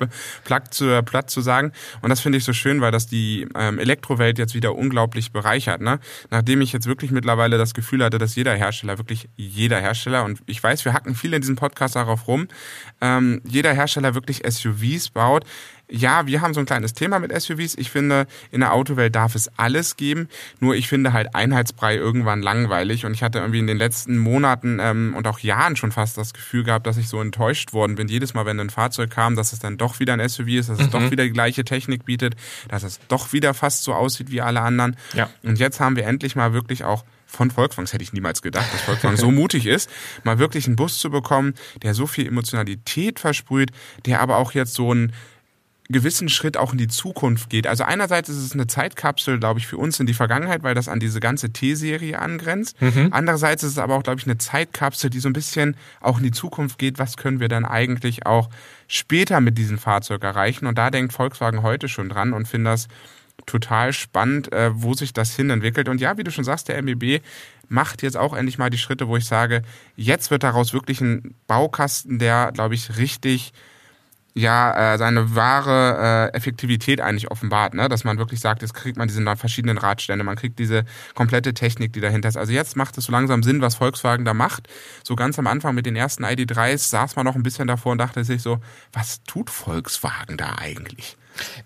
platt 0.44 0.72
zu, 0.72 1.02
platt 1.02 1.28
zu 1.28 1.40
sagen. 1.40 1.72
Und 2.02 2.10
das 2.10 2.20
finde 2.20 2.38
ich 2.38 2.44
so 2.44 2.52
schön, 2.52 2.80
weil 2.80 2.92
das 2.92 3.08
die 3.08 3.48
ähm, 3.56 3.80
Elektrowelt 3.80 4.38
jetzt 4.38 4.54
wieder 4.54 4.76
unglaublich 4.76 5.32
bereichert, 5.32 5.80
ne? 5.80 5.98
Nachdem 6.30 6.60
ich 6.60 6.72
jetzt 6.72 6.86
wirklich 6.86 7.10
mittlerweile 7.10 7.58
das 7.58 7.74
Gefühl 7.74 8.04
hatte, 8.04 8.18
dass 8.18 8.36
jeder 8.36 8.54
Hersteller, 8.54 8.98
wirklich 8.98 9.28
jeder 9.34 9.80
Hersteller, 9.80 10.22
und 10.22 10.38
ich 10.46 10.62
weiß, 10.62 10.84
wir 10.84 10.92
hacken 10.92 11.16
viel 11.16 11.34
in 11.34 11.40
diesem 11.40 11.56
Podcast 11.56 11.96
darauf 11.96 12.28
rum, 12.28 12.46
ähm, 13.00 13.42
jeder 13.44 13.72
Hersteller 13.72 14.14
wirklich 14.14 14.42
SUVs 14.48 15.10
baut, 15.10 15.44
ja, 15.92 16.26
wir 16.26 16.40
haben 16.40 16.54
so 16.54 16.60
ein 16.60 16.66
kleines 16.66 16.94
Thema 16.94 17.18
mit 17.18 17.38
SUVs. 17.38 17.74
Ich 17.76 17.90
finde, 17.90 18.26
in 18.50 18.60
der 18.60 18.72
Autowelt 18.72 19.14
darf 19.14 19.34
es 19.34 19.50
alles 19.58 19.96
geben. 19.96 20.28
Nur 20.58 20.74
ich 20.74 20.88
finde 20.88 21.12
halt 21.12 21.34
Einheitsbrei 21.34 21.96
irgendwann 21.96 22.40
langweilig. 22.40 23.04
Und 23.04 23.12
ich 23.12 23.22
hatte 23.22 23.38
irgendwie 23.38 23.58
in 23.58 23.66
den 23.66 23.76
letzten 23.76 24.16
Monaten 24.16 24.78
ähm, 24.80 25.14
und 25.16 25.26
auch 25.26 25.40
Jahren 25.40 25.76
schon 25.76 25.92
fast 25.92 26.16
das 26.16 26.32
Gefühl 26.32 26.64
gehabt, 26.64 26.86
dass 26.86 26.96
ich 26.96 27.08
so 27.08 27.20
enttäuscht 27.20 27.72
worden 27.72 27.96
bin. 27.96 28.08
Jedes 28.08 28.32
Mal, 28.32 28.46
wenn 28.46 28.58
ein 28.58 28.70
Fahrzeug 28.70 29.10
kam, 29.10 29.36
dass 29.36 29.52
es 29.52 29.58
dann 29.58 29.76
doch 29.76 30.00
wieder 30.00 30.14
ein 30.14 30.28
SUV 30.28 30.48
ist, 30.48 30.70
dass 30.70 30.80
es 30.80 30.86
mhm. 30.86 30.90
doch 30.90 31.10
wieder 31.10 31.24
die 31.24 31.32
gleiche 31.32 31.64
Technik 31.64 32.06
bietet, 32.06 32.36
dass 32.68 32.82
es 32.82 32.98
doch 33.08 33.32
wieder 33.32 33.52
fast 33.52 33.84
so 33.84 33.92
aussieht 33.92 34.30
wie 34.30 34.40
alle 34.40 34.62
anderen. 34.62 34.96
Ja. 35.12 35.28
Und 35.42 35.58
jetzt 35.58 35.78
haben 35.78 35.96
wir 35.96 36.06
endlich 36.06 36.36
mal 36.36 36.54
wirklich 36.54 36.84
auch 36.84 37.04
von 37.26 37.50
Volkswagen, 37.50 37.86
das 37.86 37.94
hätte 37.94 38.04
ich 38.04 38.12
niemals 38.12 38.42
gedacht, 38.42 38.66
dass 38.72 38.82
Volkswagen 38.82 39.16
so 39.16 39.30
mutig 39.30 39.66
ist, 39.66 39.90
mal 40.22 40.38
wirklich 40.38 40.66
einen 40.66 40.76
Bus 40.76 40.98
zu 40.98 41.10
bekommen, 41.10 41.54
der 41.82 41.94
so 41.94 42.06
viel 42.06 42.26
Emotionalität 42.26 43.18
versprüht, 43.18 43.70
der 44.04 44.20
aber 44.20 44.36
auch 44.36 44.52
jetzt 44.52 44.74
so 44.74 44.92
ein 44.92 45.12
gewissen 45.88 46.28
Schritt 46.28 46.56
auch 46.56 46.72
in 46.72 46.78
die 46.78 46.88
Zukunft 46.88 47.50
geht. 47.50 47.66
Also 47.66 47.84
einerseits 47.84 48.28
ist 48.28 48.38
es 48.38 48.52
eine 48.52 48.66
Zeitkapsel, 48.66 49.38
glaube 49.38 49.60
ich, 49.60 49.66
für 49.66 49.76
uns 49.76 49.98
in 50.00 50.06
die 50.06 50.14
Vergangenheit, 50.14 50.62
weil 50.62 50.74
das 50.74 50.88
an 50.88 51.00
diese 51.00 51.20
ganze 51.20 51.52
T-Serie 51.52 52.18
angrenzt. 52.18 52.80
Mhm. 52.80 53.08
Andererseits 53.10 53.62
ist 53.62 53.72
es 53.72 53.78
aber 53.78 53.96
auch, 53.96 54.02
glaube 54.02 54.20
ich, 54.20 54.26
eine 54.26 54.38
Zeitkapsel, 54.38 55.10
die 55.10 55.20
so 55.20 55.28
ein 55.28 55.32
bisschen 55.32 55.76
auch 56.00 56.18
in 56.18 56.24
die 56.24 56.30
Zukunft 56.30 56.78
geht. 56.78 56.98
Was 56.98 57.16
können 57.16 57.40
wir 57.40 57.48
dann 57.48 57.64
eigentlich 57.64 58.26
auch 58.26 58.48
später 58.86 59.40
mit 59.40 59.58
diesem 59.58 59.78
Fahrzeug 59.78 60.22
erreichen? 60.22 60.66
Und 60.66 60.78
da 60.78 60.90
denkt 60.90 61.12
Volkswagen 61.12 61.62
heute 61.62 61.88
schon 61.88 62.08
dran 62.08 62.32
und 62.32 62.46
finde 62.46 62.70
das 62.70 62.88
total 63.46 63.92
spannend, 63.92 64.52
äh, 64.52 64.70
wo 64.74 64.94
sich 64.94 65.12
das 65.12 65.34
hin 65.34 65.50
entwickelt. 65.50 65.88
Und 65.88 66.00
ja, 66.00 66.16
wie 66.16 66.24
du 66.24 66.30
schon 66.30 66.44
sagst, 66.44 66.68
der 66.68 66.78
MBB 66.80 67.20
macht 67.68 68.02
jetzt 68.02 68.16
auch 68.16 68.34
endlich 68.34 68.58
mal 68.58 68.70
die 68.70 68.78
Schritte, 68.78 69.08
wo 69.08 69.16
ich 69.16 69.24
sage, 69.24 69.62
jetzt 69.96 70.30
wird 70.30 70.42
daraus 70.42 70.72
wirklich 70.72 71.00
ein 71.00 71.34
Baukasten, 71.46 72.18
der, 72.18 72.52
glaube 72.52 72.74
ich, 72.74 72.98
richtig 72.98 73.52
ja 74.34 74.94
äh, 74.94 74.98
seine 74.98 75.34
wahre 75.34 76.30
äh, 76.32 76.36
Effektivität 76.36 77.00
eigentlich 77.00 77.30
offenbart, 77.30 77.74
ne? 77.74 77.88
dass 77.88 78.04
man 78.04 78.18
wirklich 78.18 78.40
sagt, 78.40 78.62
jetzt 78.62 78.74
kriegt 78.74 78.96
man 78.96 79.08
diese 79.08 79.22
verschiedenen 79.36 79.78
Radstände, 79.78 80.24
man 80.24 80.36
kriegt 80.36 80.58
diese 80.58 80.84
komplette 81.14 81.54
Technik, 81.54 81.92
die 81.92 82.00
dahinter 82.00 82.28
ist. 82.28 82.36
Also 82.36 82.52
jetzt 82.52 82.76
macht 82.76 82.96
es 82.98 83.04
so 83.04 83.12
langsam 83.12 83.42
Sinn, 83.42 83.60
was 83.60 83.74
Volkswagen 83.74 84.24
da 84.24 84.34
macht. 84.34 84.68
So 85.04 85.16
ganz 85.16 85.38
am 85.38 85.46
Anfang 85.46 85.74
mit 85.74 85.86
den 85.86 85.96
ersten 85.96 86.24
ID3s 86.24 86.90
saß 86.90 87.16
man 87.16 87.24
noch 87.24 87.34
ein 87.34 87.42
bisschen 87.42 87.68
davor 87.68 87.92
und 87.92 87.98
dachte 87.98 88.24
sich 88.24 88.42
so, 88.42 88.60
was 88.92 89.22
tut 89.24 89.50
Volkswagen 89.50 90.36
da 90.36 90.56
eigentlich? 90.56 91.16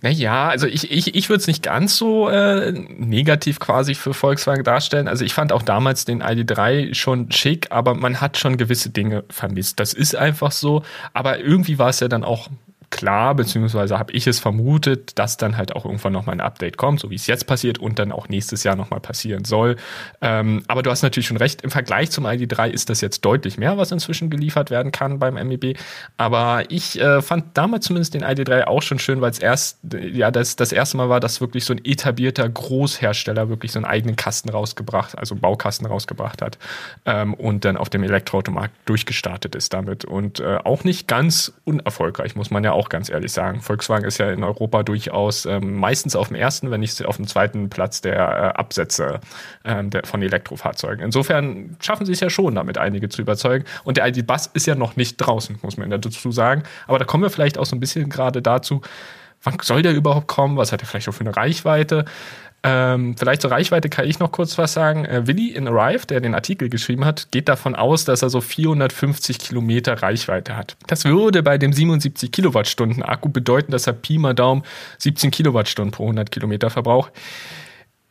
Naja, 0.01 0.49
also 0.49 0.67
ich, 0.67 0.91
ich, 0.91 1.15
ich 1.15 1.29
würde 1.29 1.41
es 1.41 1.47
nicht 1.47 1.63
ganz 1.63 1.97
so 1.97 2.29
äh, 2.29 2.73
negativ 2.73 3.59
quasi 3.59 3.95
für 3.95 4.15
Volkswagen 4.15 4.65
darstellen. 4.65 5.09
Also 5.09 5.25
ich 5.25 5.35
fand 5.35 5.53
auch 5.53 5.63
damals 5.63 6.05
den 6.05 6.23
ID3 6.23 6.95
schon 6.95 7.31
schick, 7.33 7.69
aber 7.71 7.95
man 7.95 8.21
hat 8.21 8.39
schon 8.39 8.57
gewisse 8.57 8.91
Dinge 8.91 9.25
vermisst. 9.31 9.81
Das 9.81 9.93
ist 9.93 10.15
einfach 10.15 10.53
so. 10.53 10.83
Aber 11.13 11.39
irgendwie 11.39 11.79
war 11.79 11.89
es 11.89 12.01
ja 12.01 12.09
dann 12.09 12.25
auch 12.25 12.49
klar, 12.91 13.35
beziehungsweise 13.35 13.99
habe 13.99 14.13
ich 14.13 14.27
es 14.27 14.39
vermutet, 14.39 15.19
dass 15.19 15.37
dann 15.37 15.57
halt 15.57 15.75
auch 15.75 15.85
irgendwann 15.85 16.13
nochmal 16.13 16.37
ein 16.37 16.41
Update 16.41 16.77
kommt, 16.77 17.01
so 17.01 17.11
wie 17.11 17.15
es 17.15 17.27
jetzt 17.27 17.47
passiert 17.47 17.79
und 17.79 17.99
dann 17.99 18.13
auch 18.13 18.29
nächstes 18.29 18.65
Jahr 18.65 18.77
nochmal 18.77 19.01
passieren 19.01 19.45
soll. 19.45 19.77
Ähm, 20.21 20.63
aber 20.69 20.83
du 20.83 20.91
hast 20.91 21.03
natürlich 21.03 21.27
schon 21.27 21.37
recht, 21.37 21.63
im 21.63 21.71
Vergleich 21.71 22.11
zum 22.11 22.27
ID3 22.27 22.71
ist 22.71 22.91
das 22.91 23.01
jetzt 23.01 23.25
deutlich 23.25 23.59
mehr, 23.59 23.77
was 23.79 23.93
inzwischen 23.93 24.31
geliefert 24.31 24.71
werden 24.71 24.93
kann 24.93 25.19
beim 25.19 25.35
MEB. 25.35 25.79
Aber 26.17 26.65
ich 26.69 27.01
äh, 27.01 27.23
fand 27.23 27.57
damals 27.57 27.87
zumindest 27.87 28.15
den 28.15 28.25
ID3 28.25 28.65
auch 28.65 28.83
schon 28.83 28.99
schön, 28.99 29.21
weil 29.21 29.31
es 29.31 29.39
erst, 29.39 29.79
ja, 29.93 30.31
das, 30.31 30.57
das 30.57 30.73
erste 30.73 30.97
Mal 30.97 31.09
war, 31.09 31.21
dass 31.21 31.41
wirklich 31.41 31.65
so 31.65 31.73
ein 31.73 31.85
etablierter 31.85 32.49
Großhersteller 32.49 33.49
wirklich 33.49 33.73
so 33.73 33.79
einen 33.79 33.87
eigenen 33.87 34.17
Kasten 34.17 34.49
rausgebracht, 34.49 35.19
also 35.19 35.35
einen 35.35 35.41
Baukasten 35.41 35.87
rausgebracht 35.87 36.43
hat 36.43 36.59
ähm, 37.05 37.35
und 37.35 37.65
dann 37.65 37.77
auf 37.77 37.91
dem 37.91 38.03
Elektroautomarkt 38.03 38.75
durchgestartet 38.85 39.55
ist 39.55 39.73
damit. 39.73 40.05
Und 40.05 40.41
äh, 40.41 40.59
auch 40.65 40.85
nicht 40.85 41.09
ganz 41.09 41.53
unerfolgreich, 41.65 42.37
muss 42.37 42.51
man 42.51 42.65
ja 42.65 42.76
auch 42.77 42.89
ganz 42.89 43.09
ehrlich 43.09 43.33
sagen. 43.33 43.61
Volkswagen 43.61 44.05
ist 44.05 44.19
ja 44.19 44.31
in 44.31 44.45
Europa 44.45 44.83
durchaus 44.83 45.47
ähm, 45.47 45.75
meistens 45.77 46.15
auf 46.15 46.29
dem 46.29 46.37
ersten, 46.37 46.71
wenn 46.71 46.81
nicht 46.81 47.05
auf 47.05 47.17
dem 47.17 47.27
zweiten 47.27 47.71
Platz 47.71 48.01
der 48.01 48.15
äh, 48.15 48.59
Absätze 48.59 49.21
ähm, 49.65 49.91
der, 49.91 50.05
von 50.05 50.23
Elektrofahrzeugen. 50.23 51.05
Insofern 51.05 51.77
schaffen 51.81 52.07
sie 52.07 52.13
es 52.13 52.21
ja 52.21 52.31
schon, 52.31 52.55
damit 52.55 52.79
einige 52.79 53.09
zu 53.09 53.23
überzeugen. 53.23 53.65
Und 53.85 53.97
der 53.97 54.07
ID-Bus 54.07 54.47
ist 54.53 54.67
ja 54.67 54.75
noch 54.75 54.97
nicht 54.97 55.17
draußen, 55.17 55.59
muss 55.63 55.77
man 55.77 55.91
dazu 55.91 56.31
sagen. 56.31 56.63
Aber 56.87 56.99
da 56.99 57.05
kommen 57.05 57.23
wir 57.23 57.31
vielleicht 57.31 57.59
auch 57.59 57.67
so 57.67 57.75
ein 57.75 57.81
bisschen 57.81 58.09
gerade 58.09 58.43
dazu, 58.43 58.83
wann 59.43 59.57
soll 59.63 59.83
der 59.83 59.95
überhaupt 59.95 60.29
kommen? 60.29 60.57
Was 60.57 60.73
hat 60.73 60.83
er 60.83 60.87
vielleicht 60.87 61.09
auch 61.09 61.13
für 61.13 61.21
eine 61.21 61.37
Reichweite? 61.37 62.05
Ähm, 62.69 63.15
vielleicht 63.17 63.43
zur 63.43 63.53
Reichweite 63.53 63.89
kann 63.89 64.09
ich 64.09 64.19
noch 64.19 64.33
kurz 64.33 64.59
was 64.59 64.73
sagen. 64.73 65.05
Äh, 65.05 65.29
Willi 65.29 65.51
in 65.51 65.69
Arrive, 65.69 66.05
der 66.05 66.21
den 66.21 66.35
Artikel 66.35 66.69
geschrieben 66.69 67.05
hat, 67.05 67.31
geht 67.31 67.49
davon 67.49 67.77
aus, 67.77 68.05
dass 68.05 68.23
er 68.23 68.31
so 68.31 68.41
450 68.41 69.39
Kilometer 69.39 70.03
Reichweite 70.03 70.57
hat. 70.57 70.77
Das 70.89 71.05
würde 71.05 71.45
bei 71.45 71.59
dem 71.59 71.73
77 71.73 72.33
Kilowattstunden 72.33 73.05
Akku 73.05 73.29
bedeuten, 73.29 73.71
dass 73.71 73.87
er 73.87 73.93
Pi 73.93 74.19
mal 74.19 74.35
Daumen 74.35 74.65
17 74.99 75.31
Kilowattstunden 75.31 75.93
pro 75.93 76.05
100 76.05 76.33
Kilometer 76.33 76.69
verbraucht. 76.69 77.13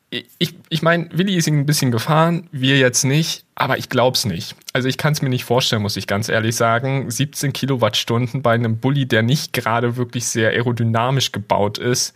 Ich, 0.10 0.56
ich 0.70 0.82
meine, 0.82 1.10
Willi 1.12 1.36
ist 1.36 1.48
ein 1.48 1.66
bisschen 1.66 1.92
gefahren, 1.92 2.48
wir 2.54 2.78
jetzt 2.78 3.04
nicht, 3.04 3.44
aber 3.56 3.78
ich 3.78 3.90
glaub's 3.90 4.24
nicht. 4.24 4.56
Also 4.72 4.88
ich 4.88 4.98
kann 4.98 5.12
es 5.12 5.22
mir 5.22 5.28
nicht 5.28 5.44
vorstellen, 5.44 5.82
muss 5.82 5.98
ich 5.98 6.08
ganz 6.08 6.30
ehrlich 6.30 6.56
sagen. 6.56 7.12
17 7.12 7.52
Kilowattstunden 7.52 8.42
bei 8.42 8.54
einem 8.54 8.78
Bulli, 8.78 9.06
der 9.06 9.24
nicht 9.24 9.52
gerade 9.52 9.98
wirklich 9.98 10.26
sehr 10.28 10.52
aerodynamisch 10.52 11.34
gebaut 11.34 11.78
ist 11.78 12.16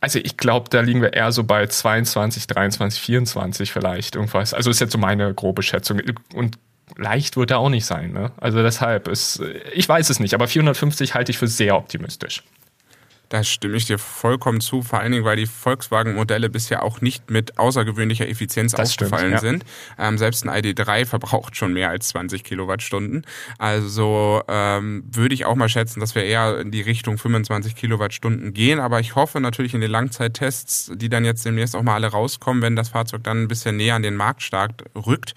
also 0.00 0.18
ich 0.18 0.36
glaube, 0.36 0.70
da 0.70 0.80
liegen 0.80 1.02
wir 1.02 1.12
eher 1.12 1.30
so 1.30 1.44
bei 1.44 1.66
22, 1.66 2.46
23, 2.46 3.00
24 3.00 3.72
vielleicht 3.72 4.16
irgendwas. 4.16 4.54
Also 4.54 4.70
ist 4.70 4.80
jetzt 4.80 4.92
so 4.92 4.98
meine 4.98 5.34
grobe 5.34 5.62
Schätzung. 5.62 6.00
Und 6.34 6.58
leicht 6.96 7.36
wird 7.36 7.50
er 7.50 7.58
auch 7.58 7.68
nicht 7.68 7.84
sein. 7.84 8.12
Ne? 8.12 8.32
Also 8.38 8.62
deshalb 8.62 9.08
ist, 9.08 9.42
ich 9.74 9.88
weiß 9.88 10.08
es 10.08 10.18
nicht, 10.18 10.32
aber 10.32 10.48
450 10.48 11.14
halte 11.14 11.30
ich 11.30 11.38
für 11.38 11.48
sehr 11.48 11.76
optimistisch. 11.76 12.42
Da 13.30 13.44
stimme 13.44 13.76
ich 13.76 13.86
dir 13.86 13.98
vollkommen 13.98 14.60
zu, 14.60 14.82
vor 14.82 14.98
allen 14.98 15.12
Dingen, 15.12 15.24
weil 15.24 15.36
die 15.36 15.46
Volkswagen-Modelle 15.46 16.50
bisher 16.50 16.82
auch 16.82 17.00
nicht 17.00 17.30
mit 17.30 17.60
außergewöhnlicher 17.60 18.28
Effizienz 18.28 18.72
das 18.72 18.90
aufgefallen 18.90 19.28
stimmt, 19.28 19.32
ja. 19.32 19.38
sind. 19.38 19.64
Ähm, 19.98 20.18
selbst 20.18 20.44
ein 20.44 20.50
ID3 20.50 21.06
verbraucht 21.06 21.56
schon 21.56 21.72
mehr 21.72 21.90
als 21.90 22.08
20 22.08 22.42
Kilowattstunden. 22.42 23.24
Also 23.56 24.42
ähm, 24.48 25.04
würde 25.12 25.32
ich 25.32 25.44
auch 25.44 25.54
mal 25.54 25.68
schätzen, 25.68 26.00
dass 26.00 26.16
wir 26.16 26.24
eher 26.24 26.58
in 26.58 26.72
die 26.72 26.80
Richtung 26.80 27.18
25 27.18 27.76
Kilowattstunden 27.76 28.52
gehen. 28.52 28.80
Aber 28.80 28.98
ich 28.98 29.14
hoffe 29.14 29.40
natürlich 29.40 29.74
in 29.74 29.80
den 29.80 29.92
Langzeittests, 29.92 30.90
die 30.96 31.08
dann 31.08 31.24
jetzt 31.24 31.44
demnächst 31.46 31.76
auch 31.76 31.84
mal 31.84 31.94
alle 31.94 32.08
rauskommen, 32.08 32.62
wenn 32.62 32.74
das 32.74 32.88
Fahrzeug 32.88 33.22
dann 33.22 33.44
ein 33.44 33.48
bisschen 33.48 33.76
näher 33.76 33.94
an 33.94 34.02
den 34.02 34.16
Marktstart 34.16 34.82
rückt, 35.06 35.34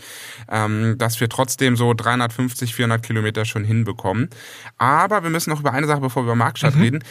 ähm, 0.50 0.96
dass 0.98 1.22
wir 1.22 1.30
trotzdem 1.30 1.76
so 1.76 1.94
350, 1.94 2.74
400 2.74 3.04
Kilometer 3.04 3.46
schon 3.46 3.64
hinbekommen. 3.64 4.32
Aber 4.80 5.22
wir 5.22 5.30
müssen 5.30 5.52
noch 5.52 5.60
über 5.60 5.74
eine 5.74 5.86
Sache, 5.86 6.02
bevor 6.02 6.24
wir 6.24 6.34
über 6.34 6.36
Marktstart 6.36 6.74
mhm. 6.74 6.82
reden 6.82 7.04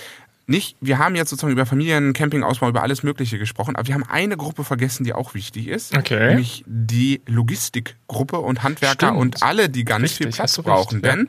nicht, 0.47 0.77
wir 0.81 0.99
haben 0.99 1.15
jetzt 1.15 1.31
sozusagen 1.31 1.53
über 1.53 1.67
Familien, 1.67 2.13
Campingausbau, 2.13 2.69
über 2.69 2.83
alles 2.83 3.03
Mögliche 3.03 3.39
gesprochen, 3.39 3.77
aber 3.77 3.87
wir 3.87 3.95
haben 3.95 4.05
eine 4.05 4.37
Gruppe 4.37 4.65
vergessen, 4.65 5.05
die 5.05 5.13
auch 5.13 5.35
wichtig 5.35 5.69
ist. 5.69 5.97
Okay. 5.97 6.29
Nämlich 6.29 6.65
die 6.67 7.21
Logistikgruppe 7.27 8.39
und 8.39 8.63
Handwerker 8.63 9.09
Stimmt. 9.09 9.19
und 9.19 9.43
alle, 9.43 9.69
die 9.69 9.85
ganz 9.85 10.05
Richtig, 10.05 10.19
viel 10.19 10.29
Platz 10.29 10.61
brauchen. 10.61 11.03
Denn 11.03 11.29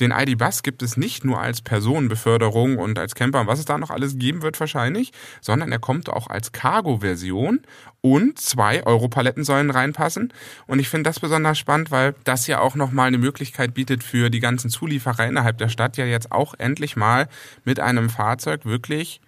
Den 0.00 0.12
ID-Bus 0.12 0.62
gibt 0.62 0.82
es 0.82 0.96
nicht 0.96 1.24
nur 1.24 1.40
als 1.40 1.60
Personenbeförderung 1.60 2.78
und 2.78 2.98
als 2.98 3.14
Camper 3.14 3.46
was 3.46 3.58
es 3.58 3.64
da 3.66 3.78
noch 3.78 3.90
alles 3.90 4.18
geben 4.18 4.42
wird 4.42 4.58
wahrscheinlich, 4.58 5.12
sondern 5.40 5.70
er 5.70 5.78
kommt 5.78 6.08
auch 6.08 6.28
als 6.28 6.52
Cargo-Version 6.52 7.60
und 8.00 8.38
zwei 8.38 8.84
Europaletten 8.84 9.44
sollen 9.44 9.70
reinpassen. 9.70 10.32
Und 10.66 10.78
ich 10.78 10.88
finde 10.88 11.08
das 11.08 11.20
besonders 11.20 11.58
spannend, 11.58 11.90
weil 11.90 12.14
das 12.24 12.46
ja 12.46 12.60
auch 12.60 12.74
nochmal 12.74 13.08
eine 13.08 13.18
Möglichkeit 13.18 13.74
bietet 13.74 14.02
für 14.02 14.30
die 14.30 14.40
ganzen 14.40 14.70
Zulieferer 14.70 15.26
innerhalb 15.26 15.58
der 15.58 15.68
Stadt 15.68 15.96
ja 15.96 16.06
jetzt 16.06 16.32
auch 16.32 16.54
endlich 16.58 16.96
mal 16.96 17.28
mit 17.64 17.78
einem 17.78 18.08
Fahrzeug 18.08 18.64
wirklich 18.64 19.20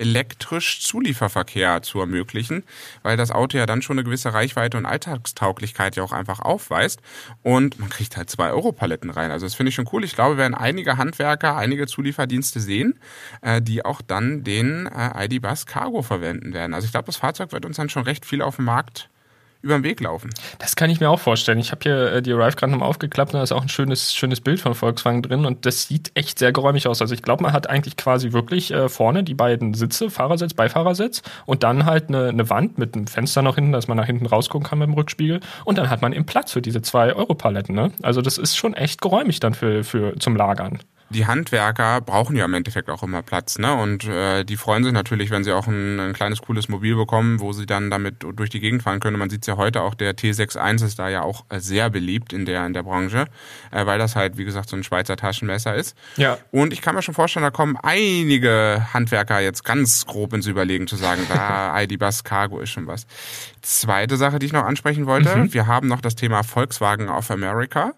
elektrisch 0.00 0.80
Zulieferverkehr 0.80 1.82
zu 1.82 2.00
ermöglichen, 2.00 2.64
weil 3.02 3.16
das 3.16 3.30
Auto 3.30 3.58
ja 3.58 3.66
dann 3.66 3.82
schon 3.82 3.98
eine 3.98 4.04
gewisse 4.04 4.32
Reichweite 4.32 4.76
und 4.76 4.86
Alltagstauglichkeit 4.86 5.96
ja 5.96 6.02
auch 6.02 6.12
einfach 6.12 6.40
aufweist 6.40 7.00
und 7.42 7.78
man 7.78 7.88
kriegt 7.88 8.16
halt 8.16 8.30
zwei 8.30 8.50
Euro-Paletten 8.50 9.10
rein. 9.10 9.30
Also 9.30 9.46
das 9.46 9.54
finde 9.54 9.68
ich 9.68 9.74
schon 9.74 9.88
cool. 9.92 10.04
Ich 10.04 10.14
glaube, 10.14 10.36
wir 10.36 10.42
werden 10.42 10.54
einige 10.54 10.96
Handwerker, 10.96 11.56
einige 11.56 11.86
Zulieferdienste 11.86 12.60
sehen, 12.60 12.98
äh, 13.42 13.62
die 13.62 13.84
auch 13.84 14.02
dann 14.02 14.42
den 14.42 14.86
äh, 14.86 15.26
ID-Bus 15.26 15.66
Cargo 15.66 16.02
verwenden 16.02 16.52
werden. 16.52 16.74
Also 16.74 16.86
ich 16.86 16.92
glaube, 16.92 17.06
das 17.06 17.16
Fahrzeug 17.16 17.52
wird 17.52 17.64
uns 17.64 17.76
dann 17.76 17.88
schon 17.88 18.04
recht 18.04 18.24
viel 18.24 18.42
auf 18.42 18.56
dem 18.56 18.64
Markt 18.64 19.10
über 19.62 19.74
den 19.74 19.84
Weg 19.84 20.00
laufen. 20.00 20.30
Das 20.58 20.76
kann 20.76 20.90
ich 20.90 21.00
mir 21.00 21.10
auch 21.10 21.20
vorstellen. 21.20 21.58
Ich 21.58 21.70
habe 21.70 21.80
hier 21.82 22.12
äh, 22.12 22.22
die 22.22 22.32
Arrive 22.32 22.56
gerade 22.56 22.72
nochmal 22.72 22.88
aufgeklappt 22.88 23.34
und 23.34 23.38
da 23.38 23.42
ist 23.42 23.52
auch 23.52 23.62
ein 23.62 23.68
schönes, 23.68 24.14
schönes 24.14 24.40
Bild 24.40 24.60
von 24.60 24.74
Volkswagen 24.74 25.22
drin 25.22 25.44
und 25.44 25.66
das 25.66 25.86
sieht 25.86 26.12
echt 26.14 26.38
sehr 26.38 26.52
geräumig 26.52 26.86
aus. 26.86 27.00
Also 27.00 27.14
ich 27.14 27.22
glaube, 27.22 27.42
man 27.42 27.52
hat 27.52 27.68
eigentlich 27.68 27.96
quasi 27.96 28.32
wirklich 28.32 28.70
äh, 28.70 28.88
vorne 28.88 29.22
die 29.22 29.34
beiden 29.34 29.74
Sitze, 29.74 30.10
Fahrersitz, 30.10 30.54
Beifahrersitz 30.54 31.22
und 31.46 31.62
dann 31.62 31.84
halt 31.84 32.08
eine, 32.08 32.28
eine 32.28 32.48
Wand 32.48 32.78
mit 32.78 32.94
einem 32.94 33.06
Fenster 33.06 33.42
noch 33.42 33.56
hinten, 33.56 33.72
dass 33.72 33.88
man 33.88 33.96
nach 33.96 34.06
hinten 34.06 34.26
rausgucken 34.26 34.68
kann 34.68 34.78
mit 34.78 34.88
dem 34.88 34.94
Rückspiegel 34.94 35.40
und 35.64 35.78
dann 35.78 35.90
hat 35.90 36.02
man 36.02 36.12
eben 36.12 36.26
Platz 36.26 36.52
für 36.52 36.62
diese 36.62 36.82
zwei 36.82 37.14
Europaletten. 37.14 37.74
Ne? 37.74 37.92
Also 38.02 38.22
das 38.22 38.38
ist 38.38 38.56
schon 38.56 38.74
echt 38.74 39.02
geräumig 39.02 39.40
dann 39.40 39.54
für, 39.54 39.84
für 39.84 40.18
zum 40.18 40.36
Lagern 40.36 40.78
die 41.10 41.26
Handwerker 41.26 42.00
brauchen 42.00 42.36
ja 42.36 42.44
im 42.44 42.54
Endeffekt 42.54 42.88
auch 42.88 43.02
immer 43.02 43.22
Platz, 43.22 43.58
ne? 43.58 43.74
Und 43.74 44.04
äh, 44.04 44.44
die 44.44 44.56
freuen 44.56 44.84
sich 44.84 44.92
natürlich, 44.92 45.30
wenn 45.30 45.42
sie 45.42 45.52
auch 45.52 45.66
ein, 45.66 45.98
ein 45.98 46.12
kleines 46.12 46.40
cooles 46.40 46.68
Mobil 46.68 46.94
bekommen, 46.94 47.40
wo 47.40 47.52
sie 47.52 47.66
dann 47.66 47.90
damit 47.90 48.24
durch 48.36 48.48
die 48.48 48.60
Gegend 48.60 48.84
fahren 48.84 49.00
können. 49.00 49.18
man 49.18 49.28
sieht 49.28 49.42
es 49.42 49.48
ja 49.48 49.56
heute 49.56 49.82
auch, 49.82 49.94
der 49.94 50.16
T61 50.16 50.84
ist 50.84 50.98
da 51.00 51.08
ja 51.08 51.22
auch 51.22 51.44
sehr 51.52 51.90
beliebt 51.90 52.32
in 52.32 52.44
der 52.44 52.64
in 52.64 52.74
der 52.74 52.84
Branche, 52.84 53.26
äh, 53.72 53.84
weil 53.86 53.98
das 53.98 54.14
halt 54.14 54.38
wie 54.38 54.44
gesagt 54.44 54.68
so 54.68 54.76
ein 54.76 54.84
Schweizer 54.84 55.16
Taschenmesser 55.16 55.74
ist. 55.74 55.96
Ja. 56.16 56.38
Und 56.52 56.72
ich 56.72 56.80
kann 56.80 56.94
mir 56.94 57.02
schon 57.02 57.14
vorstellen, 57.14 57.42
da 57.42 57.50
kommen 57.50 57.76
einige 57.82 58.86
Handwerker 58.94 59.40
jetzt 59.40 59.64
ganz 59.64 60.06
grob 60.06 60.32
ins 60.32 60.46
Überlegen 60.46 60.86
zu 60.86 60.94
sagen, 60.94 61.22
da 61.28 61.80
ID 61.82 61.98
Bus 61.98 62.22
Cargo 62.22 62.60
ist 62.60 62.70
schon 62.70 62.86
was. 62.86 63.06
Zweite 63.62 64.16
Sache, 64.16 64.38
die 64.38 64.46
ich 64.46 64.52
noch 64.52 64.64
ansprechen 64.64 65.06
wollte, 65.06 65.34
mhm. 65.34 65.52
wir 65.52 65.66
haben 65.66 65.88
noch 65.88 66.00
das 66.00 66.14
Thema 66.14 66.44
Volkswagen 66.44 67.08
of 67.08 67.30
America. 67.32 67.94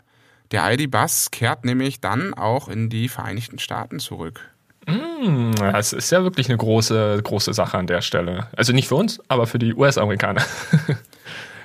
Der 0.53 0.73
ID-Bus 0.73 1.31
kehrt 1.31 1.65
nämlich 1.65 2.01
dann 2.01 2.35
auch 2.35 2.69
in 2.69 2.89
die 2.89 3.09
Vereinigten 3.09 3.59
Staaten 3.59 3.99
zurück. 3.99 4.41
Mm, 4.87 5.53
das 5.57 5.93
ist 5.93 6.11
ja 6.11 6.23
wirklich 6.23 6.49
eine 6.49 6.59
große, 6.59 7.21
große 7.23 7.55
Sache 7.55 7.79
an 7.79 7.87
der 7.87 8.03
Stelle. 8.03 8.49
Also 8.57 8.73
nicht 8.73 8.89
für 8.89 8.97
uns, 8.97 9.21
aber 9.29 9.47
für 9.47 9.59
die 9.59 9.75
US-Amerikaner. 9.75 10.45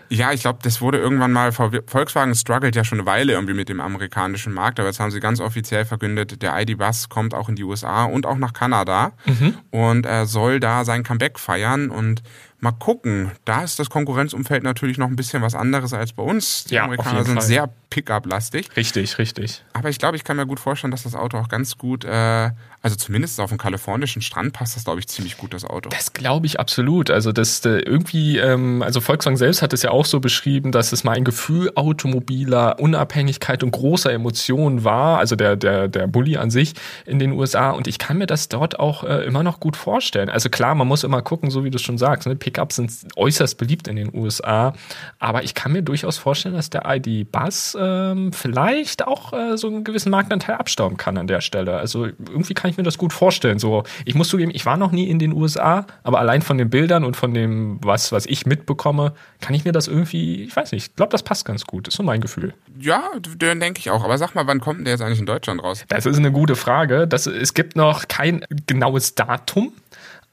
Ja, 0.10 0.32
ich 0.32 0.42
glaube, 0.42 0.60
das 0.62 0.80
wurde 0.82 1.00
irgendwann 1.00 1.32
mal, 1.32 1.52
Volkswagen 1.52 2.34
struggelt 2.34 2.76
ja 2.76 2.84
schon 2.84 3.00
eine 3.00 3.06
Weile 3.06 3.34
irgendwie 3.34 3.54
mit 3.54 3.70
dem 3.70 3.82
amerikanischen 3.82 4.54
Markt, 4.54 4.80
aber 4.80 4.88
jetzt 4.88 5.00
haben 5.00 5.12
sie 5.12 5.20
ganz 5.20 5.42
offiziell 5.42 5.86
verkündet, 5.86 6.42
der 6.42 6.58
ID-Bus 6.62 7.10
kommt 7.10 7.34
auch 7.34 7.50
in 7.50 7.56
die 7.56 7.64
USA 7.64 8.06
und 8.06 8.26
auch 8.26 8.38
nach 8.38 8.54
Kanada 8.54 9.12
mhm. 9.26 9.58
und 9.72 10.06
er 10.06 10.26
soll 10.26 10.60
da 10.60 10.86
sein 10.86 11.04
Comeback 11.04 11.40
feiern 11.40 11.90
und 11.90 12.24
Mal 12.60 12.72
gucken. 12.72 13.32
Da 13.46 13.64
ist 13.64 13.78
das 13.78 13.90
Konkurrenzumfeld 13.90 14.64
natürlich 14.64 14.98
noch 14.98 15.08
ein 15.08 15.16
bisschen 15.16 15.44
was 15.44 15.54
anderes 15.54 15.94
als 15.94 16.14
bei 16.14 16.24
uns. 16.24 16.64
Die 16.64 16.76
ja, 16.76 16.86
Amerikaner 16.86 17.24
sind 17.24 17.36
Fall. 17.36 17.44
sehr 17.44 17.70
Pickup-lastig. 17.92 18.76
Richtig, 18.76 19.20
richtig. 19.20 19.64
Aber 19.74 19.90
ich 19.90 20.00
glaube, 20.00 20.18
ich 20.18 20.24
kann 20.24 20.38
mir 20.38 20.48
gut 20.48 20.60
vorstellen, 20.60 20.90
dass 20.90 21.04
das 21.04 21.14
Auto 21.14 21.38
auch 21.38 21.50
ganz 21.50 21.78
gut, 21.78 22.04
äh, 22.04 22.50
also 22.88 22.96
zumindest 22.96 23.42
auf 23.42 23.50
dem 23.50 23.58
kalifornischen 23.58 24.22
Strand 24.22 24.54
passt 24.54 24.78
das, 24.78 24.86
glaube 24.86 25.02
ich, 25.02 25.08
ziemlich 25.08 25.36
gut, 25.36 25.54
das 25.54 25.66
Auto. 25.66 25.90
Das 25.90 26.14
glaube 26.14 26.46
ich 26.46 26.58
absolut. 26.58 27.12
Also 27.12 27.34
das 27.34 27.66
äh, 27.66 27.80
irgendwie, 27.80 28.38
ähm, 28.38 28.82
also 28.82 29.02
Volkswagen 29.02 29.36
selbst 29.36 29.62
hat 29.62 29.74
es 29.74 29.82
ja 29.82 29.92
auch 29.92 30.06
so 30.06 30.22
beschrieben, 30.22 30.72
dass 30.72 30.94
es 30.94 31.04
mal 31.04 31.12
ein 31.12 31.26
Gefühl 31.26 31.74
automobiler 31.76 32.80
Unabhängigkeit 32.80 33.62
und 33.62 33.72
großer 33.72 34.14
Emotionen 34.14 34.86
war, 34.86 35.18
also 35.18 35.36
der, 35.36 35.58
der, 35.58 35.90
der 35.90 36.08
Bulli 36.08 36.38
an 36.38 36.50
sich 36.50 36.76
in 37.06 37.20
den 37.20 37.34
USA. 37.34 37.72
Und 37.72 37.88
ich 37.88 37.98
kann 37.98 38.20
mir 38.20 38.26
das 38.26 38.48
dort 38.48 38.80
auch 38.80 39.04
äh, 39.04 39.26
immer 39.26 39.44
noch 39.44 39.60
gut 39.60 39.76
vorstellen. 39.76 40.30
Also 40.30 40.48
klar, 40.48 40.74
man 40.74 40.88
muss 40.88 41.04
immer 41.04 41.22
gucken, 41.22 41.52
so 41.52 41.66
wie 41.66 41.70
du 41.70 41.80
schon 41.80 41.98
sagst, 41.98 42.26
ne? 42.26 42.38
Pickups 42.38 42.78
sind 42.78 42.90
äußerst 43.18 43.58
beliebt 43.58 43.90
in 43.90 43.98
den 43.98 44.16
USA. 44.16 44.72
Aber 45.20 45.44
ich 45.44 45.56
kann 45.56 45.74
mir 45.74 45.82
durchaus 45.82 46.18
vorstellen, 46.18 46.56
dass 46.56 46.70
der 46.70 46.84
ID-Bus 46.86 47.78
ähm, 47.78 48.32
vielleicht 48.32 49.06
auch 49.06 49.34
äh, 49.34 49.58
so 49.58 49.68
einen 49.68 49.84
gewissen 49.84 50.10
Marktanteil 50.10 50.56
abstauben 50.56 50.96
kann 50.96 51.18
an 51.18 51.28
der 51.28 51.42
Stelle. 51.42 51.76
Also 51.76 52.06
irgendwie 52.06 52.54
kann 52.54 52.72
ich 52.72 52.77
mir 52.78 52.84
das 52.84 52.98
gut 52.98 53.14
vorstellen. 53.14 53.60
So, 53.60 53.84
ich 54.06 54.16
muss 54.16 54.30
zugeben, 54.30 54.52
ich 54.54 54.66
war 54.66 54.78
noch 54.78 54.92
nie 54.92 55.10
in 55.10 55.20
den 55.20 55.34
USA, 55.34 55.86
aber 56.04 56.20
allein 56.20 56.42
von 56.42 56.58
den 56.58 56.70
Bildern 56.70 57.04
und 57.04 57.16
von 57.16 57.34
dem, 57.34 57.80
was, 57.82 58.12
was 58.12 58.26
ich 58.26 58.46
mitbekomme, 58.46 59.14
kann 59.42 59.56
ich 59.56 59.66
mir 59.66 59.72
das 59.72 59.88
irgendwie, 59.88 60.44
ich 60.44 60.56
weiß 60.56 60.72
nicht, 60.72 60.88
ich 60.88 60.96
glaube, 60.96 61.12
das 61.12 61.24
passt 61.24 61.46
ganz 61.46 61.66
gut. 61.66 61.88
Das 61.88 61.94
ist 61.94 61.98
so 61.98 62.04
mein 62.04 62.22
Gefühl. 62.22 62.54
Ja, 62.80 63.04
den 63.20 63.60
denke 63.60 63.80
ich 63.80 63.90
auch. 63.90 64.04
Aber 64.04 64.18
sag 64.18 64.36
mal, 64.36 64.48
wann 64.48 64.60
kommt 64.60 64.86
der 64.86 64.94
jetzt 64.94 65.02
eigentlich 65.02 65.20
in 65.20 65.26
Deutschland 65.26 65.62
raus? 65.64 65.84
Das 65.88 66.06
ist 66.06 66.18
eine 66.18 66.32
gute 66.32 66.56
Frage. 66.56 67.08
Das, 67.08 67.28
es 67.28 67.54
gibt 67.54 67.76
noch 67.76 68.08
kein 68.08 68.46
genaues 68.68 69.16
Datum. 69.16 69.74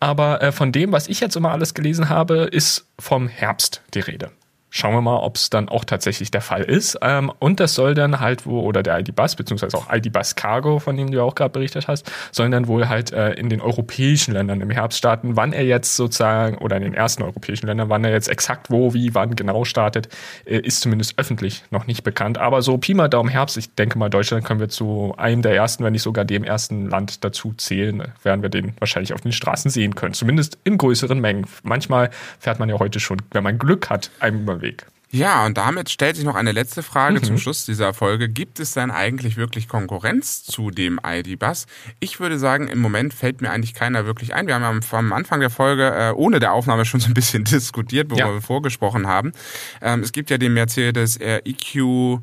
Aber 0.00 0.42
äh, 0.42 0.52
von 0.52 0.72
dem, 0.72 0.92
was 0.92 1.08
ich 1.08 1.20
jetzt 1.20 1.36
immer 1.36 1.52
alles 1.52 1.72
gelesen 1.72 2.08
habe, 2.08 2.48
ist 2.50 2.86
vom 2.98 3.28
Herbst 3.28 3.80
die 3.94 4.00
Rede. 4.00 4.30
Schauen 4.76 4.92
wir 4.92 5.02
mal, 5.02 5.18
ob 5.18 5.36
es 5.36 5.50
dann 5.50 5.68
auch 5.68 5.84
tatsächlich 5.84 6.32
der 6.32 6.40
Fall 6.40 6.62
ist. 6.62 6.98
Ähm, 7.00 7.30
und 7.38 7.60
das 7.60 7.76
soll 7.76 7.94
dann 7.94 8.18
halt 8.18 8.44
wo, 8.44 8.58
oder 8.62 8.82
der 8.82 8.98
ID-Bus, 8.98 9.36
beziehungsweise 9.36 9.76
auch 9.76 9.86
ID-Bus 9.88 10.34
Cargo, 10.34 10.80
von 10.80 10.96
dem 10.96 11.12
du 11.12 11.18
ja 11.18 11.22
auch 11.22 11.36
gerade 11.36 11.52
berichtet 11.52 11.86
hast, 11.86 12.10
sollen 12.32 12.50
dann 12.50 12.66
wohl 12.66 12.88
halt 12.88 13.12
äh, 13.12 13.34
in 13.34 13.48
den 13.48 13.60
europäischen 13.60 14.34
Ländern 14.34 14.60
im 14.60 14.70
Herbst 14.70 14.98
starten. 14.98 15.36
Wann 15.36 15.52
er 15.52 15.64
jetzt 15.64 15.94
sozusagen, 15.94 16.58
oder 16.58 16.76
in 16.76 16.82
den 16.82 16.92
ersten 16.92 17.22
europäischen 17.22 17.68
Ländern, 17.68 17.88
wann 17.88 18.02
er 18.02 18.10
jetzt 18.10 18.28
exakt 18.28 18.68
wo, 18.68 18.94
wie, 18.94 19.14
wann 19.14 19.36
genau 19.36 19.64
startet, 19.64 20.08
äh, 20.44 20.58
ist 20.58 20.80
zumindest 20.80 21.20
öffentlich 21.20 21.62
noch 21.70 21.86
nicht 21.86 22.02
bekannt. 22.02 22.38
Aber 22.38 22.60
so 22.60 22.76
Pi 22.76 22.94
mal 22.94 23.06
Daumen 23.06 23.28
Herbst, 23.28 23.56
ich 23.56 23.76
denke 23.76 23.96
mal, 23.96 24.10
Deutschland 24.10 24.44
können 24.44 24.58
wir 24.58 24.70
zu 24.70 25.14
einem 25.16 25.42
der 25.42 25.54
ersten, 25.54 25.84
wenn 25.84 25.92
nicht 25.92 26.02
sogar 26.02 26.24
dem 26.24 26.42
ersten 26.42 26.90
Land 26.90 27.22
dazu 27.22 27.54
zählen, 27.56 28.08
werden 28.24 28.42
wir 28.42 28.48
den 28.48 28.72
wahrscheinlich 28.80 29.14
auf 29.14 29.20
den 29.20 29.30
Straßen 29.30 29.70
sehen 29.70 29.94
können. 29.94 30.14
Zumindest 30.14 30.58
in 30.64 30.78
größeren 30.78 31.20
Mengen. 31.20 31.46
Manchmal 31.62 32.10
fährt 32.40 32.58
man 32.58 32.68
ja 32.68 32.80
heute 32.80 32.98
schon, 32.98 33.22
wenn 33.30 33.44
man 33.44 33.56
Glück 33.56 33.88
hat, 33.88 34.10
über 34.20 34.63
Weg. 34.64 34.86
Ja, 35.14 35.46
und 35.46 35.56
damit 35.56 35.90
stellt 35.90 36.16
sich 36.16 36.24
noch 36.24 36.34
eine 36.34 36.50
letzte 36.50 36.82
Frage 36.82 37.20
mhm. 37.20 37.22
zum 37.22 37.38
Schluss 37.38 37.64
dieser 37.64 37.94
Folge. 37.94 38.28
Gibt 38.28 38.58
es 38.58 38.72
denn 38.72 38.90
eigentlich 38.90 39.36
wirklich 39.36 39.68
Konkurrenz 39.68 40.42
zu 40.42 40.72
dem 40.72 40.98
ID-Bus? 41.06 41.66
Ich 42.00 42.18
würde 42.18 42.36
sagen, 42.36 42.66
im 42.66 42.80
Moment 42.80 43.14
fällt 43.14 43.40
mir 43.40 43.52
eigentlich 43.52 43.74
keiner 43.74 44.06
wirklich 44.06 44.34
ein. 44.34 44.48
Wir 44.48 44.56
haben 44.56 44.80
am, 44.90 45.12
Anfang 45.12 45.38
der 45.38 45.50
Folge 45.50 45.86
äh, 45.86 46.10
ohne 46.10 46.40
der 46.40 46.52
Aufnahme 46.52 46.84
schon 46.84 46.98
so 46.98 47.06
ein 47.06 47.14
bisschen 47.14 47.44
diskutiert, 47.44 48.10
worüber 48.10 48.26
ja. 48.26 48.34
wir 48.34 48.42
vorgesprochen 48.42 49.06
haben. 49.06 49.30
Ähm, 49.80 50.00
es 50.00 50.10
gibt 50.10 50.30
ja 50.30 50.38
den 50.38 50.52
Mercedes 50.52 51.16
EQ? 51.16 52.18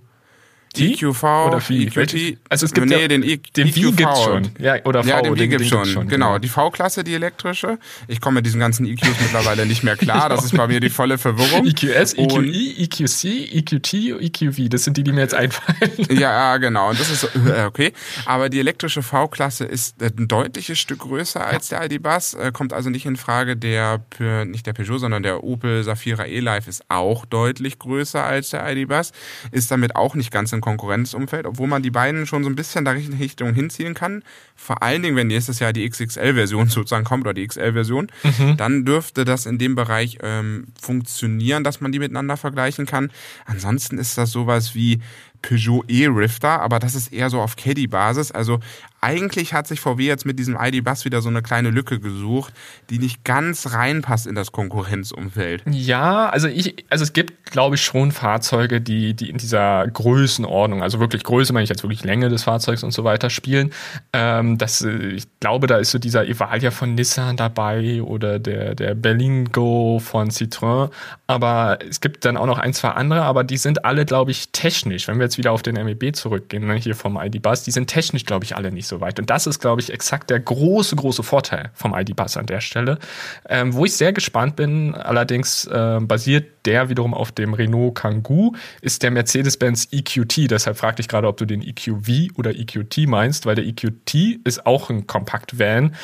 EQV 0.78 1.24
oder 1.24 1.60
V? 1.60 1.74
EQT. 1.74 2.38
Also 2.50 2.66
es 2.66 2.74
gibt 2.74 2.88
nee, 2.88 3.02
ja, 3.02 3.08
den, 3.08 3.24
e 3.24 3.38
den 3.38 3.68
V 3.68 3.92
gibt's 3.92 4.24
schon. 4.24 4.50
Ja, 4.58 4.84
oder 4.86 5.04
V, 5.04 5.10
ja, 5.10 5.22
den 5.22 5.36
V 5.36 5.48
gibt's 5.48 5.68
schon. 5.68 5.86
schon. 5.86 6.08
Genau. 6.08 6.28
genau, 6.28 6.40
die 6.40 6.48
V-Klasse, 6.48 7.04
die 7.04 7.14
elektrische. 7.14 7.78
Ich 8.08 8.22
komme 8.22 8.36
mit 8.36 8.46
diesen 8.46 8.60
ganzen 8.60 8.86
EQs 8.86 9.20
mittlerweile 9.22 9.66
nicht 9.66 9.84
mehr 9.84 9.98
klar. 9.98 10.30
Das 10.32 10.46
ist 10.46 10.56
bei 10.56 10.68
mir 10.68 10.80
die 10.80 10.90
volle 10.90 11.18
Verwirrung. 11.18 11.66
EQS, 11.66 12.14
EQI, 12.14 12.84
EQC, 12.84 13.54
EQT, 13.54 13.94
EQV. 14.22 14.70
Das 14.70 14.84
sind 14.86 14.96
die, 14.96 15.04
die 15.04 15.12
mir 15.12 15.22
jetzt 15.22 15.34
einfallen. 15.34 15.92
Ja, 16.10 16.58
genau. 16.58 16.90
Und 16.90 17.00
das 17.00 17.10
ist 17.10 17.24
äh, 17.36 17.66
okay. 17.66 17.92
Aber 18.26 18.50
die 18.50 18.60
elektrische 18.60 19.02
V-Klasse 19.02 19.66
ist 19.66 20.02
ein 20.02 20.28
deutliches 20.28 20.80
Stück 20.80 21.00
größer 21.00 21.46
als 21.46 21.70
der 21.70 21.84
ID-Bus. 21.84 22.36
Äh, 22.36 22.52
kommt 22.54 22.72
also 22.72 22.90
nicht 22.90 23.06
in 23.06 23.18
Frage. 23.18 23.58
Der, 23.58 24.02
nicht 24.46 24.66
der 24.68 24.74
Peugeot, 24.74 25.00
sondern 25.00 25.24
der 25.24 25.44
Opel 25.44 25.84
Safira 25.84 26.26
E-Life 26.26 26.70
ist 26.70 26.84
auch 26.88 27.26
deutlich 27.26 27.80
größer 27.80 28.24
als 28.24 28.52
der 28.52 28.70
ID-Bus. 28.72 29.12
Ist 29.52 29.72
damit 29.72 29.96
auch 29.96 30.16
nicht 30.16 30.32
ganz 30.32 30.54
in 30.54 30.61
Konkurrenzumfeld, 30.62 31.45
obwohl 31.45 31.67
man 31.67 31.84
die 31.84 31.91
beiden 31.91 32.26
schon 32.26 32.43
so 32.43 32.50
ein 32.50 32.56
bisschen 32.56 32.86
da 32.86 32.91
Richtung 32.91 33.54
hinziehen 33.54 33.93
kann. 33.93 34.24
Vor 34.56 34.84
allen 34.84 35.04
Dingen, 35.04 35.15
wenn 35.15 35.28
nächstes 35.28 35.60
Jahr 35.60 35.74
die 35.74 35.88
XXL-Version 35.89 36.69
sozusagen 36.69 37.04
kommt 37.04 37.24
oder 37.24 37.34
die 37.34 37.47
XL-Version, 37.47 38.12
mhm. 38.24 38.58
dann 38.58 38.86
dürfte 38.86 39.26
das 39.26 39.45
in 39.45 39.58
dem 39.58 39.76
Bereich 39.76 40.19
ähm, 40.21 40.67
funktionieren, 40.80 41.63
dass 41.63 41.82
man 41.82 41.91
die 41.91 42.00
miteinander 42.00 42.38
vergleichen 42.38 42.86
kann. 42.86 43.12
Ansonsten 43.45 43.97
ist 43.97 44.17
das 44.17 44.32
sowas 44.32 44.76
wie 44.76 45.02
Peugeot 45.41 45.84
E-Rifter, 45.88 46.62
aber 46.62 46.80
das 46.80 46.95
ist 46.95 47.12
eher 47.12 47.30
so 47.30 47.41
auf 47.41 47.56
Caddy-Basis. 47.56 48.32
Also 48.32 48.60
eigentlich 49.01 49.54
hat 49.54 49.67
sich 49.67 49.80
VW 49.80 50.06
jetzt 50.06 50.27
mit 50.27 50.38
diesem 50.38 50.56
ID-Bus 50.62 51.06
wieder 51.06 51.21
so 51.21 51.30
eine 51.30 51.41
kleine 51.41 51.71
Lücke 51.71 52.00
gesucht, 52.00 52.54
die 52.92 53.00
nicht 53.00 53.23
ganz 53.23 53.73
reinpasst 53.73 54.27
in 54.27 54.35
das 54.35 54.52
Konkurrenzumfeld. 54.52 55.63
Ja, 55.67 56.29
also 56.29 56.48
ich, 56.48 56.85
also 56.89 57.04
es 57.04 57.13
gibt, 57.13 57.52
glaube 57.52 57.75
ich, 57.75 57.81
schon 57.81 58.12
Fahrzeuge, 58.12 58.79
die, 58.79 59.15
die 59.15 59.31
in 59.31 59.37
dieser 59.37 59.87
Größenordnung, 59.87 60.83
also 60.83 61.00
wirklich 61.00 61.23
Größe, 61.23 61.52
meine 61.52 61.63
ich 61.63 61.69
jetzt 61.69 61.81
wirklich 61.81 62.04
Länge 62.04 62.29
des 62.29 62.44
Fahrzeugs 62.44 62.83
und 62.83 62.92
so 62.92 63.04
weiter 63.04 63.31
spielen. 63.31 63.71
Ähm, 64.13 64.60
das, 64.60 64.81
ich 64.83 65.27
glaube, 65.39 65.65
da 65.65 65.77
ist 65.77 65.89
so 65.89 65.98
dieser 65.98 66.27
Evalia 66.27 66.69
von 66.69 66.94
Nissan 66.94 67.37
dabei 67.37 68.04
oder 68.04 68.37
der, 68.37 68.75
der 68.75 68.94
Berlingo 68.94 70.00
von 70.00 70.29
Citroën. 70.29 70.92
Aber 71.25 71.79
es 71.89 72.02
gibt 72.02 72.23
dann 72.23 72.37
auch 72.37 72.46
noch 72.46 72.60
ein, 72.60 72.73
zwei 72.73 72.89
andere, 72.89 73.23
aber 73.23 73.44
die 73.44 73.58
sind 73.58 73.83
alle, 73.83 74.06
glaube 74.06 74.29
ich, 74.29 74.52
technisch. 74.52 75.08
Wenn 75.08 75.17
wir 75.17 75.31
jetzt 75.32 75.38
wieder 75.38 75.52
auf 75.52 75.62
den 75.62 75.75
MEB 75.75 76.15
zurückgehen, 76.15 76.67
ne, 76.67 76.75
hier 76.75 76.96
vom 76.96 77.17
ID-Bus, 77.17 77.63
die 77.63 77.71
sind 77.71 77.88
technisch, 77.88 78.25
glaube 78.25 78.46
ich, 78.46 78.56
alle 78.56 78.71
nicht 78.71 78.88
so 78.88 79.02
weit. 79.02 79.19
Und 79.19 79.29
das 79.29 79.48
ist, 79.48 79.60
glaube 79.60 79.82
ich, 79.82 79.92
exakt 79.92 80.29
der 80.29 80.40
große, 80.40 80.96
große 80.96 81.23
Vorteil 81.23 81.71
vom 81.73 81.96
ID-Bus 81.96 82.38
an 82.38 82.46
der 82.46 82.62
Stelle. 82.62 83.00
Ähm, 83.48 83.73
wo 83.73 83.86
ich 83.86 83.94
sehr 83.94 84.13
gespannt 84.13 84.56
bin, 84.56 84.94
allerdings 84.94 85.65
äh, 85.65 86.00
basiert 86.02 86.65
der 86.65 86.90
wiederum 86.90 87.13
auf 87.13 87.32
dem 87.32 87.54
Renault 87.54 87.96
Kangoo, 87.96 88.54
ist 88.82 89.04
der 89.04 89.12
Mercedes-Benz 89.12 89.88
EQT. 89.92 90.52
Deshalb 90.52 90.77
fragte 90.77 91.02
ich 91.02 91.08
gerade, 91.08 91.27
ob 91.27 91.38
du 91.38 91.46
den 91.46 91.62
EQV 91.62 92.38
oder 92.38 92.52
EQT 92.52 93.08
meinst, 93.08 93.46
weil 93.46 93.56
der 93.56 93.65
EQT 93.65 94.40
ist 94.44 94.65
auch 94.65 94.90
ein 94.90 95.08
Kompakt-Van. 95.08 95.96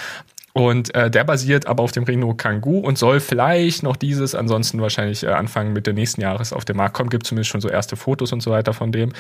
Und 0.58 0.96
äh, 0.96 1.12
der 1.12 1.24
basiert 1.24 1.68
aber 1.68 1.84
auf 1.84 1.92
dem 1.92 2.04
Renault 2.04 2.40
Kangoo 2.40 2.80
und 2.80 2.98
soll 2.98 3.20
vielleicht 3.20 3.84
noch 3.84 3.96
dieses, 3.96 4.34
ansonsten 4.34 4.82
wahrscheinlich 4.82 5.24
äh, 5.24 5.28
Anfang 5.28 5.72
Mitte 5.72 5.94
nächsten 5.94 6.22
Jahres 6.22 6.52
auf 6.52 6.66
den 6.66 6.78
Markt 6.78 6.96
kommen. 6.96 7.12
Gibt 7.12 7.28
zumindest 7.28 7.52
schon 7.52 7.62
so 7.62 7.70
erste 7.70 7.96
Fotos 7.96 8.34
und 8.34 8.42
so 8.42 8.50
weiter 8.50 8.74
von 8.74 8.92
dem. 8.92 9.14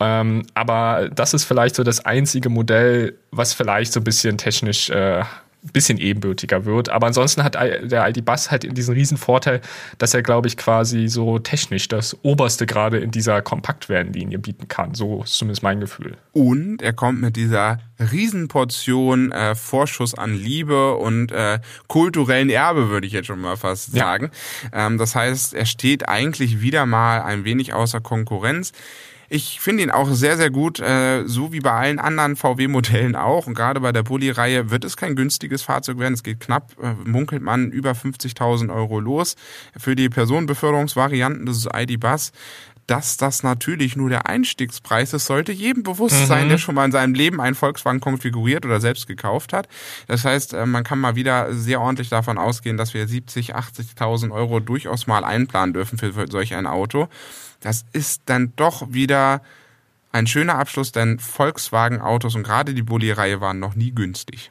Ähm, 0.00 0.46
aber 0.54 1.10
das 1.14 1.34
ist 1.34 1.44
vielleicht 1.44 1.74
so 1.74 1.84
das 1.84 2.06
einzige 2.06 2.48
Modell, 2.48 3.18
was 3.30 3.52
vielleicht 3.52 3.92
so 3.92 4.00
ein 4.00 4.04
bisschen 4.04 4.38
technisch 4.38 4.88
äh, 4.88 5.24
bisschen 5.72 5.98
ebenbürtiger 5.98 6.64
wird. 6.64 6.88
Aber 6.88 7.06
ansonsten 7.06 7.44
hat 7.44 7.54
der 7.54 8.08
ID-Bus 8.08 8.50
halt 8.50 8.76
diesen 8.76 8.94
riesen 8.94 9.16
Vorteil, 9.16 9.60
dass 9.98 10.14
er, 10.14 10.22
glaube 10.22 10.48
ich, 10.48 10.56
quasi 10.56 11.08
so 11.08 11.38
technisch 11.38 11.88
das 11.88 12.16
Oberste 12.22 12.66
gerade 12.66 12.98
in 12.98 13.10
dieser 13.10 13.42
Kompaktwellenlinie 13.42 14.38
bieten 14.38 14.68
kann. 14.68 14.94
So 14.94 15.22
ist 15.22 15.34
zumindest 15.34 15.62
mein 15.62 15.80
Gefühl. 15.80 16.16
Und 16.32 16.82
er 16.82 16.92
kommt 16.92 17.20
mit 17.20 17.36
dieser 17.36 17.78
Riesenportion 17.98 19.32
äh, 19.32 19.54
Vorschuss 19.54 20.14
an 20.14 20.34
Liebe 20.34 20.94
und 20.94 21.32
äh, 21.32 21.58
kulturellen 21.88 22.50
Erbe, 22.50 22.90
würde 22.90 23.06
ich 23.06 23.12
jetzt 23.12 23.26
schon 23.26 23.40
mal 23.40 23.56
fast 23.56 23.92
sagen. 23.92 24.30
Ja. 24.72 24.86
Ähm, 24.86 24.98
das 24.98 25.14
heißt, 25.14 25.54
er 25.54 25.66
steht 25.66 26.08
eigentlich 26.08 26.60
wieder 26.60 26.86
mal 26.86 27.22
ein 27.22 27.44
wenig 27.44 27.72
außer 27.72 28.00
Konkurrenz. 28.00 28.72
Ich 29.28 29.60
finde 29.60 29.82
ihn 29.82 29.90
auch 29.90 30.10
sehr, 30.10 30.36
sehr 30.36 30.50
gut, 30.50 30.80
äh, 30.80 31.24
so 31.26 31.52
wie 31.52 31.60
bei 31.60 31.72
allen 31.72 31.98
anderen 31.98 32.36
VW-Modellen 32.36 33.14
auch. 33.14 33.46
Und 33.46 33.54
gerade 33.54 33.80
bei 33.80 33.92
der 33.92 34.02
Bulli-Reihe 34.02 34.70
wird 34.70 34.84
es 34.84 34.96
kein 34.96 35.16
günstiges 35.16 35.62
Fahrzeug 35.62 35.98
werden. 35.98 36.14
Es 36.14 36.22
geht 36.22 36.40
knapp, 36.40 36.72
äh, 36.82 36.94
munkelt 37.08 37.42
man, 37.42 37.70
über 37.70 37.92
50.000 37.92 38.74
Euro 38.74 39.00
los. 39.00 39.36
Für 39.76 39.94
die 39.94 40.08
Personenbeförderungsvarianten, 40.08 41.44
das 41.46 41.58
ist 41.58 41.68
ID-Bus 41.74 42.32
dass 42.88 43.18
das 43.18 43.42
natürlich 43.42 43.96
nur 43.96 44.08
der 44.08 44.28
Einstiegspreis 44.28 45.12
ist, 45.12 45.26
sollte 45.26 45.52
jedem 45.52 45.82
bewusst 45.82 46.22
mhm. 46.22 46.26
sein, 46.26 46.48
der 46.48 46.56
schon 46.56 46.74
mal 46.74 46.86
in 46.86 46.92
seinem 46.92 47.12
Leben 47.14 47.40
einen 47.40 47.54
Volkswagen 47.54 48.00
konfiguriert 48.00 48.64
oder 48.64 48.80
selbst 48.80 49.06
gekauft 49.06 49.52
hat. 49.52 49.68
Das 50.06 50.24
heißt, 50.24 50.54
äh, 50.54 50.64
man 50.64 50.84
kann 50.84 50.98
mal 50.98 51.14
wieder 51.14 51.52
sehr 51.52 51.82
ordentlich 51.82 52.08
davon 52.08 52.38
ausgehen, 52.38 52.78
dass 52.78 52.94
wir 52.94 53.06
70, 53.06 53.54
80.000 53.54 54.32
Euro 54.32 54.58
durchaus 54.58 55.06
mal 55.06 55.22
einplanen 55.22 55.74
dürfen 55.74 55.98
für 55.98 56.12
solch 56.30 56.54
ein 56.54 56.66
Auto. 56.66 57.08
Das 57.60 57.84
ist 57.92 58.22
dann 58.26 58.52
doch 58.56 58.92
wieder 58.92 59.42
ein 60.12 60.26
schöner 60.26 60.56
Abschluss, 60.56 60.92
denn 60.92 61.18
Volkswagen-Autos 61.18 62.34
und 62.34 62.42
gerade 62.42 62.74
die 62.74 62.82
Bulli-Reihe 62.82 63.40
waren 63.40 63.58
noch 63.58 63.74
nie 63.74 63.92
günstig. 63.92 64.50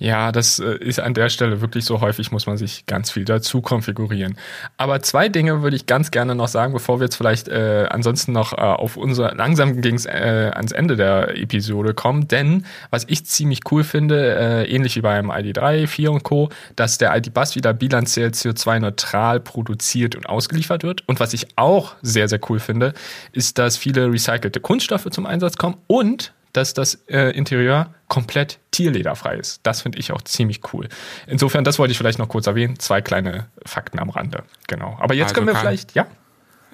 Ja, 0.00 0.30
das 0.30 0.60
äh, 0.60 0.76
ist 0.76 1.00
an 1.00 1.12
der 1.12 1.28
Stelle 1.28 1.60
wirklich 1.60 1.84
so 1.84 2.00
häufig, 2.00 2.30
muss 2.30 2.46
man 2.46 2.56
sich 2.56 2.86
ganz 2.86 3.10
viel 3.10 3.24
dazu 3.24 3.60
konfigurieren. 3.60 4.38
Aber 4.76 5.00
zwei 5.02 5.28
Dinge 5.28 5.62
würde 5.62 5.74
ich 5.74 5.86
ganz 5.86 6.12
gerne 6.12 6.36
noch 6.36 6.46
sagen, 6.46 6.72
bevor 6.72 7.00
wir 7.00 7.06
jetzt 7.06 7.16
vielleicht 7.16 7.48
äh, 7.48 7.86
ansonsten 7.90 8.30
noch 8.30 8.52
äh, 8.52 8.60
auf 8.60 8.96
unser, 8.96 9.34
langsam 9.34 9.80
ging's 9.80 10.06
äh, 10.06 10.52
ans 10.54 10.70
Ende 10.70 10.94
der 10.94 11.36
Episode 11.36 11.94
kommen. 11.94 12.28
Denn 12.28 12.64
was 12.90 13.06
ich 13.08 13.26
ziemlich 13.26 13.60
cool 13.72 13.82
finde, 13.82 14.36
äh, 14.36 14.72
ähnlich 14.72 14.94
wie 14.94 15.00
beim 15.00 15.32
ID3, 15.32 15.88
4 15.88 16.12
und 16.12 16.22
Co., 16.22 16.48
dass 16.76 16.98
der 16.98 17.16
ID-Bus 17.16 17.56
wieder 17.56 17.74
bilanziell 17.74 18.28
CO2-neutral 18.28 19.40
produziert 19.40 20.14
und 20.14 20.28
ausgeliefert 20.28 20.84
wird. 20.84 21.02
Und 21.08 21.18
was 21.18 21.34
ich 21.34 21.48
auch 21.56 21.96
sehr, 22.02 22.28
sehr 22.28 22.38
cool 22.48 22.60
finde, 22.60 22.94
ist, 23.32 23.58
dass 23.58 23.76
viele 23.76 24.12
recycelte 24.12 24.60
Kunststoffe 24.60 25.10
zum 25.10 25.26
Einsatz 25.26 25.56
kommen 25.56 25.76
und 25.88 26.32
dass 26.52 26.74
das 26.74 26.94
äh, 27.08 27.30
Interieur 27.36 27.94
komplett 28.08 28.58
tierlederfrei 28.70 29.36
ist. 29.36 29.60
Das 29.62 29.82
finde 29.82 29.98
ich 29.98 30.12
auch 30.12 30.22
ziemlich 30.22 30.60
cool. 30.72 30.88
Insofern, 31.26 31.64
das 31.64 31.78
wollte 31.78 31.92
ich 31.92 31.98
vielleicht 31.98 32.18
noch 32.18 32.28
kurz 32.28 32.46
erwähnen. 32.46 32.78
Zwei 32.78 33.00
kleine 33.00 33.48
Fakten 33.64 33.98
am 33.98 34.10
Rande. 34.10 34.44
Genau. 34.66 34.96
Aber 35.00 35.14
jetzt 35.14 35.30
also 35.30 35.34
können 35.34 35.46
wir 35.48 35.56
vielleicht, 35.56 35.94
ja? 35.94 36.06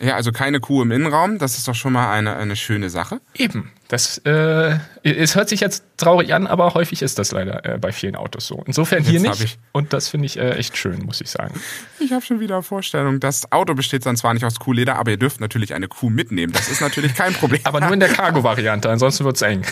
Ja, 0.01 0.16
also 0.16 0.33
keine 0.33 0.61
Kuh 0.61 0.83
im 0.83 0.91
Innenraum, 0.91 1.39
das 1.39 1.57
ist 1.57 1.68
doch 1.68 1.75
schon 1.75 1.93
mal 1.93 2.12
eine, 2.12 2.37
eine 2.37 2.57
schöne 2.57 2.91
Sache. 2.91 3.20
Eben. 3.35 3.70
Das, 3.95 4.18
äh, 4.24 4.76
es 5.05 5.36
hört 5.36 5.49
sich 5.49 5.61
jetzt 5.61 5.84
traurig 5.99 6.34
an, 6.34 6.49
aber 6.49 6.74
häufig 6.74 7.01
ist 7.01 7.16
das 7.20 7.30
leider 7.30 7.64
äh, 7.64 7.78
bei 7.78 7.92
vielen 7.92 8.16
Autos 8.16 8.45
so. 8.49 8.61
Insofern 8.66 9.05
hier 9.05 9.20
jetzt 9.20 9.38
nicht. 9.40 9.61
Und 9.70 9.92
das 9.92 10.09
finde 10.09 10.26
ich 10.26 10.36
äh, 10.36 10.51
echt 10.57 10.76
schön, 10.76 11.05
muss 11.05 11.20
ich 11.20 11.30
sagen. 11.30 11.61
Ich 12.01 12.12
habe 12.12 12.26
schon 12.26 12.40
wieder 12.40 12.61
Vorstellung. 12.64 13.20
Das 13.20 13.53
Auto 13.53 13.74
besteht 13.74 14.05
dann 14.05 14.16
zwar 14.16 14.34
nicht 14.34 14.45
aus 14.45 14.59
Kuhleder, 14.59 14.97
aber 14.97 15.12
ihr 15.12 15.16
dürft 15.16 15.40
natürlich 15.40 15.74
eine 15.74 15.86
Kuh 15.86 16.11
mitnehmen. 16.11 16.53
Das 16.53 16.68
ist 16.68 16.80
natürlich 16.80 17.14
kein 17.14 17.32
Problem. 17.34 17.61
aber 17.62 17.80
nur 17.82 17.92
in 17.92 18.01
der 18.01 18.09
Cargo-Variante, 18.09 18.90
ansonsten 18.90 19.24
wird 19.24 19.36
es 19.36 19.42
eng. 19.42 19.62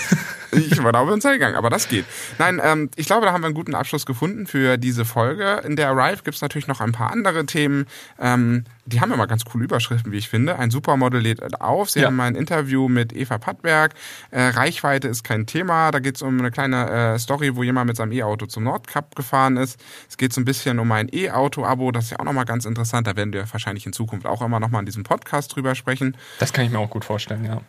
ich 0.53 0.81
war 0.85 0.93
da 0.93 1.03
über 1.03 1.17
den 1.17 1.21
gegangen, 1.21 1.57
aber 1.57 1.69
das 1.69 1.89
geht. 1.89 2.05
Nein, 2.39 2.61
ähm, 2.63 2.91
ich 2.95 3.07
glaube, 3.07 3.27
da 3.27 3.33
haben 3.33 3.43
wir 3.43 3.47
einen 3.47 3.57
guten 3.57 3.75
Abschluss 3.75 4.07
gefunden 4.07 4.47
für 4.47 4.77
diese 4.77 5.05
Folge. 5.05 5.63
In 5.65 5.75
der 5.75 5.89
Arrive 5.89 6.23
gibt 6.23 6.37
es 6.37 6.43
natürlich 6.43 6.69
noch 6.69 6.81
ein 6.81 6.93
paar 6.93 7.11
andere 7.11 7.45
Themen. 7.45 7.87
Ähm, 8.21 8.67
die 8.85 9.01
haben 9.01 9.13
immer 9.13 9.27
ganz 9.27 9.45
coole 9.45 9.65
Überschriften, 9.65 10.13
wie 10.13 10.19
ich 10.19 10.29
finde. 10.29 10.59
Ein 10.59 10.71
Supermodel 10.71 11.21
lädt 11.21 11.61
auf. 11.61 11.91
Sie 11.91 12.01
ja. 12.01 12.07
haben 12.07 12.21
ein 12.21 12.35
Interview 12.35 12.89
mit 12.89 13.13
Eva 13.13 13.39
Pattberg. 13.39 13.95
Äh, 14.31 14.43
Reichweite 14.49 15.09
ist 15.09 15.25
kein 15.25 15.47
Thema. 15.47 15.91
Da 15.91 15.99
geht 15.99 16.17
es 16.17 16.23
um 16.23 16.39
eine 16.39 16.51
kleine 16.51 17.15
äh, 17.15 17.19
Story, 17.19 17.57
wo 17.57 17.63
jemand 17.63 17.89
mit 17.89 17.97
seinem 17.97 18.13
E-Auto 18.13 18.47
zum 18.47 18.65
Nordkap 18.65 19.15
gefahren 19.15 19.57
ist. 19.57 19.81
Es 20.09 20.17
geht 20.17 20.33
so 20.33 20.41
ein 20.41 20.45
bisschen 20.45 20.79
um 20.79 20.91
ein 20.93 21.09
E-Auto-Abo. 21.13 21.93
Das 21.93 22.05
ist 22.05 22.11
ja 22.11 22.19
auch 22.19 22.25
nochmal 22.25 22.45
ganz 22.45 22.65
interessant. 22.65 23.07
Da 23.07 23.17
werden 23.17 23.33
wir 23.33 23.51
wahrscheinlich 23.53 23.87
in 23.87 23.93
Zukunft 23.93 24.27
auch 24.27 24.43
immer 24.43 24.61
nochmal 24.61 24.81
in 24.81 24.87
diesem 24.87 25.05
Podcast 25.05 25.55
drüber 25.55 25.75
sprechen. 25.75 26.17
Das 26.39 26.53
kann 26.53 26.65
ich 26.65 26.71
mir 26.71 26.79
auch 26.79 26.91
gut 26.91 27.05
vorstellen, 27.05 27.45
ja 27.45 27.61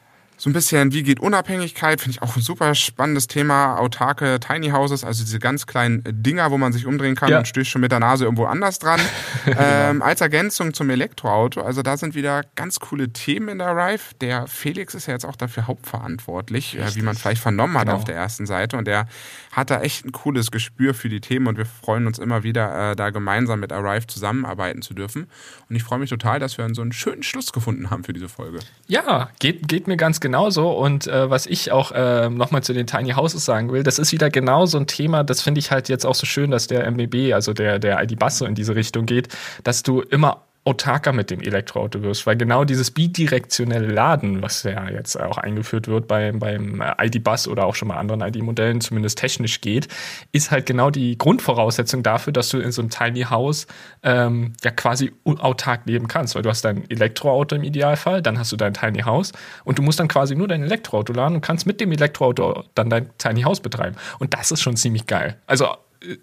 so 0.44 0.50
ein 0.50 0.54
bisschen, 0.54 0.91
wie 0.91 1.04
geht 1.04 1.22
Unabhängigkeit, 1.22 2.02
finde 2.02 2.18
ich 2.18 2.22
auch 2.22 2.36
ein 2.36 2.41
super 2.41 2.76
spannendes 2.76 3.28
Thema. 3.28 3.80
Autarke 3.80 4.41
Tiny 4.41 4.72
Houses, 4.72 5.06
also 5.06 5.24
diese 5.24 5.39
ganz 5.39 5.68
kleinen 5.68 6.04
Dinger, 6.06 6.52
wo 6.52 6.58
man 6.58 6.74
sich 6.74 6.86
umdrehen 6.86 7.16
kann 7.16 7.30
ja. 7.30 7.38
und 7.38 7.48
stößt 7.48 7.70
schon 7.70 7.80
mit 7.80 7.94
der 7.94 8.02
Nase 8.02 8.26
irgendwo 8.26 8.44
anders 8.44 8.78
dran. 8.78 9.00
ähm, 9.58 10.02
als 10.02 10.20
Ergänzung 10.20 10.74
zum 10.74 10.89
Elektroauto, 10.89 11.62
also 11.62 11.82
da 11.82 11.96
sind 11.96 12.14
wieder 12.14 12.44
ganz 12.56 12.82
coole 12.82 13.14
Themen 13.14 13.48
in 13.48 13.60
der 13.60 13.74
Rive. 13.74 14.16
Der 14.20 14.48
Felix 14.48 14.94
ist 14.96 15.06
ja 15.06 15.14
jetzt 15.14 15.26
auch 15.26 15.38
dafür 15.38 15.68
hauptverantwortlich, 15.68 16.78
äh, 16.78 16.94
wie 16.94 17.04
man 17.04 17.16
vielleicht 17.16 17.41
vernommen 17.41 17.78
hat 17.78 17.86
genau. 17.86 17.96
auf 17.96 18.04
der 18.04 18.16
ersten 18.16 18.46
Seite. 18.46 18.76
Und 18.76 18.86
der 18.86 19.08
hat 19.54 19.70
da 19.70 19.80
echt 19.80 20.04
ein 20.04 20.12
cooles 20.12 20.52
Gespür 20.52 20.94
für 20.94 21.08
die 21.08 21.22
Themen 21.22 21.48
und 21.48 21.58
wir 21.58 21.66
freuen 21.66 22.06
uns 22.06 22.20
immer 22.20 22.44
wieder, 22.44 22.91
äh, 22.91 22.96
da 22.98 23.12
gemeinsam 23.12 23.62
mit 23.62 23.72
Arrive 23.72 24.08
zusammenarbeiten 24.08 24.82
zu 24.82 24.94
dürfen. 24.94 25.30
Und 25.70 25.76
ich 25.78 25.84
freue 25.84 26.00
mich 26.00 26.10
total, 26.10 26.39
dass 26.39 26.58
wir 26.58 26.68
so 26.74 26.82
einen 26.82 26.91
schönen 26.91 27.24
Schluss 27.24 27.54
gefunden 27.54 27.91
haben 27.91 28.04
für 28.04 28.12
diese 28.12 28.28
Folge. 28.28 28.60
Ja, 28.88 29.30
geht, 29.39 29.70
geht 29.70 29.88
mir 29.88 29.96
ganz 29.96 30.20
genauso. 30.34 30.72
Und 30.72 31.06
äh, 31.06 31.30
was 31.30 31.46
ich 31.46 31.72
auch 31.72 31.92
äh, 31.92 32.28
nochmal 32.28 32.64
zu 32.64 32.74
den 32.74 32.88
Tiny 32.88 33.12
Houses 33.12 33.46
sagen 33.46 33.72
will, 33.72 33.84
das 33.84 34.00
ist 34.00 34.12
wieder 34.12 34.32
genau 34.32 34.66
so 34.66 34.80
ein 34.80 34.88
Thema, 34.88 35.24
das 35.24 35.42
finde 35.42 35.60
ich 35.60 35.70
halt 35.70 35.90
jetzt 35.90 36.06
auch 36.06 36.16
so 36.16 36.26
schön, 36.26 36.50
dass 36.50 36.66
der 36.66 36.88
MBB, 36.90 37.34
also 37.34 37.54
der, 37.54 37.78
der 37.78 38.02
ID-Bus 38.02 38.40
so 38.40 38.46
in 38.48 38.56
diese 38.56 38.76
Richtung 38.76 39.06
geht, 39.06 39.28
dass 39.64 39.84
du 39.84 40.02
immer 40.02 40.42
autarker 40.66 41.11
mit 41.11 41.30
dem 41.30 41.41
Elektroauto 41.41 42.01
wirst, 42.03 42.26
weil 42.26 42.38
genau 42.38 42.64
dieses 42.64 42.91
bidirektionelle 42.91 43.88
Laden, 43.88 44.41
was 44.41 44.64
ja 44.64 44.89
jetzt 44.89 45.20
auch 45.20 45.38
eingeführt 45.38 45.88
wird 45.88 46.07
beim, 46.07 46.39
beim 46.39 46.82
ID-Bus 47.01 47.49
oder 47.49 47.66
auch 47.66 47.76
schon 47.76 47.89
mal 47.89 47.97
anderen 47.97 48.22
ID-Modellen, 48.22 48.80
zumindest 48.80 49.18
technisch 49.18 49.59
geht, 49.59 49.89
ist 50.32 50.51
halt 50.51 50.66
genau 50.66 50.89
die 50.89 51.18
Grundvoraussetzung 51.18 52.01
dafür, 52.01 52.32
dass 52.32 52.49
du 52.49 52.59
in 52.59 52.72
so 52.72 52.82
einem 52.82 52.89
Tiny 52.89 53.24
House 53.24 53.68
ähm, 54.03 54.53
ja 54.64 54.72
quasi 54.72 55.11
autark 55.26 55.82
leben 55.86 56.07
kannst, 56.07 56.36
weil 56.36 56.43
du 56.43 56.49
hast 56.49 56.64
dein 56.64 56.89
Elektroauto 56.89 57.55
im 57.55 57.64
Idealfall, 57.64 58.22
dann 58.22 58.39
hast 58.39 58.51
du 58.53 58.55
dein 58.55 58.74
Tiny 58.74 59.01
House 59.01 59.34
und 59.66 59.80
du 59.80 59.82
musst 59.82 59.99
dann 59.99 60.07
quasi 60.07 60.34
nur 60.36 60.47
dein 60.47 60.64
Elektroauto 60.64 61.11
laden 61.11 61.36
und 61.36 61.41
kannst 61.41 61.66
mit 61.66 61.82
dem 61.82 61.91
Elektroauto 61.91 62.64
dann 62.74 62.89
dein 62.89 63.09
Tiny 63.18 63.41
House 63.41 63.59
betreiben. 63.59 63.97
Und 64.20 64.34
das 64.34 64.51
ist 64.51 64.61
schon 64.61 64.78
ziemlich 64.78 65.07
geil. 65.07 65.38
Also 65.45 65.68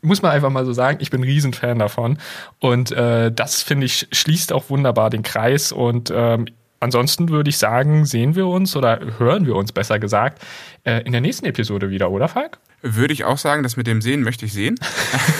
muss 0.02 0.22
man 0.22 0.32
einfach 0.32 0.50
mal 0.50 0.64
so 0.64 0.72
sagen, 0.72 0.98
ich 1.00 1.10
bin 1.10 1.20
ein 1.20 1.24
Riesenfan 1.24 1.78
davon. 1.78 2.18
Und 2.58 2.92
äh, 2.92 3.32
das, 3.32 3.62
finde 3.62 3.86
ich, 3.86 4.08
schließt 4.12 4.52
auch 4.52 4.70
wunderbar 4.70 5.10
den 5.10 5.22
Kreis. 5.22 5.72
Und 5.72 6.12
ähm, 6.14 6.46
ansonsten 6.80 7.28
würde 7.28 7.50
ich 7.50 7.58
sagen, 7.58 8.04
sehen 8.04 8.34
wir 8.34 8.46
uns 8.46 8.76
oder 8.76 9.00
hören 9.18 9.46
wir 9.46 9.54
uns 9.54 9.72
besser 9.72 9.98
gesagt 9.98 10.42
äh, 10.84 11.02
in 11.02 11.12
der 11.12 11.20
nächsten 11.20 11.46
Episode 11.46 11.90
wieder, 11.90 12.10
oder 12.10 12.28
Falk? 12.28 12.58
Würde 12.82 13.12
ich 13.12 13.24
auch 13.24 13.36
sagen, 13.36 13.62
das 13.62 13.76
mit 13.76 13.86
dem 13.86 14.00
Sehen 14.00 14.22
möchte 14.22 14.46
ich 14.46 14.54
sehen. 14.54 14.76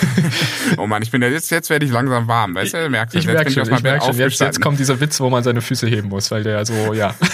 oh 0.77 0.87
Mann, 0.87 1.03
ich 1.03 1.11
bin 1.11 1.23
ja 1.23 1.29
jetzt, 1.29 1.51
jetzt 1.51 1.71
werde 1.71 1.87
ich 1.87 1.93
langsam 1.93 2.29
warm, 2.29 2.55
weißt 2.55 2.75
du, 2.75 2.91
merkst 2.91 3.15
du? 3.15 3.19
Ich, 3.19 3.25
ich 3.25 3.33
merke 3.33 3.51
schon, 3.51 3.63
ich 3.63 3.83
merke 3.83 4.05
schon. 4.05 4.17
Jetzt, 4.17 4.41
jetzt 4.41 4.61
kommt 4.61 4.79
dieser 4.79 5.01
Witz, 5.01 5.21
wo 5.21 5.31
man 5.31 5.43
seine 5.43 5.63
Füße 5.63 5.87
heben 5.87 6.11
muss, 6.11 6.31
weil 6.31 6.43
der 6.43 6.67
so, 6.67 6.93
ja. 6.93 7.15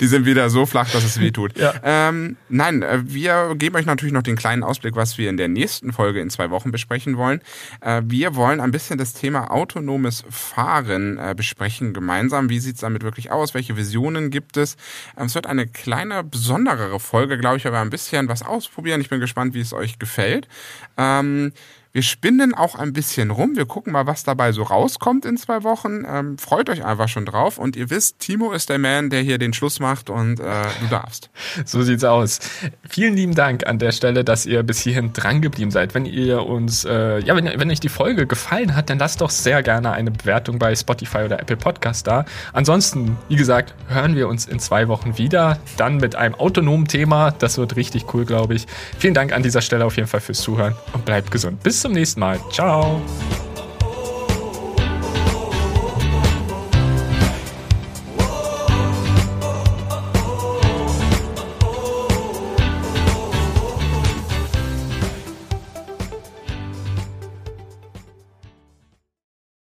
die 0.00 0.06
sind 0.06 0.26
wieder 0.26 0.50
so 0.50 0.66
flach, 0.66 0.90
dass 0.90 1.04
es 1.04 1.20
weh 1.20 1.30
tut. 1.30 1.56
Ja. 1.58 1.74
Ähm, 1.82 2.36
nein, 2.48 2.82
äh, 2.82 3.00
wir 3.04 3.54
geben 3.56 3.76
euch 3.76 3.86
natürlich 3.86 4.12
noch 4.12 4.22
den 4.22 4.36
kleinen 4.36 4.62
Ausblick, 4.62 4.96
was 4.96 5.18
wir 5.18 5.30
in 5.30 5.36
der 5.36 5.48
nächsten 5.48 5.92
Folge 5.92 6.20
in 6.20 6.30
zwei 6.30 6.50
Wochen 6.50 6.70
besprechen 6.70 7.16
wollen. 7.16 7.40
Äh, 7.80 8.02
wir 8.04 8.34
wollen 8.34 8.60
ein 8.60 8.70
bisschen 8.70 8.98
das 8.98 9.12
Thema 9.12 9.50
autonomes 9.50 10.24
Fahren 10.30 11.18
äh, 11.18 11.34
besprechen 11.36 11.92
gemeinsam. 11.92 12.48
Wie 12.48 12.58
sieht's 12.58 12.80
damit 12.80 13.02
wirklich 13.02 13.30
aus? 13.30 13.54
Welche 13.54 13.76
Visionen 13.76 14.30
gibt 14.30 14.56
es? 14.56 14.76
Ähm, 15.16 15.26
es 15.26 15.34
wird 15.34 15.46
eine 15.46 15.66
kleine, 15.66 16.24
besonderere 16.24 17.00
Folge, 17.00 17.38
glaube 17.38 17.58
ich, 17.58 17.64
wir 17.64 17.72
ein 17.72 17.90
bisschen 17.90 18.28
was 18.28 18.42
ausprobieren. 18.42 19.00
Ich 19.00 19.10
bin 19.10 19.20
gespannt, 19.20 19.54
wie 19.54 19.60
es 19.60 19.72
euch 19.72 19.98
gefällt. 19.98 20.48
Ähm, 20.96 21.52
Wir 21.96 22.02
spinnen 22.02 22.52
auch 22.52 22.74
ein 22.74 22.92
bisschen 22.92 23.30
rum. 23.30 23.56
Wir 23.56 23.64
gucken 23.64 23.94
mal, 23.94 24.06
was 24.06 24.22
dabei 24.22 24.52
so 24.52 24.64
rauskommt 24.64 25.24
in 25.24 25.38
zwei 25.38 25.62
Wochen. 25.62 26.04
Ähm, 26.06 26.36
freut 26.36 26.68
euch 26.68 26.84
einfach 26.84 27.08
schon 27.08 27.24
drauf. 27.24 27.56
Und 27.56 27.74
ihr 27.74 27.88
wisst, 27.88 28.18
Timo 28.18 28.52
ist 28.52 28.68
der 28.68 28.76
Man, 28.76 29.08
der 29.08 29.22
hier 29.22 29.38
den 29.38 29.54
Schluss 29.54 29.80
macht 29.80 30.10
und 30.10 30.38
äh, 30.38 30.64
du 30.80 30.88
darfst. 30.90 31.30
So 31.64 31.82
sieht's 31.82 32.04
aus. 32.04 32.38
Vielen 32.86 33.16
lieben 33.16 33.34
Dank 33.34 33.66
an 33.66 33.78
der 33.78 33.92
Stelle, 33.92 34.24
dass 34.24 34.44
ihr 34.44 34.62
bis 34.62 34.80
hierhin 34.80 35.14
dran 35.14 35.40
geblieben 35.40 35.70
seid. 35.70 35.94
Wenn 35.94 36.04
ihr 36.04 36.44
uns, 36.44 36.84
äh, 36.84 37.18
ja, 37.20 37.34
wenn, 37.34 37.46
wenn 37.46 37.70
euch 37.70 37.80
die 37.80 37.88
Folge 37.88 38.26
gefallen 38.26 38.76
hat, 38.76 38.90
dann 38.90 38.98
lasst 38.98 39.22
doch 39.22 39.30
sehr 39.30 39.62
gerne 39.62 39.92
eine 39.92 40.10
Bewertung 40.10 40.58
bei 40.58 40.76
Spotify 40.76 41.20
oder 41.20 41.40
Apple 41.40 41.56
Podcast 41.56 42.06
da. 42.06 42.26
Ansonsten, 42.52 43.16
wie 43.30 43.36
gesagt, 43.36 43.74
hören 43.88 44.16
wir 44.16 44.28
uns 44.28 44.44
in 44.44 44.58
zwei 44.58 44.88
Wochen 44.88 45.16
wieder. 45.16 45.58
Dann 45.78 45.96
mit 45.96 46.14
einem 46.14 46.34
autonomen 46.34 46.86
Thema. 46.86 47.30
Das 47.30 47.56
wird 47.56 47.74
richtig 47.76 48.12
cool, 48.12 48.26
glaube 48.26 48.54
ich. 48.54 48.66
Vielen 48.98 49.14
Dank 49.14 49.32
an 49.32 49.42
dieser 49.42 49.62
Stelle 49.62 49.86
auf 49.86 49.96
jeden 49.96 50.08
Fall 50.08 50.20
fürs 50.20 50.40
Zuhören 50.40 50.74
und 50.92 51.06
bleibt 51.06 51.30
gesund. 51.30 51.62
Bis 51.62 51.85
zum 51.86 51.92
nächsten 51.92 52.18
Mal. 52.18 52.40
Ciao. 52.50 53.00